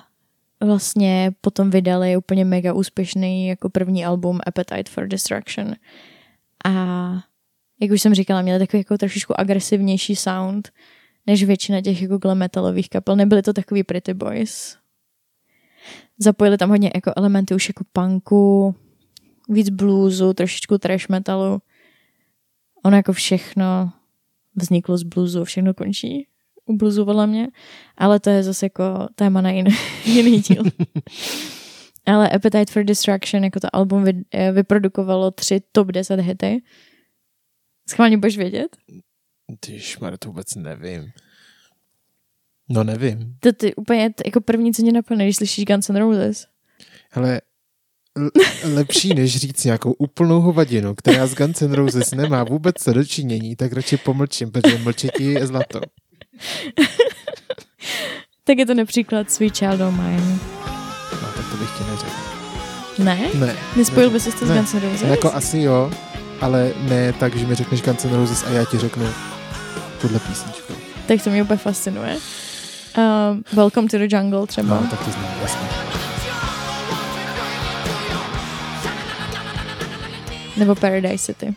vlastně 0.65 1.33
potom 1.41 1.71
vydali 1.71 2.17
úplně 2.17 2.45
mega 2.45 2.73
úspěšný 2.73 3.49
jako 3.49 3.71
první 3.71 4.05
album 4.05 4.41
Appetite 4.47 4.91
for 4.91 5.07
Destruction. 5.09 5.75
A 6.65 6.73
jak 7.81 7.91
už 7.91 8.03
jsem 8.03 8.15
říkala, 8.15 8.43
měli 8.43 8.59
takový 8.59 8.81
jako 8.81 8.99
trošičku 8.99 9.41
agresivnější 9.41 10.17
sound 10.17 10.69
než 11.27 11.45
většina 11.45 11.81
těch 11.81 12.03
jako 12.03 12.19
glam 12.19 12.39
metalových 12.39 12.89
kapel. 12.89 13.17
Nebyly 13.17 13.43
to 13.43 13.53
takový 13.53 13.83
pretty 13.83 14.15
boys. 14.15 14.77
Zapojili 16.19 16.59
tam 16.59 16.71
hodně 16.71 16.91
jako 16.95 17.13
elementy 17.17 17.55
už 17.55 17.69
jako 17.69 17.85
punku, 17.93 18.75
víc 19.49 19.71
bluesu, 19.71 20.33
trošičku 20.33 20.79
trash 20.79 21.09
metalu. 21.09 21.63
Ono 22.85 22.97
jako 22.97 23.13
všechno 23.13 23.93
vzniklo 24.57 24.99
z 24.99 25.03
bluesu, 25.03 25.45
všechno 25.45 25.75
končí 25.75 26.27
u 26.65 26.77
bluesu 26.77 27.05
podle 27.05 27.27
mě, 27.27 27.49
ale 27.97 28.21
to 28.21 28.31
je 28.31 28.43
zase 28.43 28.67
jako 28.67 29.09
téma 29.15 29.41
na 29.41 29.51
jiný, 29.51 29.71
jiný 30.05 30.41
díl. 30.41 30.63
ale 32.07 32.31
Appetite 32.31 32.73
for 32.73 32.85
Destruction, 32.85 33.45
jako 33.45 33.61
to 33.61 33.77
album 33.77 34.05
vy, 34.05 34.25
eh, 34.35 34.53
vyprodukovalo 34.53 35.31
tři 35.31 35.61
top 35.73 35.89
10 35.89 36.21
hity. 36.21 36.63
Schválně 37.89 38.19
budeš 38.19 38.37
vědět? 38.37 38.77
Ty 39.61 39.81
šmar, 39.81 40.19
to 40.19 40.29
vůbec 40.29 40.55
nevím. 40.57 41.13
No 42.69 42.85
nevím. 42.85 43.35
To 43.41 43.53
ty 43.53 43.75
úplně 43.75 44.11
jako 44.27 44.41
první, 44.41 44.73
co 44.75 44.83
mě 44.83 44.93
napadne, 44.93 45.25
když 45.25 45.37
slyšíš 45.37 45.65
Guns 45.65 45.89
N' 45.89 45.97
Roses. 45.97 46.47
Ale 47.13 47.41
l- 48.17 48.31
lepší 48.75 49.15
než 49.15 49.37
říct 49.37 49.65
nějakou 49.65 49.93
úplnou 49.93 50.41
hovadinu, 50.41 50.95
která 50.95 51.27
s 51.27 51.35
Guns 51.35 51.63
N' 51.63 51.73
Roses 51.73 52.11
nemá 52.11 52.45
vůbec 52.45 52.75
co 52.79 52.93
dočinění, 52.93 53.57
tak 53.57 53.73
radši 53.73 53.97
pomlčím, 53.97 54.51
protože 54.51 54.79
mlčetí 54.79 55.25
je 55.25 55.47
zlato. 55.47 55.81
Tak 58.45 58.59
je 58.59 58.67
to 58.67 58.75
například 58.75 59.31
Sweet 59.31 59.57
Child 59.57 59.81
O' 59.81 59.91
Mine. 59.93 60.39
No, 61.13 61.29
tak 61.37 61.51
to 61.51 61.57
bych 61.57 61.71
ti 61.79 61.85
neřekl. 61.91 62.13
Ne? 62.99 63.29
Ne. 63.47 63.57
Nespojil 63.77 64.09
ne, 64.11 64.13
bys 64.13 64.25
to 64.25 64.47
s 64.47 64.49
ne. 64.49 64.55
Guns 64.57 64.75
N' 64.75 64.81
Roses? 64.81 65.03
Jako 65.03 65.33
asi 65.33 65.59
jo, 65.59 65.91
ale 66.41 66.73
ne 66.89 67.13
tak, 67.13 67.37
že 67.37 67.47
mi 67.47 67.55
řekneš 67.55 67.83
Guns 67.83 68.05
N' 68.05 68.15
Roses 68.15 68.45
a 68.45 68.51
já 68.51 68.65
ti 68.65 68.79
řeknu 68.79 69.07
tuhle 70.01 70.19
písničku. 70.21 70.73
Tak 71.09 71.25
to 71.25 71.31
mě 71.31 71.43
úplně 71.43 71.57
fascinuje. 71.59 72.19
Um, 72.99 73.45
Welcome 73.53 73.89
to 73.89 73.99
the 73.99 74.17
Jungle 74.17 74.47
třeba. 74.47 74.81
No, 74.81 74.87
tak 74.91 75.05
to 75.05 75.11
znám, 75.11 75.35
jasně. 75.43 75.69
Nebo 80.57 80.75
Paradise 80.75 81.19
City. 81.19 81.55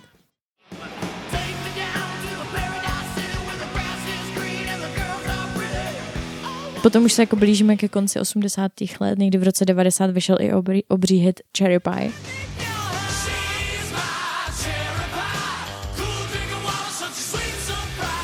Potom 6.81 7.03
už 7.05 7.13
se 7.13 7.21
jako 7.21 7.35
blížíme 7.35 7.75
ke 7.77 7.87
konci 7.89 8.19
80. 8.19 8.71
let, 8.99 9.19
někdy 9.19 9.37
v 9.37 9.43
roce 9.43 9.65
90 9.65 10.11
vyšel 10.11 10.37
i 10.39 10.53
obří, 10.53 10.83
obří 10.87 11.17
hit 11.17 11.39
Cherry 11.57 11.79
Pie. 11.79 12.11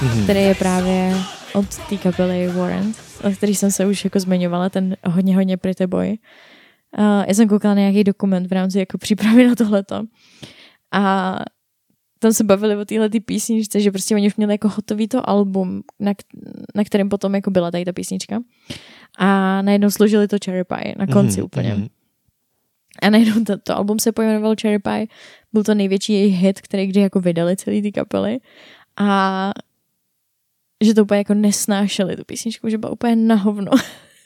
Mhm. 0.02 0.24
který 0.24 0.40
je 0.42 0.56
právě 0.56 1.14
od 1.54 1.78
té 1.90 1.98
kapely 1.98 2.48
Warrant, 2.48 2.98
o 3.24 3.32
který 3.32 3.56
jsem 3.56 3.72
se 3.72 3.86
už 3.86 4.04
jako 4.04 4.20
zmiňovala, 4.20 4.70
ten 4.70 4.96
hodně, 5.06 5.36
hodně 5.36 5.58
pretty 5.58 5.88
boy. 5.88 6.18
Uh, 6.98 7.24
já 7.28 7.34
jsem 7.34 7.48
koukala 7.48 7.74
na 7.74 7.80
nějaký 7.82 8.04
dokument 8.04 8.48
v 8.48 8.52
rámci 8.52 8.80
jako 8.80 8.98
přípravy 8.98 9.48
na 9.48 9.56
tohleto 9.56 10.04
a 10.92 11.36
tam 12.20 12.34
se 12.34 12.44
bavili 12.44 12.76
o 12.76 12.86
téhle 12.86 13.10
písničce, 13.26 13.80
že 13.82 13.92
prostě 13.92 14.16
oni 14.16 14.28
už 14.28 14.36
měli 14.36 14.54
jako 14.54 14.70
hotový 14.70 15.08
to 15.08 15.30
album, 15.30 15.82
na, 16.00 16.14
na 16.76 16.84
kterém 16.84 17.10
potom 17.10 17.36
jako 17.36 17.52
byla 17.52 17.72
tady 17.72 17.86
ta 17.86 17.94
písnička. 17.94 18.40
A 19.18 19.62
najednou 19.62 19.90
složili 19.90 20.28
to 20.28 20.38
Cherry 20.46 20.64
Pie 20.64 20.96
na 20.98 21.08
konci 21.08 21.38
Mhm, 21.38 21.46
úplně. 21.46 21.76
mhm. 21.76 21.88
A 23.02 23.10
najednou 23.10 23.44
to, 23.44 23.58
to 23.58 23.78
album 23.78 24.00
se 24.00 24.12
pojmenovalo 24.12 24.56
Cherry 24.62 24.80
Pie. 24.80 25.08
Byl 25.54 25.64
to 25.64 25.76
největší 25.76 26.14
jejich 26.14 26.36
hit, 26.36 26.62
který 26.62 26.88
kdy 26.88 27.00
jako 27.02 27.20
vydali 27.20 27.56
celý 27.56 27.82
ty 27.82 27.92
kapely. 27.92 28.40
A 28.98 29.52
že 30.82 30.94
to 30.94 31.02
úplně 31.02 31.18
jako 31.18 31.34
nesnášeli 31.34 32.16
tu 32.16 32.24
písničku, 32.24 32.70
že 32.70 32.78
byla 32.78 32.92
úplně 32.92 33.16
na 33.16 33.36
hovno. 33.36 33.72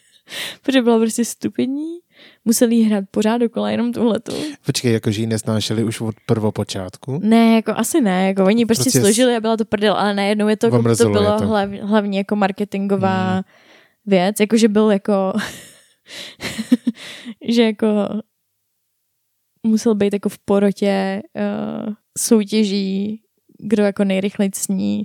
Protože 0.61 0.81
byla 0.81 0.97
prostě 0.97 1.25
stupidní. 1.25 1.97
Museli 2.45 2.75
jí 2.75 2.83
hrát 2.83 3.03
pořád 3.11 3.37
dokola 3.37 3.71
jenom 3.71 3.93
tuhletu. 3.93 4.31
Počkej, 4.65 4.93
jakože 4.93 5.21
ji 5.21 5.27
nesnášeli 5.27 5.83
už 5.83 6.01
od 6.01 6.15
prvopočátku? 6.25 7.19
Ne, 7.23 7.55
jako 7.55 7.71
asi 7.71 8.01
ne, 8.01 8.27
jako 8.27 8.45
oni 8.45 8.65
prostě, 8.65 8.83
Prostě 8.83 8.99
složili 8.99 9.35
a 9.35 9.39
byla 9.39 9.57
to 9.57 9.65
prdel, 9.65 9.93
ale 9.93 10.13
najednou 10.13 10.47
je 10.47 10.57
to, 10.57 10.65
jako, 10.67 10.95
to 10.95 11.09
bylo 11.09 11.39
to. 11.39 11.47
Hlav, 11.47 11.69
hlavně 11.81 12.17
jako 12.17 12.35
marketingová 12.35 13.33
Hmm. 13.33 13.43
věc, 14.05 14.39
jakože 14.39 14.67
byl 14.67 14.91
jako 14.91 15.33
že 17.49 17.63
jako 17.63 17.87
musel 19.63 19.95
být 19.95 20.13
jako 20.13 20.29
v 20.29 20.39
porotě 20.39 21.21
uh, 21.35 21.93
soutěží, 22.17 23.21
kdo 23.59 23.83
jako 23.83 24.03
nejrychleji 24.03 24.51
sní 24.55 25.03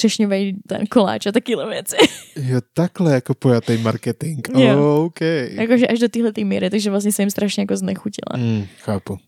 třešňový 0.00 0.56
ten 0.66 0.86
koláč 0.86 1.26
a 1.26 1.32
takové 1.32 1.68
věci. 1.68 1.96
Jo, 2.36 2.60
takhle 2.74 3.14
jako 3.14 3.34
pojatý 3.34 3.76
marketing. 3.76 4.48
Jo. 4.58 5.04
OK. 5.06 5.20
Jakože 5.50 5.86
až 5.86 5.98
do 5.98 6.08
téhle 6.08 6.32
míry, 6.44 6.70
takže 6.70 6.90
vlastně 6.90 7.12
se 7.12 7.22
jim 7.22 7.30
strašně 7.30 7.62
jako 7.62 7.76
znechutila. 7.76 8.36
Mm, 8.36 8.66
chápu. 8.78 9.18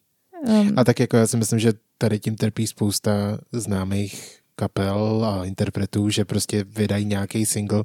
Um, 0.49 0.73
A 0.77 0.85
tak 0.85 1.01
jako 1.01 1.17
já 1.17 1.27
si 1.27 1.37
myslím, 1.37 1.59
že 1.59 1.73
tady 1.99 2.19
tím 2.19 2.37
trpí 2.37 2.67
spousta 2.67 3.39
známých 3.53 4.39
kapel 4.57 5.25
a 5.25 5.45
interpretů, 5.45 6.11
že 6.11 6.25
prostě 6.25 6.65
vydají 6.65 7.05
nějaký 7.05 7.47
single, 7.47 7.85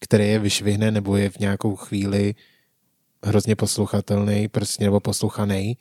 který 0.00 0.28
je 0.28 0.38
vyšvihne 0.38 0.90
nebo 0.90 1.16
je 1.16 1.30
v 1.30 1.38
nějakou 1.38 1.76
chvíli 1.76 2.34
hrozně 3.24 3.56
posluchatelný 3.56 4.48
prostě, 4.48 4.84
nebo 4.84 5.00
posluchaný 5.00 5.76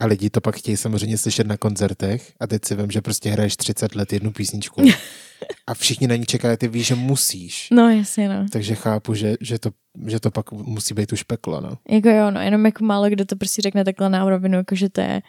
a 0.00 0.06
lidi 0.06 0.30
to 0.30 0.40
pak 0.40 0.56
chtějí 0.56 0.76
samozřejmě 0.76 1.18
slyšet 1.18 1.46
na 1.46 1.56
koncertech 1.56 2.32
a 2.40 2.46
teď 2.46 2.64
si 2.64 2.74
vím, 2.74 2.90
že 2.90 3.00
prostě 3.00 3.30
hraješ 3.30 3.56
30 3.56 3.94
let 3.94 4.12
jednu 4.12 4.32
písničku 4.32 4.82
a 5.66 5.74
všichni 5.74 6.06
na 6.06 6.16
ní 6.16 6.26
čekají, 6.26 6.56
ty 6.56 6.68
víš, 6.68 6.86
že 6.86 6.94
musíš. 6.94 7.68
no 7.72 7.90
jasně, 7.90 8.28
no. 8.28 8.46
Takže 8.52 8.74
chápu, 8.74 9.14
že, 9.14 9.34
že, 9.40 9.58
to, 9.58 9.70
že 10.06 10.20
to 10.20 10.30
pak 10.30 10.52
musí 10.52 10.94
být 10.94 11.12
už 11.12 11.22
peklo, 11.22 11.60
no. 11.60 11.78
Jako 11.90 12.08
jo, 12.08 12.30
no, 12.30 12.40
jenom 12.40 12.66
jako 12.66 12.84
málo 12.84 13.08
kdo 13.08 13.24
to 13.24 13.36
prostě 13.36 13.62
řekne 13.62 13.84
takhle 13.84 14.10
na 14.10 14.28
rovinu, 14.30 14.56
jako 14.56 14.74
že 14.74 14.88
to 14.88 15.00
je 15.00 15.22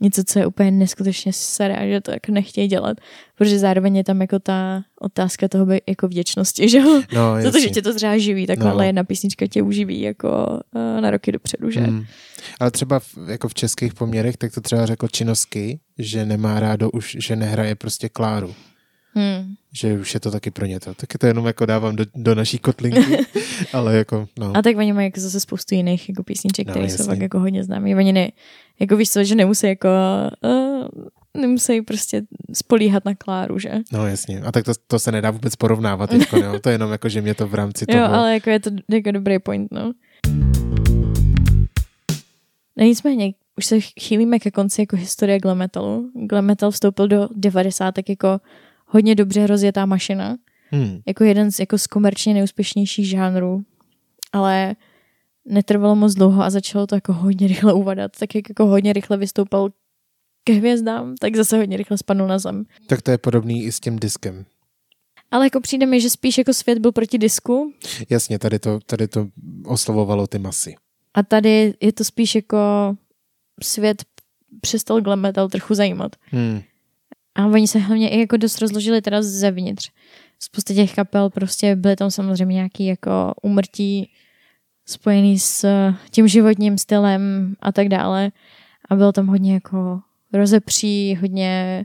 něco, 0.00 0.24
co 0.24 0.38
je 0.38 0.46
úplně 0.46 0.70
neskutečně 0.70 1.32
será, 1.32 1.86
že 1.86 2.00
to 2.00 2.10
jako 2.10 2.32
nechtějí 2.32 2.68
dělat, 2.68 2.96
protože 3.34 3.58
zároveň 3.58 3.96
je 3.96 4.04
tam 4.04 4.20
jako 4.20 4.38
ta 4.38 4.82
otázka 5.00 5.48
toho 5.48 5.66
by- 5.66 5.80
jako 5.88 6.08
vděčnosti, 6.08 6.68
že 6.68 6.78
jo? 6.78 7.02
No, 7.14 7.34
Za 7.42 7.50
to, 7.50 7.60
že 7.60 7.68
tě 7.68 7.82
to 7.82 7.94
třeba 7.94 8.18
živí, 8.18 8.46
takhle 8.46 8.74
No. 8.74 8.82
jedna 8.82 9.04
písnička 9.04 9.46
tě 9.46 9.62
uživí 9.62 10.00
jako 10.00 10.60
uh, 10.74 11.00
na 11.00 11.10
roky 11.10 11.32
dopředu, 11.32 11.70
že? 11.70 11.80
Hmm. 11.80 12.04
Ale 12.60 12.70
třeba 12.70 12.98
v, 12.98 13.14
jako 13.28 13.48
v 13.48 13.54
českých 13.54 13.94
poměrech, 13.94 14.36
tak 14.36 14.52
to 14.54 14.60
třeba 14.60 14.86
řekl 14.86 15.08
Činovsky, 15.08 15.80
že 15.98 16.26
nemá 16.26 16.60
rádo 16.60 16.90
už, 16.90 17.16
že 17.20 17.36
nehraje 17.36 17.74
prostě 17.74 18.08
Kláru. 18.08 18.54
Hmm. 19.16 19.54
Že 19.72 19.98
už 19.98 20.14
je 20.14 20.20
to 20.20 20.30
taky 20.30 20.50
pro 20.50 20.66
ně 20.66 20.80
to. 20.80 20.94
Taky 20.94 21.18
to 21.18 21.26
jenom 21.26 21.46
jako 21.46 21.66
dávám 21.66 21.96
do, 21.96 22.04
do 22.14 22.34
naší 22.34 22.58
kotlinky, 22.58 23.18
ale 23.72 23.96
jako, 23.96 24.28
no. 24.38 24.52
A 24.56 24.62
tak 24.62 24.76
oni 24.76 24.92
mají 24.92 25.06
jako 25.06 25.20
zase 25.20 25.40
spoustu 25.40 25.74
jiných 25.74 26.08
jako 26.08 26.22
písniček, 26.22 26.66
No, 26.66 26.70
které 26.72 26.86
jsou 26.86 26.92
jasně. 26.92 27.04
fakt 27.04 27.20
jako 27.20 27.40
hodně 27.40 27.64
známé. 27.64 27.96
Oni 27.96 28.12
ne, 28.12 28.30
jako 28.80 28.96
víš 28.96 29.10
co, 29.10 29.24
že 29.24 29.34
nemusí 29.34 29.66
jako, 29.66 29.88
uh, 30.44 30.88
nemusí 31.40 31.82
prostě 31.82 32.22
spolíhat 32.52 33.04
na 33.04 33.14
Kláru, 33.14 33.58
že? 33.58 33.70
No 33.92 34.06
jasně. 34.06 34.40
A 34.40 34.52
tak 34.52 34.64
to, 34.64 34.72
to 34.86 34.98
se 34.98 35.12
nedá 35.12 35.30
vůbec 35.30 35.56
porovnávat 35.56 36.10
teďko, 36.10 36.36
no. 36.40 36.60
To 36.60 36.68
je 36.68 36.74
jenom 36.74 36.92
jako, 36.92 37.08
že 37.08 37.22
mě 37.22 37.34
to 37.34 37.48
v 37.48 37.54
rámci 37.54 37.86
toho... 37.86 37.98
Jo, 37.98 38.06
ale 38.10 38.34
jako 38.34 38.50
je 38.50 38.60
to 38.60 38.70
jako 38.90 39.10
dobrý 39.10 39.38
point, 39.38 39.68
no. 39.72 39.92
No 42.78 42.84
nicméně, 42.84 43.32
už 43.56 43.66
se 43.66 43.80
chýlíme 43.80 44.38
ke 44.38 44.50
konci 44.50 44.82
jako 44.82 44.96
historie 44.96 45.40
glam 45.40 45.58
metalu. 45.58 46.10
Glam 46.14 46.44
metal 46.44 46.70
vstoupil 46.70 47.08
do 47.08 47.28
90. 47.34 47.94
jako 48.08 48.40
hodně 48.86 49.14
dobře 49.14 49.46
rozjetá 49.46 49.86
mašina. 49.86 50.36
Hmm. 50.70 51.00
Jako 51.06 51.24
jeden 51.24 51.52
z, 51.52 51.60
jako 51.60 51.78
z 51.78 51.86
komerčně 51.86 52.34
neúspěšnějších 52.34 53.08
žánrů. 53.08 53.64
Ale 54.32 54.76
netrvalo 55.44 55.96
moc 55.96 56.14
dlouho 56.14 56.42
a 56.42 56.50
začalo 56.50 56.86
to 56.86 56.94
jako 56.94 57.12
hodně 57.12 57.48
rychle 57.48 57.72
uvadat. 57.72 58.12
Tak 58.18 58.34
jak 58.34 58.48
jako 58.48 58.66
hodně 58.66 58.92
rychle 58.92 59.16
vystoupal 59.16 59.70
ke 60.44 60.52
hvězdám, 60.52 61.14
tak 61.20 61.36
zase 61.36 61.58
hodně 61.58 61.76
rychle 61.76 61.98
spadnul 61.98 62.28
na 62.28 62.38
zem. 62.38 62.64
Tak 62.86 63.02
to 63.02 63.10
je 63.10 63.18
podobný 63.18 63.64
i 63.64 63.72
s 63.72 63.80
tím 63.80 63.98
diskem. 63.98 64.44
Ale 65.30 65.46
jako 65.46 65.60
přijde 65.60 65.86
mi, 65.86 66.00
že 66.00 66.10
spíš 66.10 66.38
jako 66.38 66.54
svět 66.54 66.78
byl 66.78 66.92
proti 66.92 67.18
disku 67.18 67.72
Jasně, 68.10 68.38
tady 68.38 68.58
to, 68.58 68.80
tady 68.86 69.08
to 69.08 69.28
oslovovalo 69.64 70.26
ty 70.26 70.38
masy. 70.38 70.74
A 71.14 71.22
tady 71.22 71.74
je 71.80 71.92
to 71.92 72.04
spíš 72.04 72.34
jako 72.34 72.58
svět 73.62 74.04
přestal 74.60 75.00
glam 75.00 75.20
metal 75.20 75.48
trochu 75.48 75.74
zajímat. 75.74 76.16
Hmm. 76.22 76.62
A 77.36 77.46
oni 77.46 77.68
se 77.68 77.78
hlavně 77.78 78.08
i 78.10 78.20
jako 78.20 78.36
dost 78.36 78.58
rozložili 78.58 79.02
teda 79.02 79.22
zevnitř. 79.22 79.90
Spousta 80.38 80.74
těch 80.74 80.94
kapel 80.94 81.30
prostě 81.30 81.76
byly 81.76 81.96
tam 81.96 82.10
samozřejmě 82.10 82.54
nějaký 82.54 82.86
jako 82.86 83.34
umrtí 83.42 84.10
spojený 84.86 85.38
s 85.38 85.66
tím 86.10 86.28
životním 86.28 86.78
stylem 86.78 87.54
a 87.60 87.72
tak 87.72 87.88
dále. 87.88 88.30
A 88.90 88.96
bylo 88.96 89.12
tam 89.12 89.26
hodně 89.26 89.54
jako 89.54 90.00
rozepří, 90.32 91.16
hodně, 91.20 91.84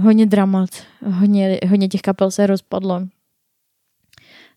hodně 0.00 0.26
dramat, 0.26 0.70
hodně, 1.04 1.60
hodně 1.68 1.88
těch 1.88 2.00
kapel 2.02 2.30
se 2.30 2.46
rozpadlo. 2.46 3.00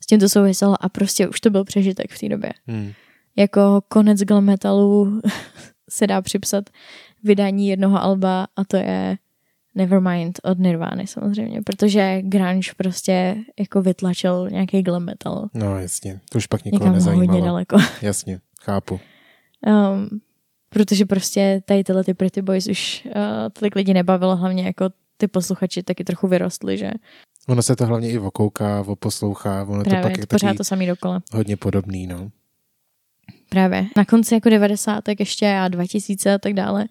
S 0.03 0.05
tím 0.05 0.19
to 0.19 0.29
souviselo 0.29 0.83
a 0.83 0.89
prostě 0.89 1.27
už 1.27 1.41
to 1.41 1.49
byl 1.49 1.63
přežitek 1.63 2.11
v 2.11 2.19
té 2.19 2.29
době 2.29 2.51
Hmm. 2.67 2.91
jako 3.35 3.81
konec 3.87 4.19
glam 4.21 4.45
metalu 4.45 5.21
se 5.89 6.07
dá 6.07 6.21
připsat 6.21 6.69
vydání 7.23 7.67
jednoho 7.67 8.03
alba 8.03 8.47
a 8.55 8.65
to 8.65 8.77
je 8.77 9.17
Nevermind 9.75 10.39
od 10.43 10.59
Nirvány 10.59 11.07
samozřejmě, 11.07 11.61
protože 11.61 12.21
grunge 12.21 12.71
prostě 12.77 13.35
jako 13.59 13.81
vytlačil 13.81 14.49
nějaký 14.51 14.81
glam 14.83 15.03
metal 15.05 15.49
No 15.53 15.79
jasně, 15.79 16.19
to 16.29 16.37
už 16.37 16.47
pak 16.47 16.65
nikoho 16.65 16.79
někam 16.79 16.93
hodně 16.93 17.11
nezajímalo. 17.11 17.45
daleko. 17.45 17.77
Jasně, 18.01 18.39
chápu. 18.61 18.99
Um, 19.67 20.09
protože 20.69 21.05
prostě 21.05 21.61
tady 21.65 21.83
tyhle 21.83 22.03
ty 22.03 22.13
Pretty 22.13 22.41
Boys 22.41 22.67
už 22.67 23.03
uh, 23.05 23.11
tolik 23.53 23.75
lidí 23.75 23.93
nebavilo, 23.93 24.35
hlavně 24.35 24.63
jako 24.63 24.89
ty 25.17 25.27
posluchači 25.27 25.83
taky 25.83 26.03
trochu 26.03 26.27
vyrostli, 26.27 26.77
že 26.77 26.91
Ono 27.47 27.61
se 27.61 27.75
to 27.75 27.85
hlavně 27.85 28.11
i 28.11 28.19
okouká, 28.19 28.83
oposlouchá, 28.87 29.63
ono 29.63 29.83
to 29.83 29.89
právě 29.89 30.09
pak 30.09 30.17
je 30.17 30.27
pořád 30.27 30.57
to 30.57 30.63
samý 30.63 30.87
dokola. 30.87 31.21
hodně 31.33 31.57
podobný, 31.57 32.07
no. 32.07 32.31
Právě. 33.49 33.85
Na 33.97 34.05
konci 34.05 34.33
jako 34.33 34.49
90. 34.49 35.03
ještě 35.19 35.57
a 35.61 35.67
2000 35.67 36.33
a 36.33 36.37
tak 36.37 36.53
dále, 36.53 36.85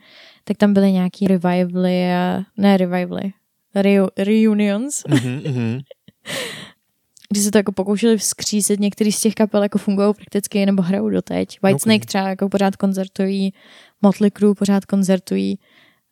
tak 0.44 0.56
tam 0.56 0.72
byly 0.74 0.92
nějaký 0.92 1.26
revivaly, 1.26 2.12
a, 2.14 2.42
ne 2.56 2.76
revivaly, 2.76 3.32
reu, 3.74 4.06
reunions, 4.18 5.02
Mhm, 5.08 5.40
mhm. 5.46 5.78
kdy 7.32 7.40
se 7.40 7.50
to 7.50 7.58
jako 7.58 7.72
pokoušeli 7.72 8.18
vzkřísit, 8.18 8.80
některý 8.80 9.12
z 9.12 9.20
těch 9.20 9.34
kapel 9.34 9.62
jako 9.62 9.78
fungují 9.78 10.14
prakticky 10.14 10.66
nebo 10.66 10.82
hrajou 10.82 11.08
doteď. 11.10 11.58
Whitesnake 11.62 12.02
Ok. 12.02 12.06
třeba 12.06 12.28
jako 12.28 12.48
pořád 12.48 12.76
koncertují, 12.76 13.52
Motley 14.02 14.30
Crue 14.30 14.54
pořád 14.54 14.86
koncertují, 14.86 15.58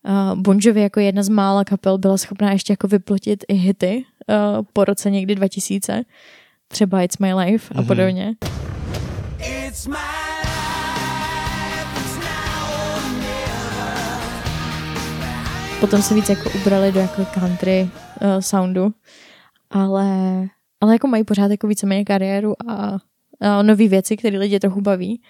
uh, 0.09 0.41
Bon 0.41 0.59
Jovi 0.61 0.81
jako 0.81 1.01
jedna 1.01 1.23
z 1.23 1.29
mála 1.29 1.65
kapel 1.65 1.99
byla 1.99 2.17
schopná 2.17 2.53
ještě 2.53 2.73
jako 2.73 2.89
vyplotit 2.89 3.45
i 3.49 3.55
hity 3.55 4.05
uh, 4.29 4.65
po 4.73 4.85
roce 4.85 5.11
někdy 5.11 5.35
2000, 5.35 6.03
třeba 6.69 7.03
It's 7.03 7.19
My 7.19 7.35
Life 7.35 7.75
a 7.75 7.79
Mhm. 7.79 7.87
podobně. 7.87 8.35
It's 9.69 9.87
my 9.87 9.95
Potom 15.81 16.03
se 16.03 16.15
víc 16.15 16.29
jako 16.29 16.51
ubrali 16.61 16.93
do 16.93 17.01
jako 17.01 17.25
country 17.25 17.91
uh, 18.21 18.41
soundu, 18.41 18.95
ale, 19.71 20.09
ale 20.81 20.93
jako 20.93 21.09
mají 21.09 21.25
pořád 21.25 21.51
jako 21.51 21.67
víceméně 21.67 22.05
kariéru 22.05 22.71
a, 22.71 22.99
a 23.41 23.63
nové 23.63 23.89
věci, 23.89 24.17
které 24.17 24.39
lidi 24.39 24.61
trochu 24.61 24.81
baví. 24.81 25.23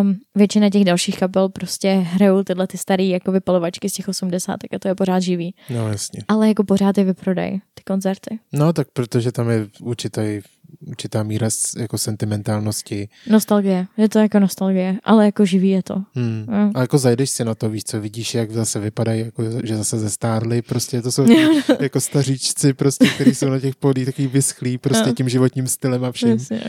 Um, 0.00 0.18
většina 0.34 0.70
těch 0.70 0.84
dalších 0.84 1.18
kapel 1.18 1.48
prostě 1.48 1.92
hrajou 1.92 2.42
tyhle 2.42 2.66
ty 2.66 2.78
staré 2.78 3.04
jako 3.04 3.32
vypalovačky 3.32 3.90
z 3.90 3.92
těch 3.92 4.08
80 4.08 4.52
a 4.52 4.78
to 4.78 4.88
je 4.88 4.94
pořád 4.94 5.20
živý. 5.20 5.54
No 5.70 5.88
jasně. 5.88 6.20
Ale 6.28 6.48
jako 6.48 6.64
pořád 6.64 6.98
je 6.98 7.04
vyprodají 7.04 7.60
ty 7.74 7.82
koncerty. 7.86 8.38
No 8.52 8.72
tak 8.72 8.88
protože 8.92 9.32
tam 9.32 9.50
je 9.50 9.66
určitý, 9.80 10.40
určitá 10.86 11.22
míra 11.22 11.48
jako 11.78 11.98
sentimentálnosti. 11.98 13.08
Nostalgie, 13.30 13.86
je 13.96 14.08
to 14.08 14.18
jako 14.18 14.40
nostalgie, 14.40 14.98
ale 15.04 15.24
jako 15.24 15.44
živý 15.46 15.68
je 15.68 15.82
to. 15.82 16.02
Hmm. 16.14 16.46
Mm. 16.48 16.70
A 16.74 16.80
jako 16.80 16.98
zajdeš 16.98 17.30
si 17.30 17.44
na 17.44 17.54
to, 17.54 17.70
víš 17.70 17.84
co, 17.84 18.00
vidíš, 18.00 18.34
jak 18.34 18.50
zase 18.50 18.80
vypadají, 18.80 19.20
jako, 19.20 19.44
že 19.64 19.76
zase 19.76 19.98
zestárli, 19.98 20.62
prostě 20.62 21.02
to 21.02 21.12
jsou 21.12 21.26
jako 21.80 22.00
staříčci, 22.00 22.72
prostě, 22.72 23.06
kteří 23.08 23.34
jsou 23.34 23.48
na 23.48 23.60
těch 23.60 23.76
podích 23.76 24.06
takový 24.06 24.28
vyschlí, 24.28 24.78
prostě 24.78 25.06
No. 25.06 25.14
tím 25.14 25.28
životním 25.28 25.66
stylem 25.66 26.04
a 26.04 26.12
vším. 26.12 26.28
Jasně. 26.28 26.62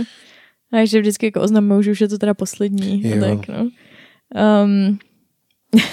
A 0.73 0.85
že 0.85 0.99
vždycky 0.99 1.25
jako 1.25 1.41
oznamují, 1.41 1.83
že 1.83 1.91
už 1.91 2.01
je 2.01 2.07
to 2.07 2.17
teda 2.17 2.33
poslední. 2.33 3.01
Jo. 3.09 3.17
A 3.17 3.19
tak, 3.35 3.47
no. 3.47 3.69
Um, 4.63 4.99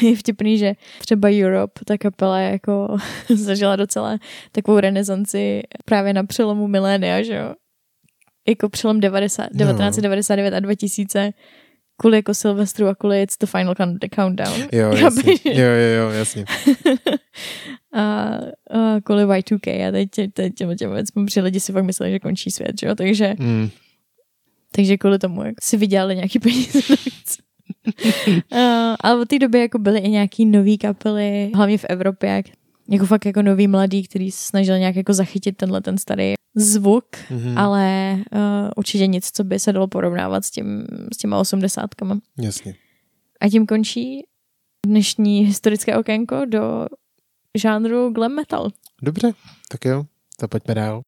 je 0.08 0.16
vtipný, 0.16 0.58
že 0.58 0.74
třeba 0.98 1.28
Europe, 1.28 1.80
ta 1.84 1.98
kapela 1.98 2.38
jako 2.40 2.96
zažila 3.34 3.76
docela 3.76 4.18
takovou 4.52 4.78
renesanci 4.80 5.62
právě 5.84 6.12
na 6.12 6.24
přelomu 6.24 6.68
milénia, 6.68 7.22
že 7.22 7.34
jo. 7.34 7.54
Jako 8.48 8.68
přelom 8.68 9.00
90, 9.00 9.42
No. 9.42 9.58
1999 9.58 10.54
a 10.54 10.60
2000 10.60 11.30
kvůli 11.96 12.16
jako 12.16 12.34
Silvestru 12.34 12.86
a 12.88 12.94
kvůli 12.94 13.22
It's 13.22 13.38
the 13.38 13.46
Final 13.46 13.74
Count- 13.74 14.08
Countdown. 14.14 14.68
Jo, 14.72 14.92
jasně. 14.96 15.32
Jo, 15.44 15.54
jo, 15.70 15.88
jo, 16.02 16.10
jasně. 16.10 16.44
a, 17.92 18.02
a 18.70 19.00
kvůli 19.04 19.24
Y2K 19.24 19.88
a 19.88 19.92
teď, 19.92 20.08
teď 20.32 20.54
těm, 20.54 20.76
těm 20.76 20.92
věcmi, 20.92 21.24
protože 21.24 21.40
lidi 21.40 21.60
si 21.60 21.72
fakt 21.72 21.84
mysleli, 21.84 22.12
že 22.12 22.18
končí 22.18 22.50
svět, 22.50 22.80
že 22.80 22.86
jo, 22.86 22.94
takže 22.94 23.34
Mm. 23.38 23.68
Takže 24.76 24.96
kvůli 24.96 25.18
tomu 25.18 25.42
jako 25.42 25.54
si 25.62 25.76
vydělali 25.76 26.16
nějaký 26.16 26.38
peníze 26.38 26.78
uh, 26.88 28.38
ale 29.00 29.20
od 29.20 29.28
té 29.28 29.38
doby 29.38 29.60
jako 29.60 29.78
byly 29.78 29.98
i 29.98 30.08
nějaký 30.08 30.46
nový 30.46 30.78
kapely, 30.78 31.50
hlavně 31.54 31.78
v 31.78 31.84
Evropě, 31.88 32.30
jak, 32.30 32.46
jako 32.88 33.06
fakt 33.06 33.26
jako 33.26 33.42
nový 33.42 33.68
mladý, 33.68 34.02
který 34.08 34.30
se 34.30 34.46
snažil 34.48 34.78
nějak 34.78 34.96
jako 34.96 35.12
zachytit 35.12 35.56
tenhle 35.56 35.80
ten 35.80 35.98
starý 35.98 36.34
zvuk, 36.56 37.04
Mhm. 37.30 37.58
ale 37.58 38.14
uh, 38.32 38.40
určitě 38.76 39.06
nic, 39.06 39.30
co 39.32 39.44
by 39.44 39.58
se 39.58 39.72
dalo 39.72 39.86
porovnávat 39.88 40.44
s, 40.44 40.50
tím, 40.50 40.86
s 41.14 41.16
těma 41.16 41.38
osmdesátkama. 41.38 42.18
Jasně. 42.40 42.74
A 43.40 43.48
tím 43.48 43.66
končí 43.66 44.24
dnešní 44.86 45.44
historické 45.44 45.96
okénko 45.96 46.44
do 46.44 46.86
žánru 47.58 48.10
glam 48.10 48.34
metal. 48.34 48.70
Dobře, 49.02 49.32
tak 49.68 49.84
jo, 49.84 50.04
tak 50.38 50.50
pojďme 50.50 50.74
dál. 50.74 51.00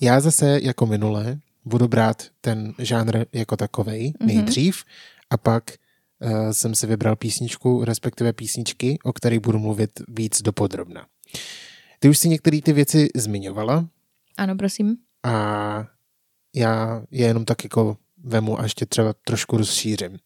Já 0.00 0.20
zase 0.20 0.58
jako 0.62 0.86
minule 0.86 1.38
budu 1.64 1.88
brát 1.88 2.22
ten 2.40 2.74
žánr 2.78 3.24
jako 3.32 3.56
takovej 3.56 4.12
Mhm. 4.20 4.26
nejdřív 4.28 4.84
a 5.30 5.36
pak 5.36 5.64
uh, 6.22 6.50
jsem 6.50 6.74
si 6.74 6.86
vybral 6.86 7.16
písničku, 7.16 7.84
respektive 7.84 8.32
písničky, 8.32 8.98
o 9.04 9.12
kterých 9.12 9.40
budu 9.40 9.58
mluvit 9.58 9.90
víc 10.08 10.42
dopodrobna. 10.42 11.06
Ty 11.98 12.08
už 12.08 12.18
si 12.18 12.28
některé 12.28 12.60
ty 12.62 12.72
věci 12.72 13.08
zmiňovala 13.16 13.88
Ano, 14.36 14.56
prosím. 14.56 14.96
a 15.22 15.86
já 16.54 17.02
je 17.10 17.26
jenom 17.26 17.44
tak 17.44 17.64
jako 17.64 17.96
vemu 18.24 18.60
a 18.60 18.62
ještě 18.62 18.86
třeba 18.86 19.14
trošku 19.24 19.56
rozšířím. 19.56 20.18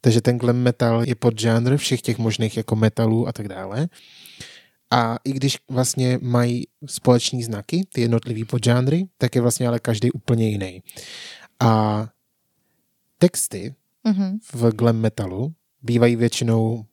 Takže 0.00 0.20
ten 0.20 0.38
glam 0.38 0.56
metal 0.56 1.04
je 1.04 1.14
podžánr 1.14 1.76
všech 1.76 2.02
těch 2.02 2.18
možných 2.18 2.56
jako 2.56 2.76
metalů 2.76 3.28
a 3.28 3.32
tak 3.32 3.48
dále. 3.48 3.88
A 4.90 5.16
i 5.24 5.32
když 5.32 5.58
vlastně 5.70 6.18
mají 6.22 6.66
společný 6.86 7.42
znaky, 7.42 7.86
ty 7.92 8.00
jednotlivý 8.00 8.44
podžánry, 8.44 9.06
tak 9.18 9.34
je 9.34 9.40
vlastně 9.40 9.68
ale 9.68 9.78
každý 9.78 10.10
úplně 10.10 10.48
jiný. 10.48 10.82
A 11.60 12.06
texty 13.18 13.74
Mhm. 14.04 14.38
v 14.52 14.70
glam 14.72 14.96
metalu 14.96 15.52
bývají 15.82 16.16
většinou, 16.16 16.84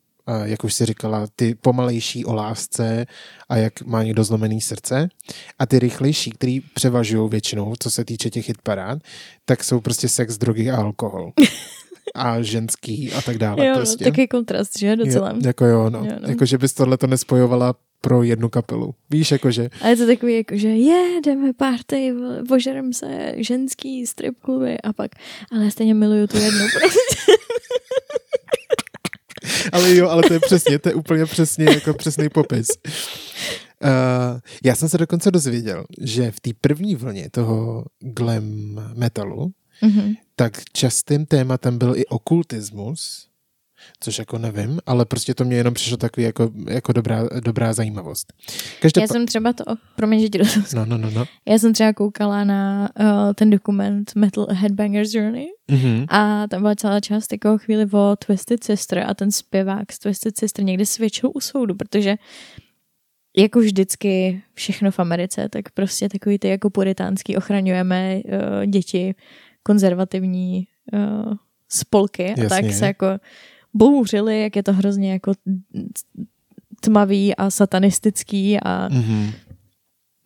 jak 0.44 0.64
už 0.64 0.74
si 0.74 0.86
říkala, 0.86 1.28
ty 1.36 1.56
pomalejší 1.56 2.26
o 2.26 2.34
lásce 2.34 3.06
a 3.50 3.58
jak 3.58 3.82
má 3.82 4.04
někdo 4.04 4.24
zlomený 4.24 4.62
srdce. 4.62 5.10
A 5.60 5.66
ty 5.66 5.80
rychlejší, 5.80 6.32
který 6.32 6.60
převažují 6.60 7.30
většinou, 7.30 7.74
co 7.80 7.92
se 7.92 8.06
týče 8.06 8.30
těch 8.30 8.48
hitparád, 8.48 9.00
tak 9.46 9.64
jsou 9.64 9.80
prostě 9.80 10.10
sex, 10.10 10.38
drogy 10.38 10.72
a 10.72 10.78
alkohol. 10.78 11.32
a 12.16 12.42
ženský 12.42 13.14
a 13.14 13.22
tak 13.22 13.38
dále. 13.38 13.66
Jo, 13.66 13.72
no, 13.72 13.78
prostě. 13.78 14.04
taky 14.06 14.28
kontrast, 14.28 14.80
že, 14.80 14.96
docela. 14.96 15.30
Jo, 15.32 15.38
jako 15.46 15.66
jo, 15.66 15.90
no. 15.90 16.00
Jo, 16.00 16.12
no. 16.22 16.28
Jako, 16.30 16.46
že 16.46 16.58
bys 16.58 16.74
tohle 16.74 16.98
to 16.98 17.08
nespojovala 17.08 17.76
pro 18.02 18.24
jednu 18.24 18.50
kapelu. 18.50 18.96
Víš, 19.10 19.32
jakože, 19.32 19.70
A 19.82 19.88
je 19.88 19.96
to 19.96 20.06
takový, 20.06 20.36
jako, 20.36 20.58
že 20.58 20.68
je, 20.68 21.22
jdeme 21.26 21.54
party, 21.54 22.14
požerem 22.48 22.94
se, 22.94 23.34
ženský 23.38 24.08
strip 24.08 24.40
kluby 24.40 24.82
a 24.82 24.94
pak, 24.94 25.12
ale 25.52 25.64
já 25.64 25.70
stejně 25.70 25.94
miluju 25.94 26.28
tu 26.28 26.38
jednu. 26.38 26.60
Prostě. 26.80 27.32
ale 29.72 29.96
jo, 29.96 30.10
ale 30.10 30.24
to 30.28 30.34
je 30.34 30.40
přesně, 30.40 30.80
to 30.80 30.90
je 30.90 30.96
úplně 30.96 31.26
přesně 31.26 31.66
jako 31.66 31.94
přesný 31.94 32.30
popis. 32.30 32.68
Uh, 33.84 33.90
já 34.64 34.76
jsem 34.76 34.90
se 34.90 34.98
dokonce 34.98 35.32
dozvěděl, 35.32 35.86
že 36.02 36.32
v 36.32 36.40
té 36.40 36.50
první 36.62 36.96
vlně 36.96 37.30
toho 37.30 37.86
glam 38.00 38.44
metalu 38.96 39.52
Mhm. 39.82 40.14
tak 40.36 40.62
častým 40.74 41.26
tématem 41.26 41.78
byl 41.78 41.94
i 41.98 42.06
okultismus, 42.06 43.27
což 44.00 44.20
jako 44.20 44.38
nevím, 44.38 44.80
ale 44.86 45.06
prostě 45.06 45.34
to 45.34 45.44
mě 45.46 45.56
jenom 45.58 45.74
přišlo 45.74 45.98
takový 45.98 46.24
jako, 46.26 46.52
jako 46.70 46.94
dobrá, 46.94 47.24
dobrá 47.46 47.74
zajímavost. 47.74 48.34
Každopád... 48.82 49.02
Já 49.02 49.08
jsem 49.14 49.26
třeba 49.26 49.54
to, 49.54 49.64
promiň, 49.96 50.20
že 50.20 50.30
ti 50.30 50.40
No, 50.76 50.86
no, 50.86 50.98
no, 50.98 51.12
no. 51.12 51.26
Já 51.48 51.60
jsem 51.60 51.74
třeba 51.74 51.94
koukala 51.94 52.44
na 52.44 52.90
uh, 53.00 53.34
ten 53.36 53.50
dokument 53.50 54.16
Metal 54.16 54.48
Headbangers 54.52 55.14
Journey 55.14 55.48
Mhm. 55.72 56.06
a 56.10 56.48
tam 56.48 56.62
byla 56.62 56.76
celá 56.76 57.00
část 57.00 57.32
jako 57.32 57.58
chvíli 57.58 57.86
o 57.92 58.16
Twisted 58.26 58.64
Sister 58.64 59.00
a 59.08 59.14
ten 59.14 59.32
zpěvák 59.32 59.92
z 59.92 60.00
Twisted 60.00 60.38
Sister 60.38 60.66
někde 60.66 60.86
svědčil 60.86 61.32
u 61.34 61.40
soudu, 61.40 61.76
protože 61.76 62.16
jako 63.38 63.60
vždycky 63.60 64.42
všechno 64.54 64.92
v 64.92 65.00
Americe, 65.00 65.50
tak 65.50 65.72
prostě 65.72 66.10
takový 66.10 66.40
ty 66.40 66.48
jako 66.48 66.70
puritánský 66.70 67.38
ochraňujeme 67.38 68.22
uh, 68.26 68.66
děti, 68.66 69.16
konzervativní 69.64 70.68
uh, 70.94 71.34
spolky 71.70 72.26
a 72.26 72.30
Jasně. 72.30 72.50
tak 72.50 72.74
se 72.74 72.86
jako 72.86 73.06
bouřili, 73.78 74.42
jak 74.42 74.56
je 74.56 74.64
to 74.64 74.74
hrozně 74.74 75.12
jako 75.12 75.34
tmavý 76.82 77.36
a 77.36 77.50
satanistický 77.50 78.60
a 78.60 78.90
Mhm. 78.90 79.32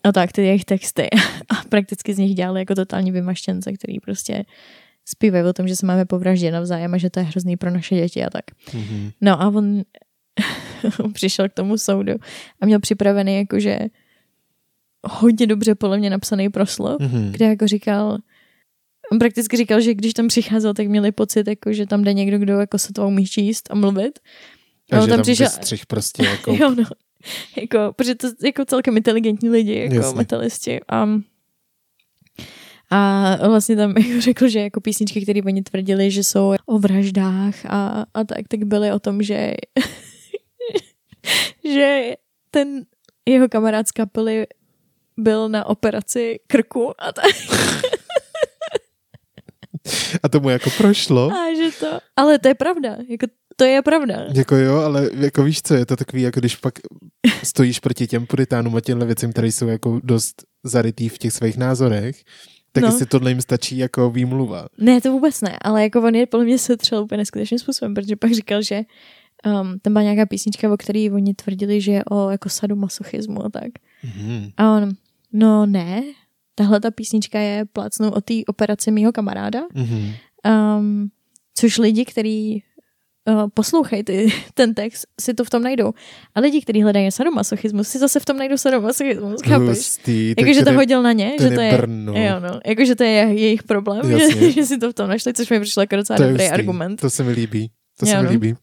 a 0.03 0.11
tak, 0.11 0.31
ty 0.31 0.41
jejich 0.45 0.65
texty. 0.65 1.07
A 1.49 1.55
prakticky 1.69 2.13
z 2.13 2.17
nich 2.17 2.35
dělali 2.35 2.59
jako 2.61 2.75
totální 2.75 3.11
vymaštěnce, 3.11 3.73
který 3.73 3.99
prostě 3.99 4.43
zpívají 5.05 5.45
o 5.45 5.53
tom, 5.53 5.67
že 5.67 5.75
se 5.75 5.85
máme 5.85 6.05
povraždit 6.05 6.51
navzájem 6.53 6.93
a 6.93 6.97
že 6.97 7.09
to 7.09 7.19
je 7.19 7.23
hrozný 7.25 7.57
pro 7.57 7.71
naše 7.71 7.95
děti 7.95 8.23
a 8.23 8.29
tak. 8.29 8.45
Mhm. 8.73 9.11
No 9.21 9.41
a 9.41 9.47
on 9.55 9.83
přišel 11.13 11.49
k 11.49 11.53
tomu 11.53 11.77
soudu 11.77 12.13
a 12.61 12.65
měl 12.65 12.79
připravený 12.79 13.35
jakože 13.37 13.79
hodně 15.03 15.47
dobře 15.47 15.75
podle 15.75 15.97
mě 15.97 16.09
napsaný 16.09 16.49
proslov, 16.49 16.99
Mhm. 17.01 17.31
kde 17.31 17.45
jako 17.45 17.67
říkal, 17.67 18.17
on 19.11 19.19
prakticky 19.19 19.57
říkal, 19.57 19.81
že 19.81 19.93
když 19.93 20.13
tam 20.13 20.27
přicházel, 20.27 20.73
tak 20.73 20.87
měli 20.87 21.11
pocit, 21.11 21.47
jako, 21.47 21.73
že 21.73 21.85
tam 21.85 22.03
jde 22.03 22.13
někdo, 22.13 22.39
kdo 22.39 22.59
jako 22.59 22.77
se 22.77 22.93
to 22.93 23.07
umí 23.07 23.27
číst 23.27 23.67
a 23.71 23.75
mluvit. 23.75 24.19
A 24.91 24.95
on 24.95 25.01
že 25.01 25.07
tam 25.07 25.17
tam 25.17 25.23
přišel- 25.23 25.47
vystřih 25.47 25.85
prostě 25.85 26.25
jako... 26.31 26.53
Jo, 26.53 26.75
no. 26.75 26.83
Jako, 27.57 27.93
protože 27.95 28.15
to 28.15 28.27
jako 28.43 28.65
celkem 28.65 28.97
inteligentní 28.97 29.49
lidi, 29.49 29.75
jako 29.75 29.95
Jasně. 29.95 30.17
metalisti. 30.17 30.79
A, 30.89 31.09
a 32.89 33.47
vlastně 33.47 33.75
tam 33.75 33.97
jako 33.97 34.21
řekl, 34.21 34.47
že 34.47 34.59
jako 34.59 34.81
písničky, 34.81 35.21
které 35.21 35.41
oni 35.45 35.61
tvrdili, 35.61 36.11
že 36.11 36.23
jsou 36.23 36.53
o 36.65 36.79
vraždách 36.79 37.65
a, 37.65 38.05
a 38.13 38.23
tak, 38.23 38.47
tak 38.47 38.63
byly 38.63 38.91
o 38.91 38.99
tom, 38.99 39.23
že 39.23 39.53
že 41.73 42.13
ten 42.51 42.85
jeho 43.25 43.49
kamarád 43.49 43.87
z 43.87 43.91
kapely 43.91 44.47
byl 45.17 45.49
na 45.49 45.65
operaci 45.65 46.39
krku 46.47 47.01
a 47.01 47.11
tak. 47.13 47.25
A 50.23 50.29
tomu 50.29 50.49
jako 50.49 50.69
prošlo. 50.77 51.31
A 51.31 51.55
že 51.55 51.77
to, 51.79 51.99
ale 52.15 52.39
to 52.39 52.47
je 52.47 52.55
pravda, 52.55 52.97
jako 53.09 53.27
to 53.55 53.63
je 53.63 53.81
pravda. 53.81 54.25
Jako 54.33 54.55
jo, 54.55 54.75
ale 54.75 55.09
jako 55.13 55.43
víš 55.43 55.61
co, 55.61 55.73
je 55.73 55.85
to 55.85 55.95
takový, 55.95 56.21
jako 56.21 56.39
když 56.39 56.55
pak 56.55 56.73
stojíš 57.43 57.79
proti 57.79 58.07
těm 58.07 58.25
puritánům 58.25 58.75
a 58.75 58.81
těmhle 58.81 59.05
věcem, 59.05 59.31
které 59.31 59.47
jsou 59.47 59.67
jako 59.67 59.99
dost 60.03 60.43
zarytý 60.63 61.09
v 61.09 61.17
těch 61.17 61.33
svých 61.33 61.57
názorech, 61.57 62.23
tak 62.71 62.81
No. 62.81 62.87
jestli 62.87 63.05
tohle 63.05 63.31
jim 63.31 63.41
stačí 63.41 63.77
jako 63.77 64.09
výmluva. 64.09 64.65
Ne, 64.77 65.01
to 65.01 65.11
vůbec 65.11 65.41
ne, 65.41 65.57
ale 65.61 65.83
jako 65.83 66.01
on 66.01 66.15
je 66.15 66.25
podle 66.27 66.45
mě 66.45 66.57
setřel 66.57 67.03
úplně 67.03 67.17
neskutečným 67.17 67.59
způsobem, 67.59 67.93
protože 67.93 68.15
pak 68.15 68.31
říkal, 68.31 68.61
že 68.61 68.81
um, 69.45 69.79
tam 69.81 69.93
byla 69.93 70.03
nějaká 70.03 70.25
písnička, 70.25 70.73
o 70.73 70.77
který 70.77 71.11
oni 71.11 71.33
tvrdili, 71.33 71.81
že 71.81 71.91
je 71.91 72.03
o 72.05 72.29
jako 72.29 72.49
sadomasochismu 72.49 73.45
a 73.45 73.49
tak. 73.49 73.71
Mhm. 74.03 74.49
A 74.57 74.75
on, 74.77 74.91
no 75.33 75.65
ne, 75.65 76.03
tahle 76.61 76.79
ta 76.79 76.91
písnička 76.91 77.39
je 77.39 77.65
plácnou 77.73 78.09
o 78.09 78.21
té 78.21 78.33
operaci 78.47 78.91
mýho 78.91 79.11
kamaráda, 79.11 79.59
Mhm. 79.73 80.11
um, 80.79 81.09
což 81.57 81.77
lidi, 81.77 82.05
kteří 82.05 82.63
uh, 83.29 83.49
poslouchají 83.53 84.03
ty, 84.03 84.33
ten 84.53 84.73
text, 84.73 85.05
si 85.21 85.33
to 85.33 85.43
v 85.45 85.49
tom 85.49 85.63
najdou. 85.63 85.91
A 86.35 86.39
lidi, 86.39 86.61
kteří 86.61 86.81
hledají 86.83 87.11
sadomasochismus, 87.11 87.87
si 87.87 87.99
zase 87.99 88.19
v 88.19 88.25
tom 88.25 88.37
najdou 88.37 88.57
sadomasochismus, 88.57 89.41
chápeš? 89.41 89.97
Jakože 90.37 90.63
to 90.65 90.71
hodil 90.73 91.01
na 91.03 91.11
ně, 91.11 91.31
že 91.41 91.49
to 91.49 91.61
je 91.61 91.67
je, 91.67 91.77
Brno. 91.77 92.13
jo, 92.13 92.39
no, 92.39 92.59
jakože 92.65 92.95
to 92.95 93.03
je 93.03 93.09
jejich 93.33 93.63
problém, 93.63 94.19
že, 94.19 94.51
že 94.51 94.63
si 94.65 94.77
to 94.77 94.91
v 94.91 94.93
tom 94.93 95.09
našli, 95.09 95.33
což 95.33 95.49
mi 95.49 95.59
přišlo 95.59 95.81
jako 95.83 95.95
docela 95.95 96.17
to 96.17 96.23
dobrý 96.23 96.43
hustý. 96.43 96.53
argument. 96.53 97.01
To 97.01 97.09
se 97.09 97.23
mi 97.23 97.31
líbí. 97.31 97.71
To 97.99 98.05
Jo, 98.05 98.11
se 98.11 98.17
mi 98.17 98.23
no. 98.23 98.29
líbí. 98.31 98.55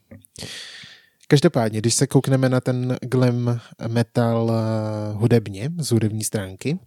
Každopádně, 1.29 1.79
když 1.81 1.95
se 1.95 2.07
koukneme 2.07 2.49
na 2.49 2.61
ten 2.61 2.97
glam 3.03 3.61
metal 3.89 4.53
eh, 4.53 5.13
hudebně, 5.15 5.71
z 5.79 5.91
hudební 5.93 6.25
stránky, 6.25 6.79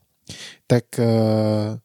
tak 0.68 1.00
eh, 1.00 1.80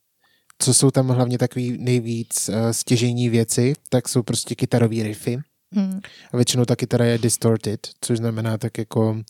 co 0.59 0.75
jsou 0.75 0.91
tam 0.91 1.09
hlavně 1.09 1.39
takový 1.39 1.79
nejvíc 1.79 2.49
eh, 2.49 2.73
stěžejní 2.73 3.29
věci, 3.29 3.75
tak 3.89 4.09
jsou 4.09 4.23
prostě 4.23 4.55
kytarový 4.55 5.03
riffy. 5.03 5.39
Hmm. 5.73 6.01
A 6.33 6.37
většinou 6.37 6.65
ta 6.65 6.77
kytara 6.77 7.05
je 7.05 7.19
distorted, 7.19 7.89
což 8.01 8.19
znamená 8.19 8.59
tak 8.59 8.79
jako 8.79 9.23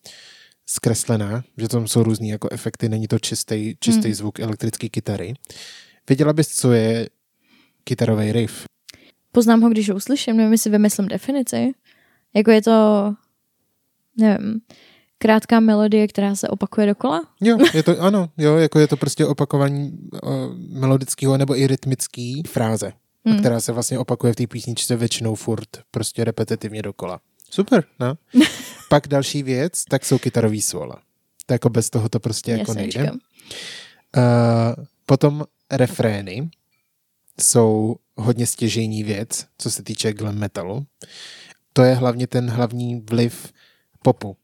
zkreslená, 0.67 1.45
že 1.57 1.69
tam 1.69 1.89
jsou 1.89 2.03
různý 2.03 2.29
jako 2.29 2.49
efekty, 2.51 2.89
není 2.89 3.09
to 3.09 3.19
čistý, 3.19 3.75
čistý 3.81 4.09
Hmm. 4.09 4.15
zvuk 4.15 4.41
elektrické 4.41 4.89
kytary. 4.89 5.35
Věděla 6.09 6.33
bys, 6.33 6.49
co 6.49 6.73
je 6.73 7.09
kytarový 7.85 8.33
riff? 8.33 8.65
Poznám 9.33 9.61
ho, 9.61 9.69
když 9.69 9.89
ho 9.89 9.97
uslyším, 9.97 10.37
nevím, 10.37 10.53
jestli 10.53 10.71
vymyslím 10.71 11.09
definici. 11.09 11.73
Jako 12.35 12.51
je 12.51 12.63
to, 12.63 13.15
nevím, 14.17 14.61
krátká 15.27 15.61
melodie, 15.61 16.09
která 16.09 16.35
se 16.35 16.49
opakuje 16.49 16.87
dokola. 16.87 17.22
Jo, 17.41 17.59
je 17.74 17.83
to, 17.83 18.01
ano, 18.01 18.31
jo, 18.39 18.57
jako 18.57 18.79
je 18.79 18.89
to 18.89 18.97
prostě 18.97 19.27
opakování 19.27 19.99
uh, 20.22 20.31
melodického 20.68 21.37
nebo 21.37 21.59
i 21.59 21.66
rytmický 21.66 22.43
fráze, 22.47 22.93
Hmm. 23.24 23.39
která 23.39 23.61
se 23.61 23.72
vlastně 23.72 23.99
opakuje 23.99 24.33
v 24.33 24.37
té 24.37 24.47
písničce 24.47 24.97
většinou 24.97 25.35
furt, 25.35 25.68
prostě 25.91 26.24
repetitivně 26.24 26.83
dokola. 26.83 27.20
Super, 27.51 27.85
no. 28.01 28.14
Pak 28.89 29.09
další 29.09 29.43
věc, 29.43 29.85
tak 29.85 30.05
jsou 30.05 30.18
kytarový 30.18 30.62
sola. 30.62 31.03
To 31.47 31.55
jako 31.55 31.68
bez 31.68 31.91
toho 31.91 32.09
to 32.09 32.20
prostě 32.20 32.51
jako 32.51 32.74
nejde. 32.74 33.01
Jasněčka. 33.01 33.27
Uh, 34.16 34.85
potom 35.07 35.45
refrény 35.70 36.51
jsou 37.41 37.97
hodně 38.16 38.47
stěžejní 38.47 39.03
věc, 39.05 39.47
co 39.59 39.70
se 39.70 39.83
týče 39.83 40.12
glam 40.12 40.35
metalu. 40.35 40.87
To 41.72 41.83
je 41.83 41.95
hlavně 41.95 42.27
ten 42.27 42.51
hlavní 42.51 43.01
vliv 43.11 43.53
popu, 44.03 44.37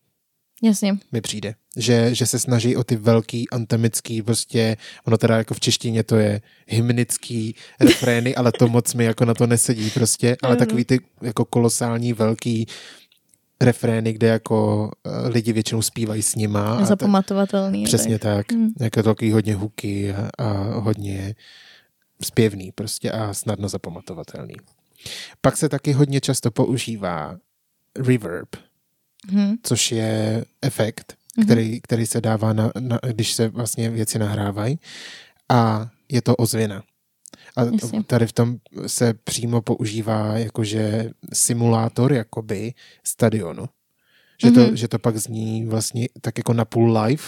Jasně. 0.63 0.99
mi 1.13 1.21
přijde. 1.21 1.55
Že, 1.77 2.15
že 2.15 2.27
se 2.27 2.39
snaží 2.39 2.77
o 2.77 2.85
ty 2.85 2.97
velký 2.97 3.51
antemický, 3.51 4.23
prostě, 4.23 4.77
ono 5.05 5.19
teda 5.19 5.37
jako 5.37 5.55
v 5.55 5.61
češtině 5.61 6.03
to 6.03 6.17
je 6.17 6.41
hymnický 6.67 7.55
refrény, 7.81 8.35
ale 8.35 8.53
to 8.53 8.69
moc 8.69 8.95
mi 8.95 9.05
jako 9.05 9.25
na 9.25 9.35
to 9.35 9.47
nesedí 9.47 9.91
prostě, 9.91 10.37
ale 10.43 10.53
no. 10.55 10.59
takový 10.59 10.85
ty 10.85 11.01
jako 11.23 11.45
kolosální 11.45 12.13
velký 12.13 12.67
refrény, 13.61 14.13
kde 14.13 14.27
jako 14.27 14.91
eh, 15.07 15.29
lidi 15.29 15.53
většinou 15.53 15.83
zpívají 15.83 16.23
s 16.23 16.35
nima. 16.35 16.73
a 16.75 16.77
tak- 16.79 16.87
Zapamatovatelný. 16.87 17.85
a 17.85 17.87
Přesně 17.87 18.19
tak. 18.19 18.47
tak. 18.47 18.53
Hmm. 18.53 18.69
Jako 18.81 19.03
takový 19.03 19.33
hodně 19.33 19.55
huky 19.55 20.13
a, 20.15 20.31
a 20.39 20.53
hodně 20.79 21.35
zpěvný 22.23 22.73
prostě 22.73 23.11
a 23.11 23.35
snadno 23.35 23.69
zapamatovatelný. 23.69 24.55
Pak 25.41 25.57
se 25.57 25.69
taky 25.69 25.93
hodně 25.93 26.21
často 26.21 26.51
používá 26.51 27.37
reverb, 27.99 28.49
Hm. 29.31 29.55
což 29.62 29.93
je 29.93 30.45
efekt, 30.62 31.14
který, 31.45 31.81
který 31.81 32.07
se 32.07 32.20
dává, 32.20 32.53
na, 32.53 32.73
na, 32.81 32.99
když 33.12 33.33
se 33.33 33.49
vlastně 33.49 33.91
věci 33.91 34.18
nahrávají 34.18 34.79
a 35.49 35.91
je 36.09 36.23
to 36.23 36.37
ozvěna. 36.37 36.83
A 37.57 37.62
tady 38.07 38.27
v 38.27 38.33
tom 38.33 38.57
se 38.87 39.14
přímo 39.14 39.62
používá 39.62 40.39
jakože 40.39 41.11
simulátor 41.33 42.12
jakoby 42.12 42.75
stadionu. 43.05 43.64
Že, 44.43 44.51
to, 44.51 44.61
Mhm. 44.61 44.77
že 44.77 44.89
to 44.89 44.99
pak 44.99 45.16
zní 45.16 45.66
vlastně 45.66 46.09
tak 46.20 46.39
jako 46.39 46.53
na 46.53 46.64
půl 46.64 46.99
live, 46.99 47.23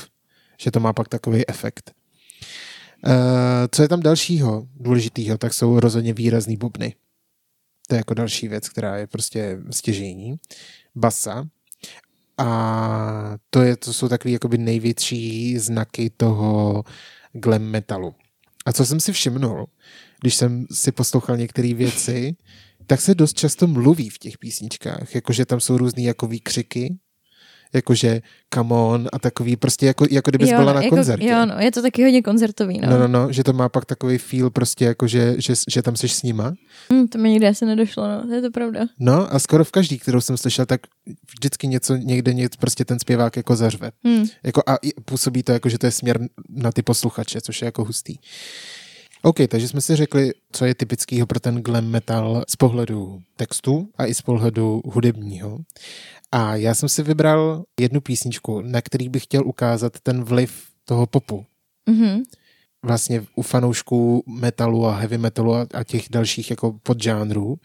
že 0.60 0.70
to 0.70 0.80
má 0.80 0.92
pak 0.92 1.08
takový 1.08 1.48
efekt. 1.48 1.92
Uh, 3.06 3.12
co 3.70 3.82
je 3.82 3.88
tam 3.88 4.00
dalšího 4.00 4.68
důležitýho, 4.76 5.38
tak 5.38 5.54
jsou 5.54 5.80
rozhodně 5.80 6.12
výrazný 6.14 6.56
bubny. 6.56 6.94
To 7.88 7.94
je 7.94 7.96
jako 7.98 8.14
další 8.14 8.48
věc, 8.48 8.68
která 8.68 8.96
je 8.96 9.06
prostě 9.06 9.58
stěžení. 9.70 10.36
Basa. 10.94 11.48
A 12.38 13.36
to, 13.50 13.62
je, 13.62 13.76
to 13.76 13.92
jsou 13.92 14.08
takový 14.08 14.32
jakoby 14.32 14.58
největší 14.58 15.58
znaky 15.58 16.10
toho 16.16 16.84
glam 17.32 17.62
metalu. 17.62 18.14
A 18.66 18.72
co 18.72 18.86
jsem 18.86 19.00
si 19.00 19.12
všimnul, 19.12 19.66
když 20.20 20.34
jsem 20.34 20.66
si 20.72 20.92
poslouchal 20.92 21.36
některé 21.36 21.74
věci, 21.74 22.36
tak 22.86 23.00
se 23.00 23.14
dost 23.14 23.36
často 23.36 23.66
mluví 23.66 24.10
v 24.10 24.18
těch 24.18 24.38
písničkách, 24.38 25.14
jakože 25.14 25.46
tam 25.46 25.60
jsou 25.60 25.78
různý 25.78 26.04
jako 26.04 26.26
výkřiky, 26.26 26.98
jakože 27.74 28.22
come 28.54 28.74
on 28.74 29.08
a 29.12 29.18
takový, 29.18 29.56
prostě 29.56 29.86
jako, 29.86 30.06
jako 30.10 30.30
kdybys 30.30 30.50
jo, 30.50 30.58
byla 30.58 30.72
no, 30.72 30.74
na 30.74 30.82
jako, 30.82 30.96
koncertě. 30.96 31.28
Jo, 31.28 31.46
no, 31.46 31.54
je 31.58 31.72
to 31.72 31.82
taky 31.82 32.02
hodně 32.02 32.22
koncertový, 32.22 32.80
no. 32.80 32.90
No, 32.90 32.98
no, 32.98 33.08
no, 33.08 33.32
že 33.32 33.44
to 33.44 33.52
má 33.52 33.68
pak 33.68 33.84
takový 33.84 34.18
feel 34.18 34.50
prostě 34.50 34.84
jako, 34.84 35.06
že, 35.06 35.34
že, 35.38 35.54
že 35.68 35.82
tam 35.82 35.96
jsi 35.96 36.08
s 36.08 36.22
nima. 36.22 36.54
Hm, 36.92 37.08
to 37.08 37.18
mi 37.18 37.30
nikdy 37.30 37.46
asi 37.46 37.66
nedošlo, 37.66 38.08
no, 38.08 38.26
to 38.26 38.34
je 38.34 38.42
to 38.42 38.50
pravda. 38.50 38.80
No 38.98 39.34
a 39.34 39.38
skoro 39.38 39.64
v 39.64 39.70
každý, 39.70 39.98
kterou 39.98 40.20
jsem 40.20 40.36
slyšel, 40.36 40.66
tak 40.66 40.80
vždycky 41.36 41.66
něco, 41.66 41.96
někde 41.96 42.34
něco, 42.34 42.58
prostě 42.58 42.84
ten 42.84 42.98
zpěvák 42.98 43.36
jako 43.36 43.56
zařve. 43.56 43.90
Hm. 44.06 44.24
Jako 44.42 44.62
a 44.66 44.76
působí 45.04 45.42
to 45.42 45.52
jako, 45.52 45.68
že 45.68 45.78
to 45.78 45.86
je 45.86 45.90
směr 45.90 46.18
na 46.48 46.72
ty 46.72 46.82
posluchače, 46.82 47.40
což 47.40 47.62
je 47.62 47.66
jako 47.66 47.84
hustý. 47.84 48.16
OK, 49.24 49.36
takže 49.48 49.68
jsme 49.68 49.80
si 49.80 49.96
řekli, 49.96 50.32
co 50.52 50.64
je 50.64 50.74
typického 50.74 51.26
pro 51.26 51.40
ten 51.40 51.54
glam 51.54 51.84
metal 51.84 52.44
z 52.48 52.56
pohledu 52.56 53.22
textu 53.36 53.88
a 53.98 54.06
i 54.06 54.14
z 54.14 54.22
pohledu 54.22 54.82
hudebního. 54.84 55.58
A 56.34 56.56
já 56.56 56.74
jsem 56.74 56.88
si 56.88 57.02
vybral 57.02 57.64
jednu 57.80 58.00
písničku, 58.00 58.60
na 58.60 58.82
který 58.82 59.08
bych 59.08 59.24
chtěl 59.24 59.46
ukázat 59.46 60.00
ten 60.02 60.24
vliv 60.24 60.68
toho 60.84 61.06
popu. 61.06 61.46
Mhm. 61.86 62.22
Vlastně 62.82 63.24
u 63.36 63.42
fanoušků 63.42 64.24
metalu 64.26 64.86
a 64.86 64.96
heavy 64.96 65.18
metalu 65.18 65.54
a, 65.54 65.66
a 65.74 65.84
těch 65.84 66.06
dalších 66.10 66.50
jako 66.50 66.72
podžánrů, 66.82 67.56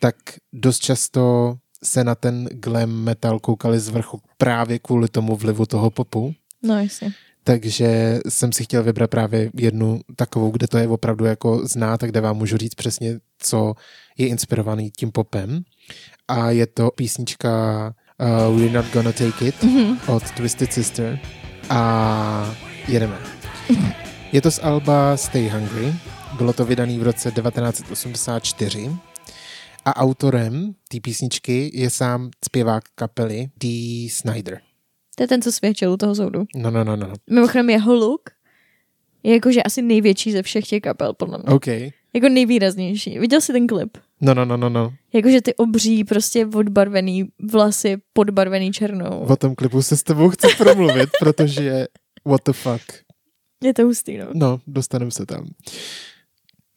tak 0.00 0.16
dost 0.52 0.78
často 0.78 1.54
se 1.84 2.04
na 2.04 2.14
ten 2.14 2.48
glam 2.52 2.90
metal 2.90 3.40
koukali 3.40 3.80
z 3.80 3.88
vrchu 3.88 4.20
právě 4.38 4.78
kvůli 4.78 5.08
tomu 5.08 5.36
vlivu 5.36 5.66
toho 5.66 5.90
popu. 5.90 6.34
No, 6.62 6.78
jasně. 6.78 7.12
Takže 7.44 8.20
jsem 8.28 8.52
si 8.52 8.64
chtěl 8.64 8.82
vybrat 8.82 9.10
právě 9.10 9.50
jednu 9.54 10.00
takovou, 10.16 10.50
kde 10.50 10.66
to 10.66 10.78
je 10.78 10.88
opravdu 10.88 11.24
jako 11.24 11.68
znát 11.68 12.02
a 12.02 12.06
kde 12.06 12.20
vám 12.20 12.36
můžu 12.36 12.56
říct 12.56 12.74
přesně, 12.74 13.18
co 13.38 13.74
je 14.18 14.28
inspirovaný 14.28 14.90
tím 14.90 15.12
popem. 15.12 15.64
A 16.28 16.50
je 16.50 16.66
to 16.66 16.90
písnička 16.90 17.50
uh, 18.20 18.58
We're 18.58 18.72
Not 18.72 18.86
Gonna 18.92 19.12
Take 19.12 19.46
It 19.48 19.54
od 20.06 20.30
Twisted 20.30 20.72
Sister. 20.72 21.18
A 21.70 22.56
jedeme. 22.88 23.18
Je 24.32 24.40
to 24.40 24.50
z 24.50 24.60
alba 24.62 25.16
Stay 25.16 25.48
Hungry. 25.48 25.94
Bylo 26.36 26.52
to 26.52 26.64
vydané 26.64 26.98
v 26.98 27.02
roce 27.02 27.30
1984. 27.30 28.90
A 29.84 29.96
autorem 29.96 30.74
té 30.88 31.00
písničky 31.00 31.70
je 31.74 31.90
sám 31.90 32.30
zpěvák 32.44 32.84
kapely 32.94 33.48
Dee 33.60 34.10
Snyder. 34.10 34.60
To 35.16 35.22
je 35.22 35.28
ten, 35.28 35.42
co 35.42 35.52
svědčil 35.52 35.92
u 35.92 35.96
toho 35.96 36.14
soudu. 36.14 36.44
No, 36.56 36.70
no, 36.70 36.84
no, 36.84 36.96
no. 36.96 37.06
no. 37.06 37.14
Mimochodem 37.30 37.70
jeho 37.70 37.94
look 37.94 38.30
je 39.22 39.34
jakože 39.34 39.62
asi 39.62 39.82
největší 39.82 40.32
ze 40.32 40.42
všech 40.42 40.66
těch 40.66 40.82
kapel, 40.82 41.12
podle 41.12 41.38
mě. 41.38 41.54
OK. 41.54 41.66
Jako 42.14 42.28
nejvýraznější. 42.28 43.18
Viděl 43.18 43.40
jsi 43.40 43.52
ten 43.52 43.66
klip? 43.66 43.98
No, 44.20 44.34
no, 44.34 44.44
no, 44.44 44.56
no, 44.56 44.68
no. 44.68 44.92
Jakože 45.12 45.40
ty 45.42 45.54
obří, 45.54 46.04
prostě 46.04 46.46
odbarvený 46.46 47.24
vlasy, 47.52 47.96
podbarvený 48.12 48.72
černou. 48.72 49.20
O 49.20 49.36
tom 49.36 49.54
klipu 49.54 49.82
se 49.82 49.96
s 49.96 50.02
tebou 50.02 50.28
chci 50.30 50.46
promluvit, 50.58 51.08
protože 51.20 51.86
what 52.24 52.40
the 52.46 52.52
fuck. 52.52 52.82
Je 53.64 53.74
to 53.74 53.82
hustý, 53.82 54.18
no. 54.18 54.26
No, 54.34 54.60
dostaneme 54.66 55.10
se 55.10 55.26
tam. 55.26 55.46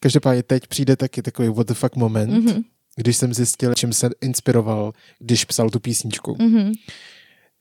Každopádně 0.00 0.42
teď 0.42 0.66
přijde 0.66 0.96
taky 0.96 1.22
takový 1.22 1.48
what 1.48 1.66
the 1.66 1.74
fuck 1.74 1.96
moment, 1.96 2.32
mm-hmm. 2.32 2.52
Mhm, 2.52 2.62
když 2.96 3.16
jsem 3.16 3.34
zjistil, 3.34 3.74
čím 3.74 3.92
se 3.92 4.10
inspiroval, 4.20 4.92
když 5.18 5.44
psal 5.44 5.70
tu 5.70 5.80
písničku. 5.80 6.36
mhm, 6.40 6.72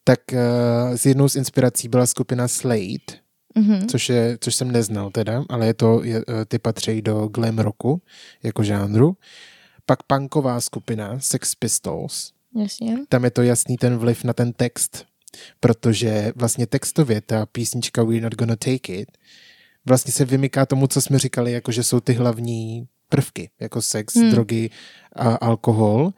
Tak 0.03 0.19
uh, 0.33 0.95
z 0.95 1.05
jednou 1.05 1.29
z 1.29 1.35
inspirací 1.35 1.87
byla 1.87 2.05
skupina 2.05 2.47
Slade, 2.47 3.19
mhm. 3.55 3.87
což, 3.87 4.09
je, 4.09 4.37
což 4.41 4.55
jsem 4.55 4.71
neznal 4.71 5.09
teda, 5.09 5.43
ale 5.49 5.65
je 5.65 5.73
to, 5.73 6.03
je, 6.03 6.17
eh, 6.17 6.45
ty 6.45 6.59
patří 6.59 7.01
do 7.01 7.27
glam 7.27 7.59
rocku 7.59 8.01
jako 8.43 8.63
žánru. 8.63 9.17
Pak 9.85 10.03
punková 10.03 10.61
skupina 10.61 11.19
Sex 11.19 11.55
Pistols, 11.55 12.33
Jasně. 12.55 12.97
tam 13.09 13.23
je 13.23 13.31
to 13.31 13.41
jasný 13.41 13.77
ten 13.77 13.97
vliv 13.97 14.23
na 14.23 14.33
ten 14.33 14.53
text, 14.53 15.05
protože 15.59 16.33
vlastně 16.35 16.67
textově 16.67 17.21
ta 17.21 17.45
písnička 17.45 18.03
We're 18.03 18.21
Not 18.21 18.35
Gonna 18.35 18.55
Take 18.55 18.93
It 18.93 19.09
vlastně 19.87 20.13
se 20.13 20.25
vymyká 20.25 20.65
tomu, 20.65 20.87
co 20.87 21.01
jsme 21.01 21.19
říkali, 21.19 21.51
jako 21.51 21.71
že 21.71 21.83
jsou 21.83 21.99
ty 21.99 22.13
hlavní 22.13 22.87
prvky, 23.09 23.49
jako 23.59 23.81
sex, 23.81 24.15
hmm. 24.15 24.31
drogy 24.31 24.69
a 25.15 25.35
alkohol, 25.35 26.11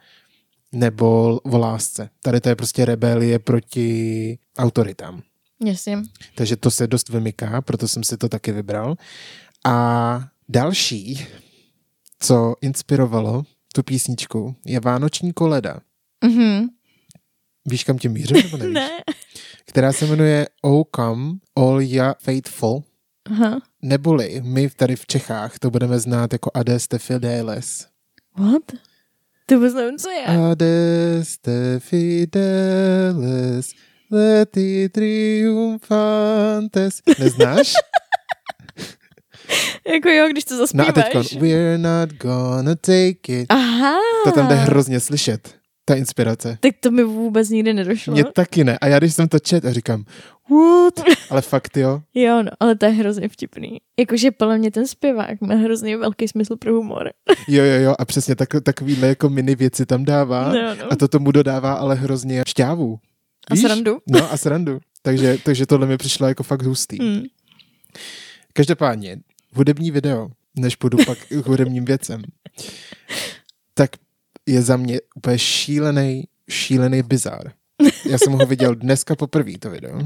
nebo 0.72 1.38
o 1.42 1.58
lásce. 1.58 2.10
Tady 2.22 2.40
to 2.40 2.48
je 2.48 2.56
prostě 2.56 2.84
rebelie 2.84 3.38
proti 3.38 4.38
autoritám. 4.58 5.22
Jasně. 5.64 5.98
Takže 6.34 6.56
to 6.56 6.70
se 6.70 6.86
dost 6.86 7.08
vymyká, 7.08 7.60
proto 7.62 7.88
jsem 7.88 8.04
si 8.04 8.16
to 8.16 8.28
taky 8.28 8.52
vybral. 8.52 8.96
A 9.66 10.28
další, 10.48 11.26
co 12.20 12.54
inspirovalo 12.60 13.42
tu 13.74 13.82
písničku, 13.82 14.56
je 14.66 14.80
Vánoční 14.80 15.32
koleda. 15.32 15.80
Mhm. 16.24 16.66
Víš, 17.66 17.84
kam 17.84 17.98
tím 17.98 18.12
mířím, 18.12 18.36
nebo 18.36 18.56
nevíš? 18.56 18.74
Ne. 18.74 18.90
Která 19.66 19.92
se 19.92 20.06
jmenuje 20.06 20.48
O 20.62 20.84
Come 20.96 21.32
All 21.56 21.80
Ya 21.80 22.14
Faithful, 22.18 22.84
Aha. 23.30 23.60
neboli 23.82 24.40
my 24.44 24.70
tady 24.70 24.96
v 24.96 25.06
Čechách 25.06 25.58
to 25.58 25.70
budeme 25.70 25.98
znát 25.98 26.32
jako 26.32 26.50
Adeste 26.54 26.98
Fideles. 26.98 27.86
What? 28.36 28.62
Ty 29.46 29.54
vůbec 29.56 29.74
nevím, 29.74 29.98
co 29.98 30.10
je. 30.10 30.24
Adeste 30.26 31.80
Fideles, 31.80 33.70
leti 34.10 34.88
triumfantes. 34.88 37.00
Neznáš? 37.18 37.72
Jako 39.92 40.08
jo, 40.08 40.28
když 40.30 40.44
to 40.44 40.54
No 40.54 40.58
zaspíváš. 40.58 40.88
a 40.88 40.92
teď 41.02 41.40
We're 41.40 41.78
not 41.78 42.12
gonna 42.12 42.74
take 42.74 43.32
it. 43.40 43.46
Aha. 43.48 43.94
To 44.24 44.32
tam 44.32 44.48
jde 44.48 44.54
hrozně 44.54 45.00
slyšet, 45.00 45.54
ta 45.84 45.94
inspirace. 45.94 46.58
Tak 46.60 46.74
to 46.80 46.90
mi 46.90 47.04
vůbec 47.04 47.48
nikdy 47.48 47.74
nedošlo. 47.74 48.12
Mně 48.12 48.24
taky 48.24 48.64
ne. 48.64 48.78
A 48.80 48.86
já 48.86 48.98
když 48.98 49.14
jsem 49.14 49.28
to 49.28 49.38
čet 49.38 49.64
a 49.64 49.72
říkám, 49.72 50.04
what? 50.50 51.00
Ale 51.30 51.42
fakt 51.42 51.76
jo. 51.76 52.02
Jo, 52.14 52.42
no, 52.42 52.50
ale 52.60 52.76
to 52.76 52.84
je 52.86 52.92
hrozně 52.92 53.28
vtipný. 53.28 53.78
Jakože 53.98 54.30
podle 54.30 54.58
mě 54.58 54.70
ten 54.70 54.86
zpěvák 54.86 55.40
má 55.40 55.54
hrozně 55.54 55.96
velký 55.96 56.28
smysl 56.28 56.56
pro 56.56 56.72
humor. 56.74 57.10
Jo, 57.48 57.64
jo, 57.64 57.80
jo. 57.80 57.94
A 57.98 58.04
přesně 58.04 58.36
tak, 58.36 58.48
takovýhle 58.62 59.08
jako 59.08 59.28
mini 59.28 59.54
věci 59.54 59.86
tam 59.86 60.04
dává. 60.04 60.52
No, 60.52 60.74
no. 60.74 60.92
A 60.92 60.96
to 60.96 61.08
tomu 61.08 61.32
dodává 61.32 61.72
ale 61.72 61.94
hrozně 61.94 62.42
šťávu. 62.48 62.98
A 63.50 63.56
srandu. 63.56 63.98
No 64.06 64.32
a 64.32 64.36
srandu. 64.36 64.80
Takže, 65.02 65.38
takže 65.44 65.66
tohle 65.66 65.86
mi 65.86 65.96
přišlo 65.96 66.28
jako 66.28 66.42
fakt 66.42 66.62
hustý. 66.62 66.98
Hmm. 66.98 67.22
Každopádně, 68.52 69.18
hudební 69.52 69.90
video, 69.90 70.30
než 70.56 70.76
půjdu 70.76 70.98
pak 71.06 71.18
k 71.18 71.32
hudebním 71.46 71.84
věcem, 71.84 72.22
tak 73.74 73.90
je 74.46 74.62
za 74.62 74.76
mě 74.76 75.00
úplně 75.16 75.38
šílený, 75.38 76.24
šílený 76.50 77.02
bizar. 77.02 77.52
Já 78.10 78.18
jsem 78.18 78.32
ho 78.32 78.46
viděl 78.46 78.74
dneska 78.74 79.16
poprvé, 79.16 79.58
to 79.58 79.70
video. 79.70 80.00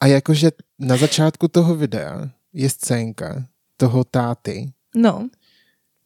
A 0.00 0.06
jakože 0.06 0.50
na 0.78 0.96
začátku 0.96 1.48
toho 1.48 1.74
videa 1.74 2.30
je 2.52 2.70
scénka 2.70 3.46
toho 3.76 4.04
táty. 4.04 4.72
No, 4.96 5.28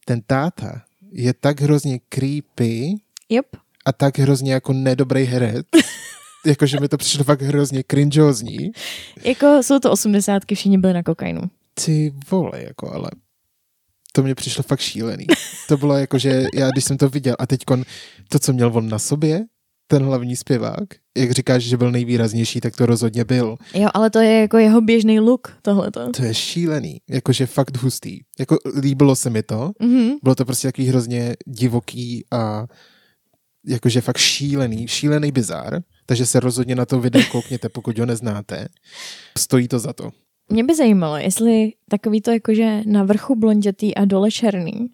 Ten 0.04 0.20
táta 0.26 0.82
je 1.12 1.34
tak 1.34 1.60
hrozně 1.60 1.98
creepy 2.08 2.94
yep. 3.28 3.46
A 3.86 3.92
tak 3.92 4.18
hrozně 4.18 4.52
jako 4.52 4.72
nedobrý 4.72 5.24
herec, 5.24 5.66
jakože 6.46 6.80
mi 6.80 6.88
to 6.88 6.96
přišlo 6.96 7.24
fakt 7.24 7.42
hrozně 7.42 7.84
cringeózní. 7.90 8.70
Jako 9.24 9.62
jsou 9.62 9.78
to 9.78 9.90
osmdesátky, 9.92 10.54
všichni 10.54 10.78
byli 10.78 10.92
na 10.92 11.02
kokainu. 11.02 11.40
Ty 11.84 12.14
vole, 12.30 12.62
jako 12.62 12.92
ale 12.94 13.10
to 14.12 14.22
mě 14.22 14.34
přišlo 14.34 14.62
fakt 14.62 14.80
šílený. 14.80 15.26
To 15.68 15.76
bylo 15.76 15.96
jako, 15.96 16.18
že 16.18 16.46
já 16.54 16.70
když 16.70 16.84
jsem 16.84 16.96
to 16.96 17.08
viděl 17.08 17.36
a 17.38 17.46
teď 17.46 17.60
to, 18.28 18.38
co 18.38 18.52
měl 18.52 18.70
on 18.74 18.88
na 18.88 18.98
sobě, 18.98 19.44
ten 19.88 20.02
hlavní 20.02 20.36
zpěvák, 20.36 20.84
jak 21.18 21.30
říkáš, 21.30 21.62
že 21.62 21.76
byl 21.76 21.90
nejvýraznější, 21.90 22.60
tak 22.60 22.76
to 22.76 22.86
rozhodně 22.86 23.24
byl. 23.24 23.56
Jo, 23.74 23.88
ale 23.94 24.10
to 24.10 24.18
je 24.18 24.40
jako 24.40 24.58
jeho 24.58 24.80
běžný 24.80 25.20
look, 25.20 25.58
tohleto. 25.62 26.10
To 26.10 26.24
je 26.24 26.34
šílený, 26.34 26.98
jakože 27.10 27.46
fakt 27.46 27.76
hustý. 27.76 28.18
Jako 28.38 28.56
líbilo 28.80 29.16
se 29.16 29.30
mi 29.30 29.42
to, 29.42 29.70
Mhm. 29.80 30.10
bylo 30.22 30.34
to 30.34 30.44
prostě 30.44 30.68
takový 30.68 30.88
hrozně 30.88 31.36
divoký 31.46 32.24
a 32.30 32.66
jakože 33.66 34.00
fakt 34.00 34.16
šílený, 34.18 34.88
šílený 34.88 35.32
bizár, 35.32 35.80
takže 36.06 36.26
se 36.26 36.40
rozhodně 36.40 36.74
na 36.74 36.86
to 36.86 37.00
video 37.00 37.22
koukněte, 37.32 37.68
pokud 37.68 37.98
ho 37.98 38.06
neznáte. 38.06 38.68
Stojí 39.38 39.68
to 39.68 39.78
za 39.78 39.92
to. 39.92 40.10
Mě 40.48 40.64
by 40.64 40.74
zajímalo, 40.76 41.16
jestli 41.16 41.72
takový 41.90 42.20
to 42.20 42.30
jakože 42.30 42.80
na 42.86 43.04
vrchu 43.04 43.34
blondětý 43.36 43.94
a 43.94 44.04
dole 44.04 44.30
černý, 44.30 44.86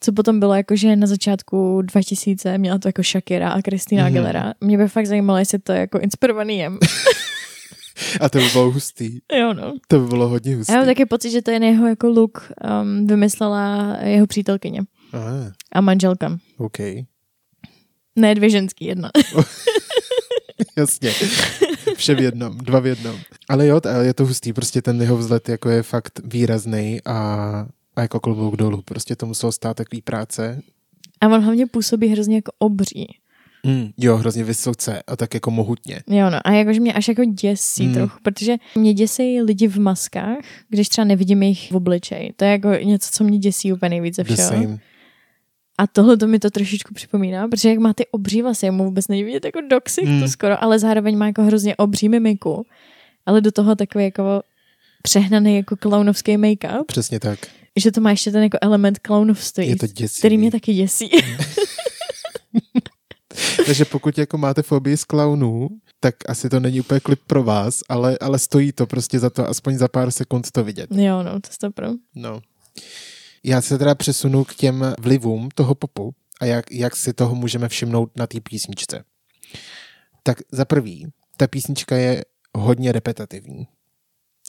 co 0.00 0.12
potom 0.12 0.40
bylo 0.40 0.54
jakože 0.54 0.96
na 0.96 1.06
začátku 1.06 1.82
2000 1.82 2.58
měla 2.58 2.78
to 2.78 2.88
jako 2.88 3.02
Shakira 3.02 3.50
a 3.50 3.60
Christina 3.60 4.02
Mhm. 4.02 4.12
Aguilera. 4.12 4.54
Mě 4.60 4.78
by 4.78 4.88
fakt 4.88 5.06
zajímalo, 5.06 5.38
jestli 5.38 5.58
to 5.58 5.72
je 5.72 5.78
jako 5.80 5.98
inspirovaný 5.98 6.58
jem. 6.58 6.78
A 8.20 8.28
to 8.28 8.38
by 8.38 8.44
bylo 8.52 8.70
hustý. 8.70 9.18
jo, 9.40 9.52
no. 9.54 9.72
To 9.88 9.98
by 10.00 10.06
bylo 10.06 10.28
hodně 10.28 10.56
hustý. 10.56 10.72
Já 10.72 10.78
mám 10.78 10.86
taky 10.86 11.06
pocit, 11.06 11.30
že 11.30 11.42
to 11.42 11.50
je 11.50 11.64
jeho 11.64 11.86
jako 11.86 12.08
look 12.08 12.52
um, 12.82 13.06
vymyslela 13.06 13.96
jeho 14.02 14.26
přítelkyně. 14.26 14.80
Aha, 15.12 15.52
a 15.72 15.80
manželka. 15.80 16.38
OK. 16.58 16.78
Ne 18.16 18.34
dvě 18.34 18.50
ženský, 18.50 18.84
jedna. 18.84 19.10
Jasně. 20.76 21.10
Vše 21.96 22.14
v 22.14 22.20
jednom, 22.20 22.58
dva 22.58 22.80
v 22.80 22.86
jednom. 22.86 23.16
Ale 23.48 23.66
jo, 23.66 23.80
je 24.00 24.14
to 24.14 24.26
hustý, 24.26 24.52
prostě 24.52 24.82
ten 24.82 25.00
jeho 25.02 25.16
vzhled 25.16 25.48
jako 25.48 25.68
je 25.68 25.82
fakt 25.82 26.20
výrazný 26.24 27.00
a, 27.04 27.16
a 27.96 28.02
jako 28.02 28.20
klobouk 28.20 28.56
dolů. 28.56 28.82
Prostě 28.82 29.16
to 29.16 29.26
muselo 29.26 29.52
stát 29.52 29.76
takový 29.76 30.02
práce. 30.02 30.62
A 31.20 31.28
on 31.28 31.42
hlavně 31.42 31.66
působí 31.66 32.08
hrozně 32.08 32.36
jako 32.36 32.52
obří. 32.58 33.06
Mm, 33.66 33.90
jo, 33.96 34.16
hrozně 34.16 34.44
vysoce 34.44 35.02
a 35.06 35.16
tak 35.16 35.34
jako 35.34 35.50
mohutně. 35.50 36.02
Jo, 36.06 36.30
no. 36.30 36.38
A 36.44 36.50
jakože 36.50 36.80
mě 36.80 36.92
až 36.92 37.08
jako 37.08 37.24
děsí 37.24 37.86
mm. 37.86 37.94
trochu, 37.94 38.18
protože 38.22 38.56
mě 38.76 38.94
děsí 38.94 39.42
lidi 39.42 39.68
v 39.68 39.76
maskách, 39.76 40.38
když 40.68 40.88
třeba 40.88 41.04
nevidím 41.04 41.42
jejich 41.42 41.72
v 41.72 41.76
obličej. 41.76 42.32
To 42.36 42.44
je 42.44 42.50
jako 42.50 42.68
něco, 42.68 43.10
co 43.12 43.24
mě 43.24 43.38
děsí 43.38 43.72
úplně 43.72 43.90
nejvíc 43.90 44.16
ze 44.16 44.24
The 44.24 44.32
všeho. 44.34 44.48
same. 44.48 44.78
A 45.78 45.86
tohle 45.86 46.16
to 46.16 46.26
mi 46.26 46.38
to 46.38 46.50
trošičku 46.50 46.94
připomíná, 46.94 47.48
protože 47.48 47.68
jak 47.68 47.78
má 47.78 47.92
ty 47.94 48.06
obří 48.10 48.42
vlasy, 48.42 48.70
mu 48.70 48.84
vůbec 48.84 49.08
není 49.08 49.24
vidět 49.24 49.44
jako 49.44 49.60
do 49.70 49.80
ksichtu 49.80 50.10
Hmm. 50.10 50.20
mm. 50.20 50.28
skoro, 50.28 50.62
ale 50.62 50.78
zároveň 50.78 51.18
má 51.18 51.26
jako 51.26 51.42
hrozně 51.42 51.76
obří 51.76 52.08
mimiku. 52.08 52.66
Ale 53.26 53.40
do 53.40 53.52
toho 53.52 53.74
takový 53.76 54.04
jako 54.04 54.42
přehnaný 55.02 55.56
jako 55.56 55.76
klaunovský 55.76 56.36
make-up, 56.36 56.84
Přesně 56.86 57.20
tak. 57.20 57.38
že 57.76 57.92
to 57.92 58.00
má 58.00 58.10
ještě 58.10 58.30
ten 58.30 58.42
jako 58.42 58.58
element 58.60 58.98
klaunovství, 58.98 59.68
Je 59.68 59.76
to 59.76 59.86
děsivý. 59.86 60.18
který 60.18 60.38
mě 60.38 60.50
taky 60.50 60.74
děsí. 60.74 61.10
Takže 63.66 63.84
pokud 63.84 64.18
jako 64.18 64.38
máte 64.38 64.62
fobii 64.62 64.96
z 64.96 65.04
klaunů, 65.04 65.68
tak 66.00 66.14
asi 66.28 66.48
to 66.48 66.60
není 66.60 66.80
úplně 66.80 67.00
klip 67.00 67.20
pro 67.26 67.42
vás, 67.42 67.80
ale, 67.88 68.18
ale 68.20 68.38
stojí 68.38 68.72
to 68.72 68.86
prostě 68.86 69.18
za 69.18 69.30
to 69.30 69.48
aspoň 69.48 69.78
za 69.78 69.88
pár 69.88 70.10
sekund 70.10 70.50
to 70.50 70.64
vidět. 70.64 70.90
jo, 70.90 71.22
no, 71.22 71.30
to 71.32 71.48
je 71.50 71.56
to 71.60 71.70
pro. 71.70 71.86
No. 72.14 72.40
Já 73.44 73.60
se 73.60 73.78
teda 73.78 73.94
přesunu 73.94 74.44
k 74.44 74.54
těm 74.54 74.94
vlivům 75.00 75.48
toho 75.54 75.74
popu 75.74 76.14
a 76.40 76.44
jak, 76.44 76.72
jak 76.72 76.96
si 76.96 77.12
toho 77.12 77.34
můžeme 77.34 77.68
všimnout 77.68 78.16
na 78.16 78.26
té 78.26 78.40
písničce. 78.40 79.04
Tak 80.22 80.38
za 80.52 80.64
prvý, 80.64 81.06
ta 81.36 81.46
písnička 81.46 81.96
je 81.96 82.24
hodně 82.54 82.92
repetitivní. 82.92 83.68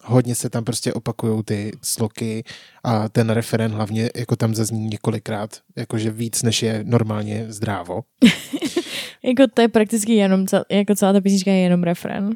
Hodně 0.04 0.36
se 0.36 0.50
tam 0.50 0.64
prostě 0.64 0.94
opakují 0.94 1.44
ty 1.44 1.72
sloky 1.82 2.44
a 2.84 3.10
ten 3.10 3.30
referen 3.30 3.72
hlavně 3.72 4.10
jako 4.16 4.36
tam 4.36 4.56
zazní 4.56 4.88
několikrát, 4.88 5.62
jakože 5.76 6.12
víc, 6.12 6.44
než 6.44 6.64
je 6.64 6.84
normálně 6.84 7.46
zdrávo. 7.50 8.02
Jako 9.26 9.44
to 9.54 9.62
je 9.62 9.68
prakticky 9.68 10.16
jenom, 10.16 10.48
cel, 10.48 10.64
jako 10.72 10.96
celá 10.96 11.14
ta 11.14 11.22
písnička 11.22 11.52
je 11.52 11.58
jenom 11.58 11.84
refren. 11.84 12.30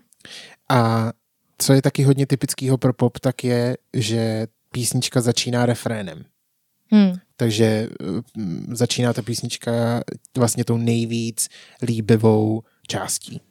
A 0.70 1.12
co 1.58 1.74
je 1.74 1.82
taky 1.82 2.04
hodně 2.04 2.28
typického 2.28 2.78
pro 2.78 2.94
pop, 2.94 3.20
tak 3.20 3.44
je, 3.44 3.78
že 3.94 4.48
písnička 4.72 5.22
začíná 5.22 5.66
refrénem. 5.66 6.26
Hm. 6.92 7.14
Takže 7.38 7.90
mm, 8.36 8.76
začíná 8.76 9.14
ta 9.14 9.22
písnička 9.22 10.04
vlastně 10.38 10.64
tou 10.64 10.78
nejvíc 10.78 11.50
líbivou 11.82 12.64
částí. 12.88 13.42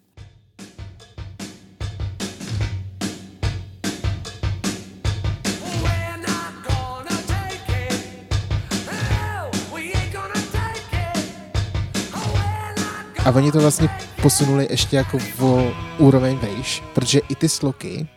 A 13.27 13.31
oni 13.31 13.53
to 13.53 13.61
vlastně 13.61 13.89
posunuli 14.23 14.67
ještě 14.71 14.97
jako 14.97 15.19
o 15.41 15.73
úroveň 15.99 16.37
vejš, 16.37 16.83
protože 16.95 17.21
i 17.29 17.35
ty 17.35 17.49
sloky 17.49 18.09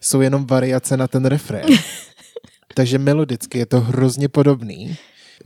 jsou 0.00 0.20
jenom 0.20 0.46
variace 0.46 0.96
na 0.96 1.08
ten 1.08 1.24
refrén. 1.24 1.66
Takže 2.74 2.98
melodicky 2.98 3.58
je 3.58 3.66
to 3.66 3.80
hrozně 3.80 4.28
podobný. 4.28 4.96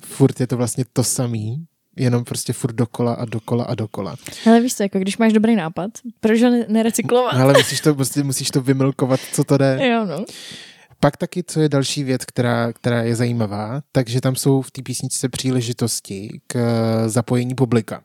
Furt 0.05 0.41
je 0.41 0.47
to 0.47 0.57
vlastně 0.57 0.85
to 0.93 1.05
samý, 1.05 1.64
jenom 1.97 2.24
prostě 2.24 2.53
furt 2.53 2.74
dokola 2.74 3.14
a 3.14 3.24
dokola 3.24 3.64
a 3.64 3.74
dokola. 3.74 4.16
Ale 4.47 4.61
víš 4.61 4.74
co, 4.74 4.83
jako 4.83 4.99
když 4.99 5.18
máš 5.18 5.33
dobrý 5.33 5.57
nápad, 5.57 5.91
proč 6.20 6.43
ho 6.43 6.51
ne- 6.51 6.66
nerecyklovat? 6.68 7.35
Ale 7.35 7.53
musíš 7.53 7.81
to, 7.81 7.95
prostě 7.95 8.22
musíš 8.22 8.51
to 8.51 8.61
vymilkovat, 8.61 9.20
co 9.33 9.45
to 9.45 9.57
jde. 9.59 9.89
Jo, 9.89 10.05
no. 10.07 10.24
Pak 11.01 11.16
taky, 11.16 11.43
co 11.43 11.61
je 11.61 11.68
další 11.68 12.05
věc, 12.05 12.24
která, 12.24 12.72
která 12.72 13.03
je 13.03 13.16
zajímavá, 13.16 13.81
takže 13.93 14.20
tam 14.20 14.37
jsou 14.37 14.62
v 14.62 14.70
té 14.70 14.83
písničce 14.83 15.29
příležitosti 15.29 16.41
k 16.47 16.57
eh, 16.57 17.09
zapojení 17.09 17.55
publika. 17.55 18.03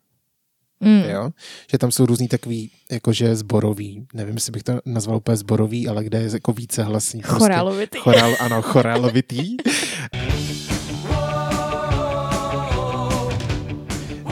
Mm. 0.83 1.03
Jo? 1.09 1.29
Že 1.71 1.77
tam 1.77 1.91
jsou 1.91 2.05
různý 2.05 2.27
takový, 2.27 2.71
jakože 2.91 3.35
zborový, 3.35 4.07
nevím, 4.13 4.35
jestli 4.35 4.51
bych 4.51 4.63
to 4.63 4.79
nazval 4.85 5.17
úplně 5.17 5.37
zborový, 5.37 5.87
ale 5.87 6.03
kde 6.03 6.21
je 6.21 6.29
jako 6.33 6.53
více 6.53 6.83
hlasní. 6.83 7.21
Chorálovitý. 7.21 7.99
Chorál, 7.99 8.35
ano, 8.39 8.61
chorálovitý. 8.61 9.57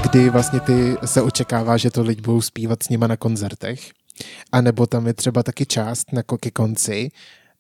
Kdy 0.02 0.30
vlastně 0.30 0.60
ty 0.60 0.96
se 1.06 1.22
očekává, 1.22 1.78
že 1.78 1.92
to 1.92 2.02
lidi 2.02 2.22
budou 2.22 2.42
zpívat 2.42 2.84
s 2.84 2.90
nima 2.90 3.08
na 3.08 3.18
koncertech. 3.18 3.92
A 4.52 4.62
nebo 4.62 4.88
tam 4.88 5.08
je 5.08 5.14
třeba 5.14 5.44
taky 5.44 5.66
část 5.66 6.14
na 6.14 6.24
ke 6.24 6.52
konci, 6.52 7.12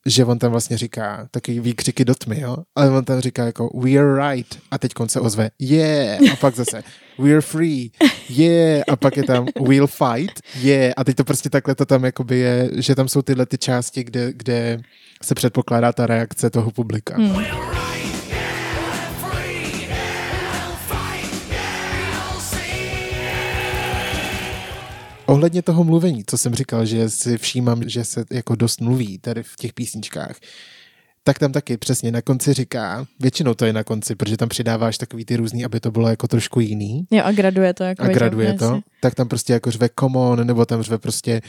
že 0.06 0.26
on 0.26 0.39
tam 0.39 0.52
vlastně 0.52 0.78
říká 0.78 1.28
takový 1.32 1.60
výkřiky 1.60 2.06
do 2.06 2.16
tmy, 2.16 2.39
jo? 2.39 2.58
Ale 2.76 2.91
on 2.91 3.06
tam 3.06 3.20
říká 3.20 3.45
jako 3.45 3.80
we 3.80 3.91
are 3.91 4.32
right 4.32 4.60
a 4.72 4.78
teď 4.78 4.91
se 5.08 5.20
ozve 5.20 5.49
yeah 5.60 6.22
a 6.34 6.36
pak 6.36 6.56
zase 6.56 6.84
we 7.20 7.32
are 7.32 7.41
free, 7.41 7.91
yeah 8.30 8.84
a 8.88 8.95
pak 8.95 9.18
je 9.18 9.24
tam 9.24 9.47
we'll 9.68 9.88
fight, 9.88 10.41
yeah 10.56 10.93
a 10.97 11.04
teď 11.04 11.16
to 11.16 11.24
prostě 11.24 11.49
takhle 11.49 11.76
to 11.76 11.86
tam 11.86 12.06
jakoby 12.06 12.39
je, 12.39 12.70
že 12.74 12.95
tam 12.95 13.08
jsou 13.08 13.22
tyhle 13.22 13.45
ty 13.45 13.58
části, 13.58 14.04
kde, 14.04 14.34
kde 14.34 14.80
se 15.24 15.36
předpokládá 15.36 15.93
ta 15.93 16.08
reakce 16.08 16.49
toho 16.49 16.72
publika. 16.72 17.16
Hmm. 17.18 17.45
Ohledně 25.32 25.62
toho 25.62 25.84
mluvení, 25.84 26.24
co 26.28 26.38
jsem 26.38 26.56
říkal, 26.56 26.86
že 26.86 27.10
si 27.10 27.38
všímám, 27.38 27.90
že 27.90 28.06
se 28.06 28.26
jako 28.32 28.56
dost 28.56 28.82
mluví 28.82 29.18
tady 29.20 29.44
v 29.44 29.56
těch 29.56 29.74
písničkách, 29.74 30.36
tak 31.24 31.40
tam 31.40 31.52
taky 31.52 31.78
přesně 31.78 32.12
na 32.12 32.22
konci 32.22 32.54
říká, 32.54 33.06
většinou 33.20 33.54
to 33.54 33.66
je 33.66 33.74
na 33.74 33.84
konci, 33.84 34.16
protože 34.16 34.38
tam 34.38 34.50
přidáváš 34.50 34.98
takový 34.98 35.26
ty 35.26 35.36
různý, 35.36 35.66
aby 35.66 35.80
to 35.80 35.92
bylo 35.92 36.08
jako 36.10 36.28
trošku 36.28 36.60
jiný 36.60 37.06
Jo, 37.12 37.22
a 37.24 37.32
graduje 37.32 37.74
to. 37.74 37.84
Jako 37.84 38.04
a 38.04 38.08
graduje 38.08 38.54
to, 38.54 38.66
jasně. 38.66 38.82
tak 39.02 39.16
tam 39.16 39.28
prostě 39.28 39.54
jako 39.54 39.72
řve 39.72 39.90
come 40.00 40.20
on, 40.20 40.48
nebo 40.48 40.66
tam 40.66 40.82
řve 40.82 40.98
prostě 40.98 41.42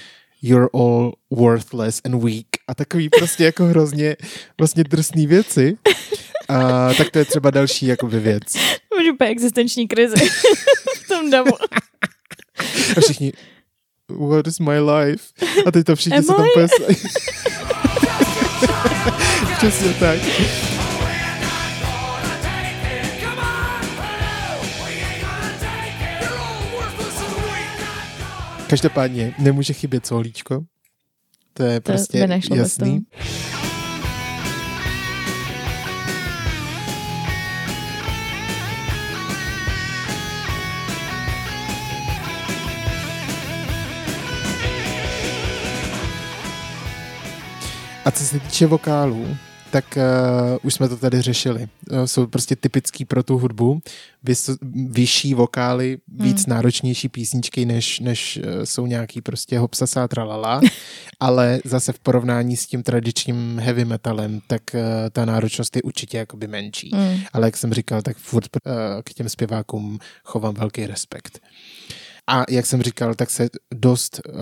you're 0.42 0.68
all 0.74 1.12
worthless 1.30 2.00
and 2.04 2.24
weak 2.24 2.46
a 2.68 2.74
takový 2.74 3.08
prostě 3.08 3.44
jako 3.44 3.64
hrozně 3.64 4.16
vlastně 4.58 4.84
drsný 4.84 5.26
věci. 5.26 5.76
A 6.48 6.88
tak 6.94 7.10
to 7.10 7.18
je 7.18 7.24
třeba 7.24 7.50
další 7.50 7.86
jakoby 7.86 8.20
věc. 8.20 8.54
Máš 8.96 9.08
úplně 9.12 9.30
existenční 9.30 9.88
krizi 9.88 10.16
v 11.04 11.08
tom 11.08 11.30
davu. 11.30 11.52
A 12.96 13.00
všichni 13.00 13.32
what 14.18 14.46
is 14.46 14.58
my 14.60 14.80
life? 14.80 15.24
A 15.66 15.70
teď 15.70 15.86
to 15.86 15.96
všichni 15.96 16.22
se 16.22 16.26
tam 16.26 16.46
úplně... 16.46 16.68
Přesně 19.58 19.94
tak. 19.94 20.18
Každopádně 28.68 29.34
nemůže 29.38 29.72
chybět 29.72 30.06
solíčko. 30.06 30.64
To 31.54 31.62
je 31.62 31.80
To 31.80 31.92
prostě 31.92 32.26
bez 32.26 32.44
jasný. 32.54 33.00
A 48.04 48.10
co 48.10 48.24
se 48.24 48.40
týče 48.40 48.66
vokálů, 48.66 49.36
tak 49.70 49.84
uh, 49.96 50.58
už 50.62 50.74
jsme 50.74 50.88
to 50.88 50.96
tady 50.96 51.22
řešili. 51.22 51.68
Uh, 51.90 52.04
jsou 52.04 52.26
prostě 52.26 52.56
typický 52.56 53.04
pro 53.04 53.22
tu 53.22 53.38
hudbu. 53.38 53.80
Vys, 54.22 54.50
vyšší 54.72 55.34
vokály, 55.34 55.98
víc 56.08 56.46
Hmm. 56.46 56.56
náročnější 56.56 57.08
písničky, 57.08 57.64
než, 57.64 58.00
než 58.00 58.36
uh, 58.36 58.62
jsou 58.64 58.86
nějaký 58.86 59.20
prostě 59.20 59.58
hopsasá 59.58 60.08
tralala. 60.08 60.60
Ale 61.20 61.60
zase 61.64 61.92
v 61.92 61.98
porovnání 61.98 62.56
s 62.56 62.66
tím 62.66 62.82
tradičním 62.82 63.58
heavy 63.58 63.84
metalem, 63.84 64.40
tak 64.46 64.62
uh, 64.74 64.80
ta 65.12 65.24
náročnost 65.24 65.76
je 65.76 65.82
určitě 65.82 66.18
jakoby 66.18 66.46
menší. 66.46 66.90
Mm. 66.94 67.20
Ale 67.32 67.46
jak 67.46 67.56
jsem 67.56 67.72
říkal, 67.72 68.02
tak 68.02 68.16
furt 68.16 68.48
uh, 68.66 68.72
k 69.04 69.14
těm 69.14 69.28
zpěvákům 69.28 69.98
chovám 70.24 70.54
velký 70.54 70.86
respekt. 70.86 71.40
A 72.26 72.44
jak 72.50 72.66
jsem 72.66 72.82
říkal, 72.82 73.14
tak 73.14 73.30
se 73.30 73.48
dost 73.74 74.20
uh, 74.28 74.34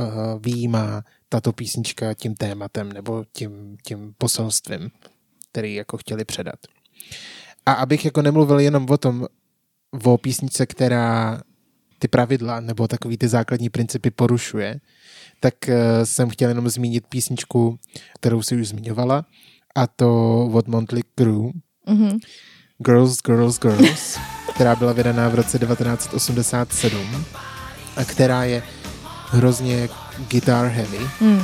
výjímá 0.45 1.03
tato 1.33 1.53
písnička 1.53 2.15
tím 2.15 2.35
tématem 2.35 2.93
nebo 2.93 3.25
tím, 3.33 3.77
tím 3.87 4.15
poselstvím, 4.19 4.91
který 5.51 5.75
jako 5.75 5.97
chtěli 5.97 6.25
předat. 6.25 6.59
A 7.67 7.73
abych 7.73 8.05
jako 8.05 8.23
nemluvil 8.23 8.59
jenom 8.61 8.87
o 8.91 8.97
tom, 8.97 9.27
o 10.05 10.19
písničce, 10.19 10.67
která 10.67 11.41
ty 11.99 12.09
pravidla 12.09 12.61
nebo 12.61 12.89
takový 12.89 13.19
ty 13.19 13.29
základní 13.29 13.71
principy 13.71 14.11
porušuje, 14.11 14.81
tak 15.41 15.55
uh, 15.69 15.75
jsem 16.05 16.31
chtěl 16.31 16.49
jenom 16.49 16.69
zmínit 16.69 17.07
písničku, 17.07 17.79
kterou 18.15 18.43
si 18.43 18.57
už 18.57 18.69
zmiňovala, 18.69 19.25
a 19.77 19.87
to 19.87 20.45
od 20.53 20.69
Motley 20.69 21.03
Crue, 21.19 21.51
Mhm. 21.87 22.19
Girls, 22.79 23.19
Girls, 23.27 23.59
Girls. 23.59 24.19
která 24.55 24.77
byla 24.77 24.93
vydaná 24.93 25.29
v 25.29 25.35
roce 25.35 25.59
1987 25.59 27.25
a 27.97 28.05
která 28.05 28.45
je 28.45 28.63
hrozně 29.31 29.89
guitar 30.29 30.67
heavy. 30.67 30.99
Hmm. 31.21 31.43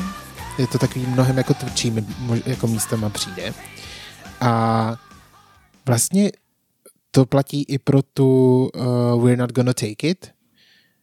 Je 0.58 0.66
to 0.66 0.78
takový 0.78 1.06
mnohem 1.06 1.38
jako 1.38 1.54
tvrdší, 1.54 1.92
jako 2.46 2.66
místama 2.66 3.10
přijde. 3.10 3.54
A 4.40 4.96
vlastně 5.86 6.32
to 7.10 7.26
platí 7.26 7.62
i 7.62 7.78
pro 7.78 8.02
tu 8.02 8.70
uh, 8.74 9.24
We're 9.24 9.36
Not 9.36 9.52
Gonna 9.52 9.72
Take 9.72 10.08
It, 10.08 10.30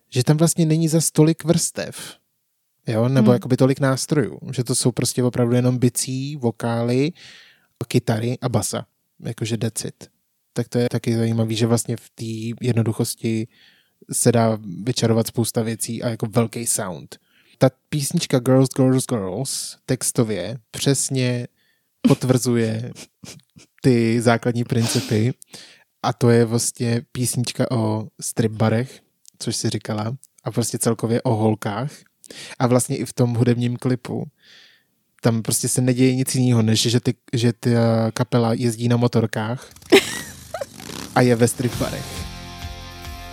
že 0.09 0.23
tam 0.23 0.37
vlastně 0.37 0.65
není 0.65 0.87
za 0.87 1.01
stolik 1.01 1.43
vrstev. 1.43 2.17
Jo, 2.87 3.01
nebo 3.01 3.09
Hmm. 3.09 3.25
hmm. 3.25 3.33
jakoby 3.33 3.57
tolik 3.57 3.79
nástrojů. 3.79 4.39
Že 4.53 4.63
to 4.63 4.75
jsou 4.75 4.91
prostě 4.91 5.23
opravdu 5.23 5.55
jenom 5.55 5.77
bicí, 5.77 6.35
vokály, 6.35 7.11
kytary 7.87 8.37
a 8.41 8.49
basa. 8.49 8.85
Jakože 9.19 9.57
that's 9.57 9.85
it. 9.85 10.09
Tak 10.53 10.67
to 10.67 10.77
je 10.77 10.89
taky 10.89 11.17
zajímavý, 11.17 11.55
že 11.55 11.67
vlastně 11.67 11.97
v 11.97 12.09
té 12.09 12.65
jednoduchosti 12.65 13.47
se 14.11 14.31
dá 14.31 14.57
vyčarovat 14.83 15.27
spousta 15.27 15.61
věcí 15.61 16.03
a 16.03 16.09
jako 16.09 16.25
velký 16.25 16.65
sound. 16.65 17.19
Ta 17.63 17.69
písnička 17.89 18.39
Girls, 18.39 18.69
Girls, 18.77 19.05
Girls 19.05 19.77
textově 19.85 20.57
přesně 20.71 21.47
potvrzuje 22.07 22.91
ty 23.81 24.21
základní 24.21 24.63
principy 24.63 25.33
a 26.01 26.13
to 26.13 26.29
je 26.29 26.45
vlastně 26.45 27.01
písnička 27.11 27.71
o 27.71 28.07
strip 28.21 28.51
barech, 28.51 29.01
což 29.39 29.55
si 29.55 29.69
říkala, 29.69 30.17
a 30.43 30.51
prostě 30.51 30.77
celkově 30.77 31.21
o 31.21 31.35
holkách. 31.35 31.91
A 32.59 32.67
vlastně 32.67 32.97
i 32.97 33.05
v 33.05 33.13
tom 33.13 33.33
hudebním 33.33 33.77
klipu 33.77 34.27
tam 35.21 35.41
prostě 35.41 35.67
se 35.67 35.81
neděje 35.81 36.15
nic 36.15 36.35
jiného, 36.35 36.61
než 36.61 36.81
že, 36.81 36.99
ty, 36.99 37.13
že 37.33 37.53
ta 37.53 38.11
kapela 38.11 38.53
jezdí 38.53 38.87
na 38.87 38.97
motorkách 38.97 39.69
a 41.15 41.21
je 41.21 41.35
ve 41.35 41.47
strip 41.47 41.75
barech. 41.75 42.22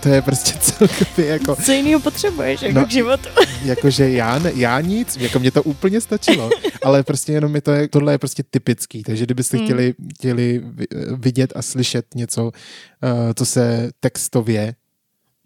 To 0.03 0.09
je 0.09 0.23
prostě 0.23 0.59
celkově 0.61 1.27
jako, 1.27 1.57
Co 1.57 1.73
jiného 1.73 2.01
potřebuješ 2.01 2.63
jako 2.63 2.79
No. 2.81 2.87
k 2.87 2.91
životu? 2.91 3.29
jakože 3.65 4.11
já, 4.11 4.39
ne, 4.39 4.53
já 4.55 4.81
nic, 4.81 5.17
jako 5.17 5.39
mě 5.39 5.51
to 5.51 5.63
úplně 5.63 6.01
stačilo, 6.01 6.51
ale 6.85 7.03
prostě 7.03 7.33
jenom 7.33 7.53
mi 7.53 7.61
to 7.61 7.73
je, 7.73 7.89
tohle 7.89 8.13
je 8.15 8.19
prostě 8.19 8.43
typický, 8.51 9.03
takže 9.03 9.25
kdybyste 9.25 9.57
Hmm. 9.57 9.67
chtěli, 9.67 9.95
chtěli 10.15 10.59
vi- 10.65 10.87
vidět 11.17 11.53
a 11.57 11.63
slyšet 11.63 12.15
něco, 12.15 12.45
uh, 12.45 12.51
co 13.35 13.47
se 13.47 13.91
textově 14.01 14.75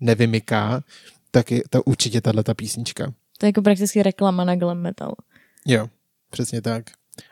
nevymyká, 0.00 0.82
tak 1.30 1.50
je 1.50 1.62
to 1.70 1.82
určitě 1.82 2.20
tahle 2.20 2.42
ta 2.42 2.54
písnička. 2.54 3.12
To 3.38 3.46
je 3.46 3.48
jako 3.48 3.62
prakticky 3.62 4.02
reklama 4.02 4.44
na 4.44 4.56
glam 4.56 4.78
metal. 4.78 5.14
Jo, 5.66 5.88
přesně 6.30 6.62
tak. 6.62 6.84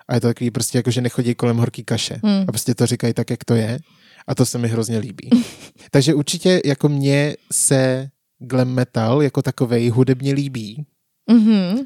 A 0.09 0.15
je 0.15 0.21
to 0.21 0.27
takový 0.27 0.51
prostě 0.51 0.79
jako, 0.79 0.91
že 0.91 1.01
nechodí 1.01 1.35
kolem 1.35 1.57
horký 1.57 1.85
kaše. 1.85 2.21
Hmm. 2.25 2.45
A 2.49 2.53
prostě 2.53 2.75
to 2.75 2.87
říkají 2.87 3.15
tak, 3.15 3.31
jak 3.31 3.45
to 3.45 3.55
je. 3.55 3.79
A 4.27 4.35
to 4.35 4.47
se 4.47 4.59
mi 4.59 4.69
hrozně 4.69 4.99
líbí. 4.99 5.31
Takže 5.91 6.15
určitě 6.15 6.61
jako 6.65 6.89
mně 6.89 7.37
se 7.53 8.11
glam 8.39 8.69
metal 8.69 9.23
jako 9.23 9.43
takovej 9.43 9.89
hudebně 9.89 10.33
líbí, 10.35 10.87
Mhm. 11.31 11.79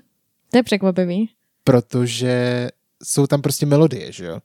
To 0.51 0.59
je 0.59 0.63
překvapivý. 0.63 1.29
protože 1.65 2.69
jsou 3.05 3.27
tam 3.27 3.43
prostě 3.43 3.67
melodie, 3.67 4.13
že 4.13 4.25
jo? 4.27 4.41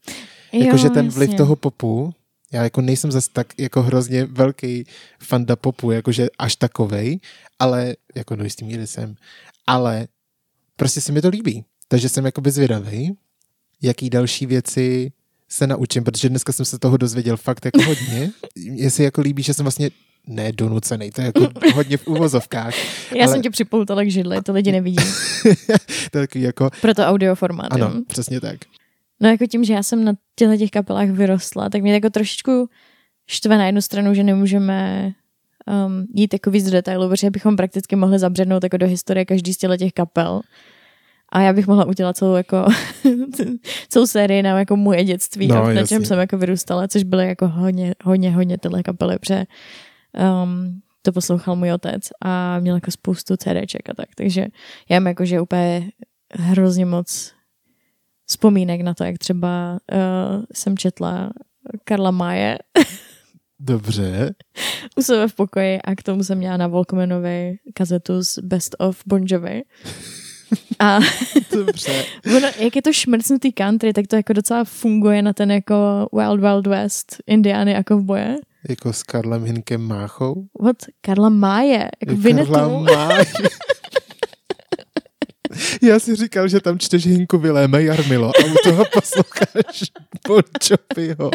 Jakože 0.54 0.90
ten 0.90 1.10
vliv 1.10 1.30
jasně. 1.30 1.38
toho 1.38 1.56
popu, 1.56 2.14
já 2.52 2.64
jako 2.64 2.82
nejsem 2.82 3.12
zas 3.12 3.28
tak 3.28 3.60
jako 3.60 3.82
hrozně 3.82 4.26
velký 4.26 4.84
fanda 5.24 5.56
popu, 5.56 5.92
jakože 5.92 6.28
až 6.40 6.56
takovej, 6.56 7.20
ale 7.60 7.96
jako 8.16 8.36
do 8.36 8.44
jistý 8.44 8.66
míry 8.66 8.88
jsem, 8.88 9.16
ale 9.68 10.08
prostě 10.76 11.02
se 11.02 11.12
mi 11.12 11.22
to 11.22 11.30
líbí. 11.30 11.66
Takže 11.88 12.10
jsem 12.10 12.26
jakoby 12.26 12.52
zvědavý, 12.52 13.18
jaký 13.82 14.10
další 14.10 14.46
věci 14.46 15.12
se 15.52 15.68
naučím, 15.68 16.04
protože 16.04 16.30
dneska 16.30 16.54
jsem 16.54 16.66
se 16.66 16.80
toho 16.80 16.98
dozvěděl 16.98 17.38
fakt 17.38 17.66
jako 17.66 17.82
hodně. 17.84 18.30
Jestli 18.56 19.04
jako 19.04 19.22
líbí, 19.22 19.44
že 19.44 19.54
jsem 19.54 19.64
vlastně 19.64 19.90
ne 20.28 20.52
donucený, 20.52 21.12
to 21.12 21.22
je 21.22 21.26
jako 21.26 21.48
hodně 21.76 21.98
v 21.98 22.08
úvozovkách. 22.08 22.74
Já 23.16 23.26
ale- 23.26 23.34
jsem 23.34 23.42
tě 23.42 23.50
připoutala 23.50 24.04
k 24.04 24.12
židli, 24.12 24.42
to 24.42 24.54
lidi 24.54 24.72
nevidí. 24.72 24.96
to 26.12 26.18
je 26.18 26.28
takový 26.28 26.44
jako, 26.44 26.70
Proto 26.82 27.04
audioformát. 27.04 27.74
ano, 27.74 27.92
jo. 27.96 28.02
přesně 28.08 28.42
tak. 28.42 28.58
No 29.20 29.30
jako 29.30 29.46
tím, 29.46 29.64
že 29.64 29.74
já 29.74 29.84
jsem 29.84 30.04
na 30.04 30.14
těchto 30.36 30.58
těch 30.58 30.72
kapelách 30.72 31.10
vyrostla, 31.10 31.70
tak 31.70 31.82
mě 31.82 31.94
jako 31.94 32.10
trošičku 32.10 32.70
štve 33.28 33.58
na 33.58 33.66
jednu 33.66 33.82
stranu, 33.82 34.14
že 34.14 34.24
nemůžeme 34.24 35.12
um, 35.86 36.08
jít 36.16 36.34
jako 36.34 36.52
víc 36.52 36.66
do 36.66 36.72
detailu, 36.72 37.10
protože 37.10 37.30
bychom 37.30 37.56
prakticky 37.56 37.96
mohli 37.96 38.20
zabřednout 38.20 38.64
jako 38.64 38.78
do 38.78 38.88
historie 38.88 39.26
každý 39.26 39.54
z 39.54 39.58
těchto 39.58 39.78
těch 39.78 39.94
kapel. 39.94 40.42
A 41.32 41.42
já 41.42 41.54
bych 41.54 41.68
mohla 41.68 41.86
udělat 41.86 42.18
celou 42.18 42.36
jako 42.36 42.66
celou 43.90 44.08
sérii 44.08 44.44
na 44.44 44.60
jako 44.60 44.76
moje 44.76 45.04
dětství, 45.04 45.48
No, 45.48 45.74
na 45.74 45.88
čem 45.88 46.06
jsem 46.06 46.20
jako 46.20 46.38
vyrůstala, 46.38 46.88
což 46.88 47.04
byly 47.04 47.28
jako 47.28 47.48
hodně, 47.48 47.96
hodně, 48.04 48.32
hodně 48.32 48.58
tyhle 48.58 48.84
kapely, 48.84 49.20
protože 49.20 49.44
um, 50.44 50.82
to 51.02 51.12
poslouchal 51.12 51.56
můj 51.56 51.72
otec 51.72 52.10
a 52.22 52.60
měl 52.60 52.76
jako 52.76 52.92
spoustu 52.92 53.38
CDček 53.38 53.90
a 53.90 53.94
tak, 53.94 54.06
takže 54.16 54.46
já 54.90 55.00
mám 55.00 55.08
jako, 55.08 55.26
že 55.26 55.42
úplně 55.42 55.92
hrozně 56.34 56.86
moc 56.86 57.34
vzpomínek 58.26 58.82
na 58.82 58.94
to, 58.94 59.04
jak 59.04 59.18
třeba 59.18 59.80
uh, 59.94 60.44
jsem 60.54 60.78
četla 60.78 61.32
Karla 61.84 62.12
Maje 62.12 62.58
Dobře. 63.60 64.34
u 64.98 65.02
sebe 65.02 65.28
v 65.28 65.36
pokoji 65.36 65.82
a 65.82 65.96
k 65.96 66.04
tomu 66.04 66.24
jsem 66.24 66.38
měla 66.38 66.58
na 66.58 66.68
Walkmanovi 66.68 67.56
kazetu 67.74 68.24
z 68.24 68.40
Best 68.40 68.76
of 68.80 69.02
Bon 69.06 69.24
Jovi. 69.26 69.62
A 70.80 71.00
Dobře. 71.52 72.06
ono, 72.38 72.48
jak 72.60 72.76
je 72.76 72.82
to 72.82 72.94
šmrcnutý 72.94 73.52
country, 73.54 73.94
tak 73.94 74.08
to 74.08 74.16
jako 74.16 74.34
docela 74.34 74.64
funguje 74.64 75.22
na 75.22 75.34
ten 75.34 75.52
jako 75.52 76.10
Wild 76.14 76.40
Wild 76.40 76.68
West, 76.68 77.16
Indiány 77.28 77.76
a 77.76 77.84
kovboje. 77.84 78.38
Jako 78.70 78.94
s 78.94 79.04
Karlem 79.04 79.46
Hinkem 79.46 79.82
Máchou? 79.82 80.46
What? 80.62 80.78
Karla 81.02 81.30
Máje, 81.30 81.78
jako 81.78 81.92
Karla 82.06 82.22
Vinetu. 82.24 82.80
Máj. 82.80 83.26
Já 85.82 86.00
si 86.00 86.16
říkal, 86.16 86.48
že 86.48 86.60
tam 86.60 86.80
čteš 86.80 87.08
Hinku 87.08 87.38
Viléme 87.38 87.84
Jarmilo 87.84 88.28
a 88.28 88.46
u 88.46 88.56
toho 88.64 88.84
posloucháš 88.94 89.84
Bon 90.28 90.44
Joviho. 90.70 91.32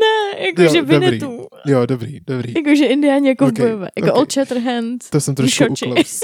Ne, 0.00 0.40
jakože 0.46 0.78
Jo, 0.78 0.84
dobrý. 0.84 0.98
Vinetu. 1.10 1.46
Jo, 1.66 1.86
dobrý, 1.86 2.20
dobrý. 2.26 2.54
Jakože 2.56 2.86
Indiáni 2.86 3.28
jako 3.28 3.44
Ok, 3.46 3.50
kovbojové. 3.56 3.88
Jako 3.96 4.08
ok. 4.12 4.16
Old 4.18 4.32
Shatterhand, 4.32 5.10
To 5.10 5.20
jsem 5.20 5.34
trošku 5.34 5.64
Šoči. 5.64 5.86
uklous. 5.86 6.20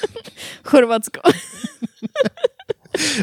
Chorvatsko. 0.64 1.20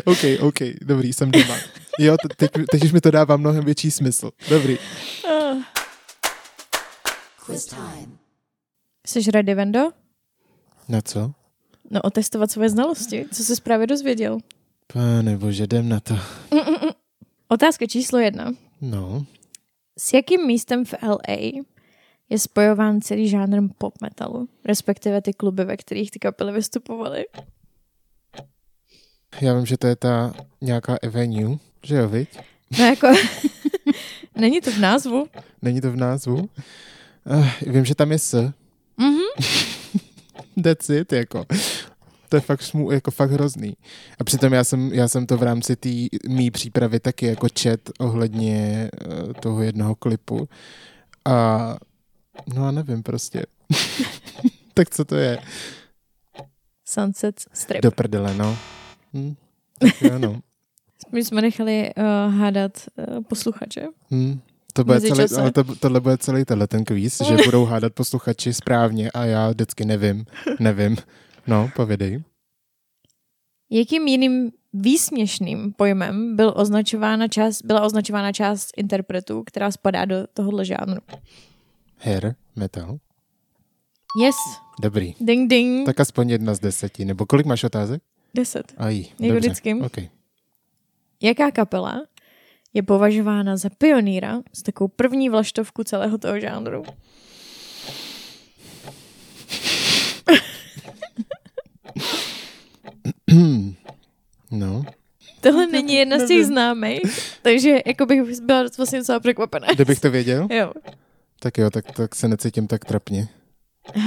OK, 0.05 0.17
OK, 0.41 0.59
dobrý, 0.81 1.13
jsem 1.13 1.31
doma. 1.31 1.55
Jo, 1.99 2.15
te- 2.21 2.36
teď, 2.47 2.65
teď 2.71 2.84
už 2.84 2.91
mi 2.91 3.01
to 3.01 3.11
dává 3.11 3.38
mnohem 3.38 3.65
větší 3.65 3.91
smysl. 3.91 4.31
Dobrý. 4.49 4.77
Ah. 5.25 5.57
Jsi 9.07 9.31
ready, 9.31 9.53
Vendo? 9.55 9.91
Na 10.89 11.01
co? 11.01 11.31
No, 11.91 12.01
otestovat 12.01 12.51
svoje 12.51 12.69
znalosti. 12.69 13.25
Co 13.34 13.43
jsi 13.43 13.61
právě 13.61 13.88
dozvěděl? 13.88 14.38
Pane 14.93 15.38
bože, 15.38 15.64
jdem 15.64 15.89
na 15.89 15.99
to. 15.99 16.19
Otázka 17.47 17.85
číslo 17.85 18.19
jedna. 18.19 18.51
No, 18.85 19.26
S 19.97 20.14
jakým 20.14 20.47
místem 20.47 20.85
v 20.85 20.93
LA 21.03 21.64
je 22.30 22.39
spojován 22.39 23.01
celý 23.01 23.30
žánrem 23.30 23.69
pop 23.69 23.93
metalu? 24.01 24.49
Respektive 24.65 25.22
ty 25.22 25.34
kluby, 25.34 25.65
ve 25.65 25.77
kterých 25.77 26.11
ty 26.11 26.19
kapely 26.19 26.51
vystupovaly? 26.51 27.26
já 29.41 29.53
vím, 29.53 29.65
že 29.65 29.77
to 29.77 29.88
je 29.88 29.95
ta 29.95 30.34
nějaká 30.61 30.97
Avenue, 31.03 31.57
že 31.84 31.95
jo, 31.95 32.10
viď? 32.10 32.39
No 32.80 32.85
jako, 32.85 33.07
není 34.35 34.61
to 34.61 34.72
v 34.72 34.77
názvu. 34.80 35.27
Není 35.61 35.81
to 35.81 35.91
v 35.91 35.95
názvu? 35.95 36.49
Uh, 37.26 37.49
vím, 37.61 37.85
že 37.85 37.95
tam 37.95 38.11
je 38.11 38.19
S. 38.19 38.51
Mhm. 38.97 39.22
That's 40.64 40.89
it, 40.89 41.14
jako. 41.14 41.45
To 42.34 42.38
je 42.38 42.41
fakt, 42.41 42.61
smů, 42.61 42.91
jako 42.91 43.11
fakt 43.11 43.31
hrozný. 43.31 43.73
A 44.19 44.23
přitom 44.23 44.53
já 44.53 44.64
jsem, 44.64 44.93
já 44.93 45.07
jsem 45.07 45.26
to 45.26 45.38
v 45.38 45.43
rámci 45.43 45.76
té 45.76 45.89
mý 46.30 46.51
přípravy 46.51 46.99
taky 46.99 47.26
jako 47.26 47.49
čet 47.49 47.89
ohledně 47.99 48.89
uh, 49.07 49.34
toho 49.34 49.61
jednoho 49.61 49.95
klipu. 49.95 50.49
A 51.26 51.77
no 52.55 52.68
a 52.68 52.72
nevím 52.72 53.03
prostě. 53.03 53.45
tak 54.73 54.89
co 54.89 55.05
to 55.05 55.15
je? 55.15 55.39
Sunset 56.85 57.41
Strip. 57.53 57.81
Do 57.81 57.91
prdele, 57.91 58.34
no. 58.35 58.57
Hm. 59.14 59.35
Tak 59.80 60.01
jo, 60.01 60.19
no. 60.19 60.41
My 61.11 61.23
jsme 61.23 61.41
nechali 61.41 61.91
uh, 61.97 62.35
hádat 62.35 62.72
uh, 62.97 63.23
posluchače. 63.23 63.88
Hm. 64.11 64.39
To 64.73 64.84
bude 64.84 65.01
celý, 65.01 65.26
ale 65.39 65.51
to, 65.51 65.64
tohle 65.76 65.99
bude 65.99 66.18
celý 66.18 66.45
tenhle 66.45 66.68
ten 66.68 66.84
kvíz, 66.84 67.22
že 67.27 67.38
budou 67.45 67.65
hádat 67.65 67.93
posluchači 67.93 68.53
správně 68.53 69.11
a 69.11 69.26
já 69.26 69.49
vždycky 69.49 69.85
nevím, 69.85 70.26
nevím. 70.60 70.97
No, 71.48 71.70
povědej. 71.76 72.24
Jakým 73.70 74.07
jiným 74.07 74.52
výsměšným 74.74 75.74
pojmem 75.74 76.36
byl 76.36 76.53
označována 76.56 77.28
část, 77.28 77.61
byla 77.65 77.82
označována 77.82 78.32
část 78.32 78.70
interpretů, 78.78 79.44
která 79.44 79.72
spadá 79.72 80.06
do 80.06 80.15
tohohle 80.34 80.65
žánru? 80.65 81.02
Hair, 81.98 82.36
metal. 82.56 82.98
Yes, 84.22 84.36
Dobrý. 84.82 85.15
ding 85.20 85.49
ding, 85.49 85.86
Tak 85.86 85.99
aspoň 85.99 86.30
jedna 86.30 86.53
z 86.53 86.60
deseti. 86.60 87.06
Nebo 87.06 87.26
kolik 87.26 87.45
máš 87.45 87.64
otázek? 87.64 88.03
deset. 88.34 88.74
Aj, 88.78 89.06
Jako 89.20 89.36
vždycky. 89.36 89.74
Okay. 89.76 90.10
Jaká 91.22 91.52
kapela 91.52 92.02
je 92.74 92.84
považována 92.84 93.57
za 93.57 93.70
pionýra 93.70 94.41
s 94.53 94.64
takovou 94.64 94.88
první 94.88 95.30
vlaštovku 95.30 95.84
celého 95.84 96.18
toho 96.18 96.40
žánru. 96.40 96.84
No, 104.52 104.84
Tohle 105.41 105.68
není 105.68 105.94
jedna 105.94 106.20
z 106.20 106.28
těch 106.28 106.45
známých, 106.45 107.02
takže 107.41 107.80
jako 107.86 108.06
bych 108.06 108.41
byla 108.41 108.64
vlastně 108.78 108.99
docela 108.99 109.20
překvapená. 109.20 109.68
kdybych 109.74 109.99
to 109.99 110.11
věděl, 110.11 110.48
Jo. 110.52 110.74
tak 111.40 111.57
jo, 111.57 111.70
tak, 111.70 111.91
tak 111.91 112.15
se 112.15 112.28
necítím 112.28 112.68
tak 112.68 112.86
trapně. 112.86 113.28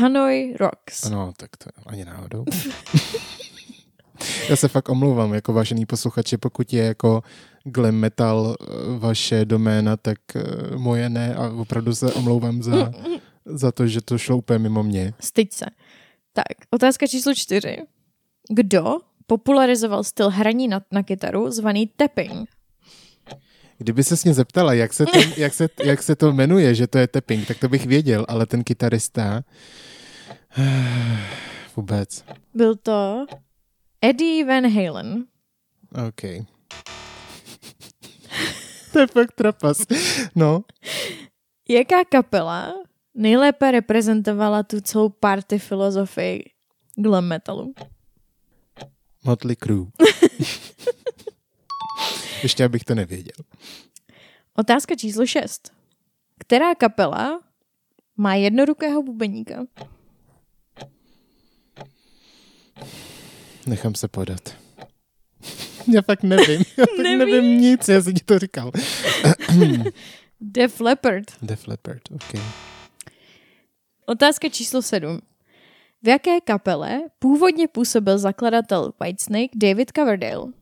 Hanoi 0.01 0.55
Rocks. 0.61 1.05
No, 1.11 1.33
tak 1.37 1.57
to 1.57 1.71
ani 1.87 2.05
náhodou. 2.05 2.45
Já 4.49 4.57
se 4.57 4.69
fakt 4.69 4.89
omlouvám, 4.89 5.35
jako 5.35 5.53
vážený 5.53 5.87
posluchači, 5.87 6.37
pokud 6.37 6.73
je 6.73 6.85
jako 6.85 7.23
glam 7.65 7.95
metal 7.95 8.57
eh, 8.61 8.65
vaše 8.99 9.45
doména, 9.45 9.97
tak 9.97 10.19
eh, 10.37 10.43
moje 10.77 11.09
ne 11.09 11.35
a 11.35 11.49
opravdu 11.49 11.95
se 11.95 12.13
omlouvám 12.13 12.63
za, 12.63 12.93
za 13.45 13.73
to, 13.73 13.87
že 13.87 14.01
to 14.01 14.19
šlo 14.19 14.37
úplně 14.37 14.59
mimo 14.59 14.83
mě. 14.83 15.15
Styď 15.21 15.53
se. 15.53 15.65
Tak, 16.37 16.69
otázka 16.71 17.07
číslo 17.07 17.35
čtyři. 17.35 17.77
Kdo 18.51 18.97
popularizoval 19.27 20.05
styl 20.05 20.31
hraní 20.31 20.69
na, 20.69 20.81
na 20.93 21.03
kytaru 21.03 21.51
zvaný 21.51 21.87
tapping? 21.97 22.51
Kdyby 23.79 24.05
se 24.05 24.15
mě 24.25 24.35
zeptala, 24.35 24.73
jak 24.73 24.93
se, 24.93 25.07
to, 25.07 25.19
jak, 25.37 25.55
se, 25.55 25.69
jak 25.85 26.03
se 26.03 26.17
to 26.17 26.33
jmenuje, 26.33 26.75
že 26.75 26.87
to 26.87 26.99
je 26.99 27.09
tapping, 27.09 27.47
tak 27.47 27.59
to 27.59 27.69
bych 27.69 27.87
věděl, 27.87 28.27
ale 28.29 28.47
ten 28.47 28.65
kytarista 28.65 29.43
vůbec. 31.77 32.25
Byl 32.55 32.77
to 32.77 33.27
Eddie 34.03 34.45
Van 34.45 34.71
Halen. 34.71 35.25
OK. 36.09 36.23
to 38.93 38.99
je 38.99 39.07
fakt 39.07 39.33
trapas. 39.33 39.79
No, 40.35 40.65
Jaká 41.69 42.05
kapela 42.05 42.75
nejlépe 43.17 43.71
reprezentovala 43.71 44.63
tu 44.63 44.81
celou 44.81 45.09
party 45.09 45.59
filozofii 45.59 46.45
glam 46.97 47.25
metalu? 47.25 47.75
Motley 49.25 49.57
Crue. 49.57 49.87
Ještě 52.43 52.65
abych 52.65 52.85
to 52.85 52.95
nevěděl. 52.95 53.37
Otázka 54.55 54.95
číslo 54.95 55.27
6. 55.27 55.73
Která 56.39 56.75
kapela 56.75 57.41
má 58.17 58.35
jednorukého 58.35 59.03
bubeníka? 59.03 59.65
Nechám 63.67 63.95
se 63.95 64.09
podat. 64.09 64.57
Já 65.95 66.03
fakt 66.03 66.23
nevím. 66.23 66.63
Já 66.77 66.85
fakt 66.87 66.99
Nevíš? 67.03 67.19
nevím 67.19 67.61
nic, 67.61 67.89
já 67.89 68.03
jsem 68.03 68.15
ti 68.15 68.25
to 68.25 68.39
říkal. 68.39 68.73
Def 70.41 70.81
Leppard. 70.81 71.25
Def 71.43 71.67
Leppard, 71.69 72.03
OK. 72.15 72.41
Otázka 74.07 74.49
číslo 74.49 74.83
7. 74.83 75.21
V 76.03 76.09
jaké 76.09 76.41
kapele 76.41 77.01
původně 77.19 77.69
působil 77.69 78.19
zakladatel 78.19 78.93
Whitesnake 79.01 79.51
David 79.55 79.93
Coverdale? 79.93 80.53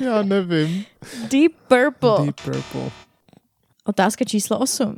Já 0.00 0.22
nevím. 0.22 0.84
Deep 1.30 1.52
Purple. 1.68 2.24
Deep 2.24 2.40
Purple. 2.44 2.90
Otázka 3.84 4.24
číslo 4.24 4.58
8. 4.58 4.96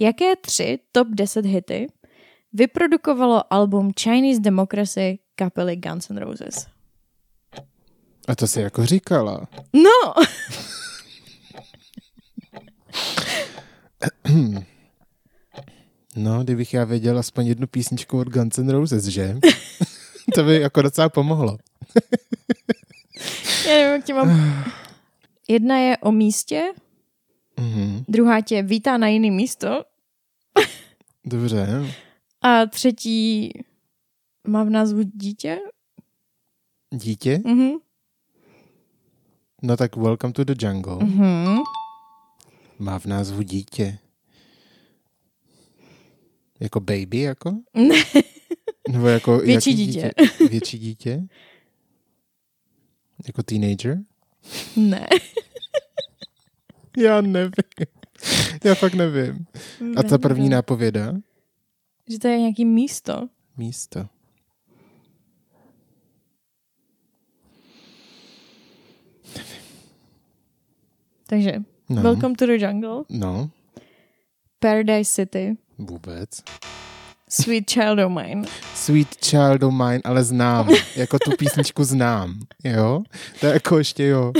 Jaké 0.00 0.36
tři 0.36 0.78
top 0.92 1.08
10 1.08 1.46
hity 1.46 1.86
vyprodukovalo 2.52 3.52
album 3.52 3.90
Chinese 4.00 4.40
Democracy 4.40 5.18
kapely 5.34 5.76
Guns 5.76 6.10
N' 6.10 6.16
Roses? 6.16 6.66
A 8.28 8.34
to 8.36 8.46
si 8.46 8.60
jako 8.60 8.86
říkala. 8.86 9.48
No! 9.74 10.14
No, 16.16 16.44
kdybych 16.44 16.74
já 16.74 16.84
věděl 16.84 17.18
aspoň 17.18 17.46
jednu 17.46 17.66
písničku 17.66 18.18
od 18.18 18.28
Guns 18.28 18.58
N' 18.58 18.68
Roses, 18.70 19.04
že? 19.04 19.38
to 20.34 20.44
by 20.44 20.60
jako 20.60 20.82
docela 20.82 21.08
pomohlo. 21.08 21.58
Já 23.66 23.72
nevím, 23.74 23.92
jak 23.92 24.04
tě 24.04 24.14
mám... 24.14 24.64
Jedna 25.48 25.78
je 25.78 25.96
o 25.98 26.12
místě, 26.12 26.62
Mhm. 27.60 28.04
druhá 28.08 28.40
tě 28.40 28.62
vítá 28.62 28.96
na 28.98 29.08
jiný 29.08 29.30
místo 29.30 29.84
Dobře. 31.24 31.66
a 32.42 32.66
třetí 32.66 33.52
má 34.46 34.64
v 34.64 34.70
názvu 34.70 35.02
dítě. 35.02 35.58
Dítě? 36.94 37.40
Mhm. 37.44 37.70
No 39.62 39.76
tak 39.76 39.96
Welcome 39.96 40.32
to 40.32 40.44
the 40.44 40.54
Jungle. 40.58 40.96
Mhm. 41.04 41.58
Má 42.78 42.98
v 42.98 43.06
názvu 43.06 43.42
dítě. 43.42 43.98
Jako 46.60 46.80
baby, 46.80 47.18
jako? 47.18 47.50
Ne. 47.74 48.04
Nebo 48.90 49.06
jako 49.08 49.38
Větší 49.44 49.70
jaký 49.70 49.86
dítě. 49.86 50.10
Větší 50.50 50.78
dítě? 50.78 51.22
Jako 53.26 53.42
teenager? 53.42 53.98
Ne. 54.76 55.06
Já 56.96 57.20
nevím. 57.20 57.52
Já 58.64 58.74
fakt 58.74 58.94
nevím. 58.94 59.46
A 59.96 60.02
ta 60.02 60.18
první 60.18 60.48
nápověda? 60.48 61.14
Že 62.08 62.18
to 62.18 62.28
je 62.28 62.38
nějaký 62.38 62.64
místo. 62.64 63.28
Místo. 63.56 64.06
Takže 71.26 71.52
No. 71.88 72.02
Welcome 72.02 72.34
to 72.36 72.46
the 72.46 72.66
Jungle, 72.66 73.02
No, 73.10 73.50
Paradise 74.58 75.12
City, 75.14 75.56
vůbec. 75.78 76.28
Sweet 77.28 77.70
Child 77.70 77.98
of 77.98 78.12
Mine. 78.12 78.42
Sweet 78.74 79.08
Child 79.24 79.62
of 79.62 79.72
Mine, 79.72 80.00
ale 80.04 80.24
znám. 80.24 80.68
Jako 80.96 81.18
tu 81.18 81.30
písničku 81.36 81.84
znám. 81.84 82.40
Jo? 82.64 83.02
To 83.40 83.46
je 83.46 83.52
jako 83.52 83.78
ještě 83.78 84.04
jo. 84.04 84.32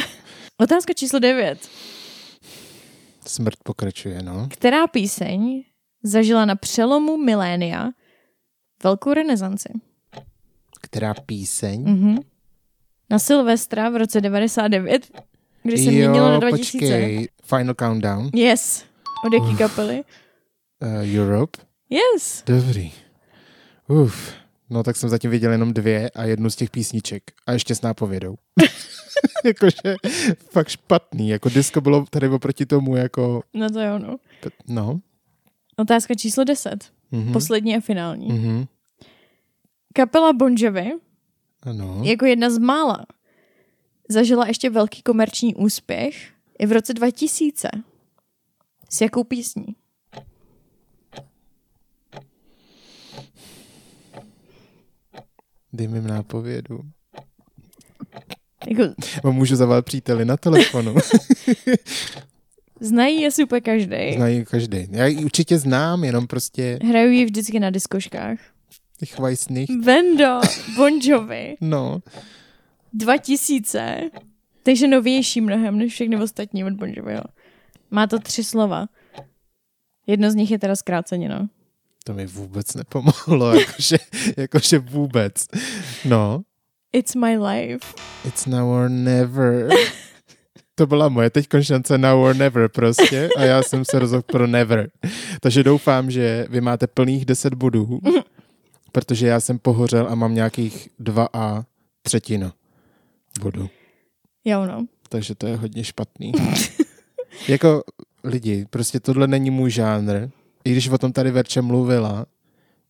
Otázka 0.58 0.92
číslo 0.92 1.18
9. 1.18 1.68
Smrt 3.26 3.54
pokračuje, 3.64 4.22
no. 4.22 4.48
Která 4.50 4.86
píseň 4.86 5.64
zažila 6.02 6.44
na 6.44 6.54
přelomu 6.56 7.16
milénia 7.16 7.90
velkou 8.82 9.12
renesanci? 9.12 9.68
Která 10.80 11.14
píseň? 11.14 11.82
Mhm. 11.84 12.18
Na 13.10 13.18
Silvestra 13.18 13.88
v 13.90 13.96
roce 13.96 14.20
99, 14.20 15.10
kdy 15.62 15.78
se 15.78 15.90
měnilo 15.90 16.30
na 16.30 16.38
2000. 16.38 16.78
počkej. 16.78 17.28
Final 17.44 17.74
Countdown. 17.74 18.30
Yes. 18.34 18.84
Od 19.26 19.32
jaký 19.34 19.56
kapely? 19.56 20.02
Uh, 20.82 21.20
Europe. 21.20 21.58
Yes. 21.90 22.42
Dobrý. 22.46 22.92
Uf. 23.88 24.32
No 24.70 24.82
tak 24.82 24.96
jsem 24.96 25.08
zatím 25.10 25.30
viděl 25.30 25.52
jenom 25.52 25.72
dvě 25.72 26.10
a 26.10 26.24
jednu 26.24 26.50
z 26.50 26.56
těch 26.56 26.70
písniček. 26.70 27.22
A 27.46 27.52
ještě 27.52 27.74
s 27.74 27.82
nápovědou. 27.82 28.34
Jakože 29.44 29.96
fakt 30.50 30.68
špatný. 30.68 31.28
Jako 31.28 31.48
disco 31.48 31.80
bylo 31.80 32.04
tady 32.10 32.28
oproti 32.28 32.66
tomu 32.66 32.96
jako... 32.96 33.42
No 33.54 33.70
to 33.70 33.80
jo, 33.80 33.98
no. 33.98 34.16
No. 34.68 35.00
Otázka 35.76 36.14
číslo 36.14 36.44
10. 36.44 36.84
Mhm. 37.10 37.32
Poslední 37.32 37.76
a 37.76 37.80
finální. 37.80 38.26
Mhm. 38.28 38.64
Kapela 39.94 40.32
Bon 40.32 40.54
Jovi 40.58 40.92
Ano. 41.62 42.00
jako 42.04 42.26
jedna 42.26 42.50
z 42.50 42.58
mála 42.58 43.06
zažila 44.12 44.46
ještě 44.46 44.70
velký 44.70 45.02
komerční 45.02 45.54
úspěch 45.54 46.28
i 46.58 46.66
v 46.66 46.72
roce 46.72 46.94
2000. 46.94 47.68
S 48.90 49.00
jakou 49.00 49.24
písní? 49.24 49.66
Dej 55.72 55.88
mi 55.88 56.00
nápovědu. 56.00 56.80
Jako, 58.68 58.82
můžu 59.32 59.56
zavolat 59.56 59.84
příteli 59.84 60.24
na 60.24 60.36
telefonu. 60.36 60.94
znají 62.80 63.20
je 63.20 63.30
super 63.30 63.62
každý. 63.62 64.12
Znají 64.14 64.44
každý. 64.44 64.86
Já 64.90 65.06
ji 65.06 65.24
určitě 65.24 65.58
znám, 65.58 66.04
jenom 66.04 66.26
prostě 66.26 66.78
Hrajou 66.84 67.10
ji 67.10 67.24
vždycky 67.24 67.60
na 67.60 67.70
diskoškách. 67.70 68.38
těch 68.98 69.18
vajsných. 69.18 69.70
Vendo, 69.84 70.40
Bon 70.76 70.98
Jovi, 71.02 71.56
No. 71.60 72.00
2000. 72.92 74.10
Takže 74.62 74.88
novější 74.88 75.40
mnohem 75.40 75.78
než 75.78 75.92
všechny 75.92 76.16
ostatní 76.22 76.64
od 76.64 76.72
Bon 76.72 76.92
Joviho. 76.96 77.22
Má 77.90 78.06
to 78.06 78.18
tři 78.18 78.44
slova. 78.44 78.86
Jedno 80.06 80.30
z 80.30 80.34
nich 80.34 80.50
je 80.50 80.58
teda 80.58 80.76
zkrácenino. 80.76 81.48
To 82.04 82.14
mi 82.14 82.26
vůbec 82.26 82.74
nepomohlo, 82.74 83.54
jakože, 83.60 83.96
jakože 84.36 84.78
vůbec. 84.78 85.46
No. 86.04 86.42
It's 86.92 87.14
my 87.14 87.38
life. 87.38 87.94
It's 88.24 88.46
now 88.46 88.68
or 88.68 88.88
never. 88.90 89.68
To 90.74 90.86
byla 90.86 91.08
moje 91.08 91.30
teď 91.30 91.46
šance 91.60 91.98
now 91.98 92.20
or 92.20 92.36
never 92.36 92.68
prostě 92.68 93.28
a 93.36 93.42
já 93.42 93.62
jsem 93.62 93.84
se 93.84 93.98
rozhodl 93.98 94.22
pro 94.22 94.46
never. 94.46 94.90
Takže 95.40 95.62
doufám, 95.64 96.10
že 96.10 96.46
vy 96.50 96.60
máte 96.60 96.86
plných 96.86 97.24
10 97.24 97.54
bodů. 97.54 98.00
protože 98.92 99.26
já 99.26 99.40
jsem 99.40 99.58
pohořel 99.58 100.06
a 100.10 100.14
mám 100.14 100.34
nějakých 100.34 100.88
dva 100.98 101.28
a 101.32 101.64
třetinu 102.02 102.52
bodu. 103.40 103.70
Jo, 104.44 104.66
no. 104.66 104.86
Takže 105.08 105.34
to 105.34 105.46
je 105.46 105.56
hodně 105.56 105.84
špatný. 105.84 106.32
jako 107.48 107.82
lidi, 108.24 108.66
prostě 108.70 109.00
tohle 109.00 109.26
není 109.26 109.50
můj 109.50 109.70
žánr. 109.70 110.28
I 110.64 110.72
když 110.72 110.88
o 110.88 110.98
tom 110.98 111.12
tady 111.12 111.30
Verče 111.30 111.62
mluvila, 111.62 112.26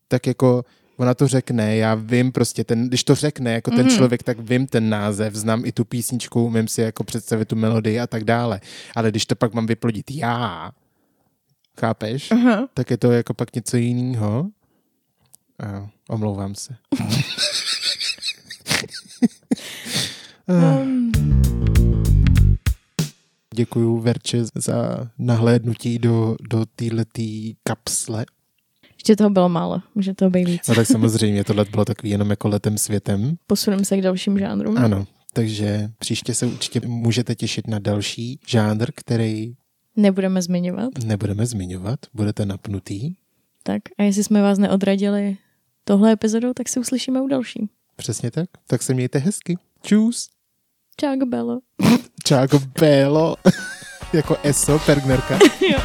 tak 0.08 0.26
jako 0.26 0.64
ona 0.96 1.14
to 1.14 1.28
řekne, 1.28 1.76
já 1.76 1.94
vím 1.94 2.32
prostě, 2.32 2.64
ten, 2.64 2.88
když 2.88 3.04
to 3.04 3.14
řekne 3.14 3.52
jako 3.52 3.70
ten 3.70 3.86
Mhm. 3.86 3.96
člověk, 3.96 4.22
tak 4.22 4.38
vím 4.40 4.66
ten 4.66 4.88
název, 4.88 5.34
znám 5.34 5.64
i 5.64 5.72
tu 5.72 5.84
písničku, 5.84 6.44
umím 6.46 6.68
si 6.68 6.80
jako 6.80 7.04
představit 7.04 7.48
tu 7.48 7.56
melodii 7.56 8.00
a 8.00 8.06
tak 8.06 8.24
dále. 8.24 8.60
Ale 8.96 9.10
když 9.10 9.26
to 9.26 9.34
pak 9.36 9.54
mám 9.54 9.66
vyplodit 9.66 10.10
já, 10.10 10.72
chápeš? 11.80 12.30
Aha. 12.30 12.68
tak 12.74 12.90
je 12.90 12.96
to 12.96 13.12
jako 13.12 13.34
pak 13.34 13.54
něco 13.54 13.76
jiného. 13.76 14.46
A 15.66 15.88
omlouvám 16.08 16.54
se. 16.54 16.76
Um, 20.48 21.12
Děkuju 23.54 23.98
Verče 24.00 24.44
za 24.54 25.08
nahlédnutí 25.18 25.98
do, 25.98 26.36
do 26.50 26.64
této 26.76 27.12
kapsle. 27.62 28.26
ještě 28.94 29.16
toho 29.16 29.30
bylo 29.30 29.48
málo, 29.48 29.82
může 29.94 30.14
toho 30.14 30.30
být 30.30 30.44
víc. 30.48 30.68
No 30.68 30.74
tak 30.74 30.86
samozřejmě, 30.92 31.44
tohle 31.44 31.64
bylo 31.64 31.84
takový 31.84 32.10
jenom 32.10 32.30
jako 32.30 32.48
letem 32.48 32.78
světem. 32.78 33.36
Posuneme 33.46 33.84
se 33.84 33.96
k 33.96 34.00
dalším 34.02 34.38
žánrům. 34.38 34.78
Ano, 34.78 35.06
takže 35.32 35.90
příště 35.98 36.34
se 36.34 36.46
určitě 36.46 36.80
můžete 36.86 37.34
těšit 37.34 37.66
na 37.66 37.78
další 37.78 38.40
žánr, 38.46 38.90
který 38.94 39.54
Nebudeme 39.96 40.42
zmiňovat. 40.42 40.90
nebudeme 41.04 41.46
zmiňovat. 41.46 42.00
Budete 42.14 42.46
napnutý. 42.46 43.14
Tak 43.62 43.82
a 43.98 44.02
jestli 44.02 44.24
jsme 44.24 44.42
vás 44.42 44.58
neodradili 44.58 45.36
tohle 45.84 46.12
epizodou, 46.12 46.52
tak 46.52 46.68
se 46.68 46.80
uslyšíme 46.80 47.20
u 47.20 47.26
další. 47.26 47.68
Přesně 47.96 48.30
tak. 48.30 48.48
Tak 48.66 48.82
se 48.82 48.94
mějte 48.94 49.18
hezky. 49.18 49.58
Čus. 49.82 50.28
Čau, 50.96 51.16
Belo. 51.26 51.60
Čáko 52.24 52.58
Bélo. 52.80 53.36
jako 54.12 54.36
Eso 54.42 54.78
Pergnerka. 54.78 55.38
jo. 55.60 55.78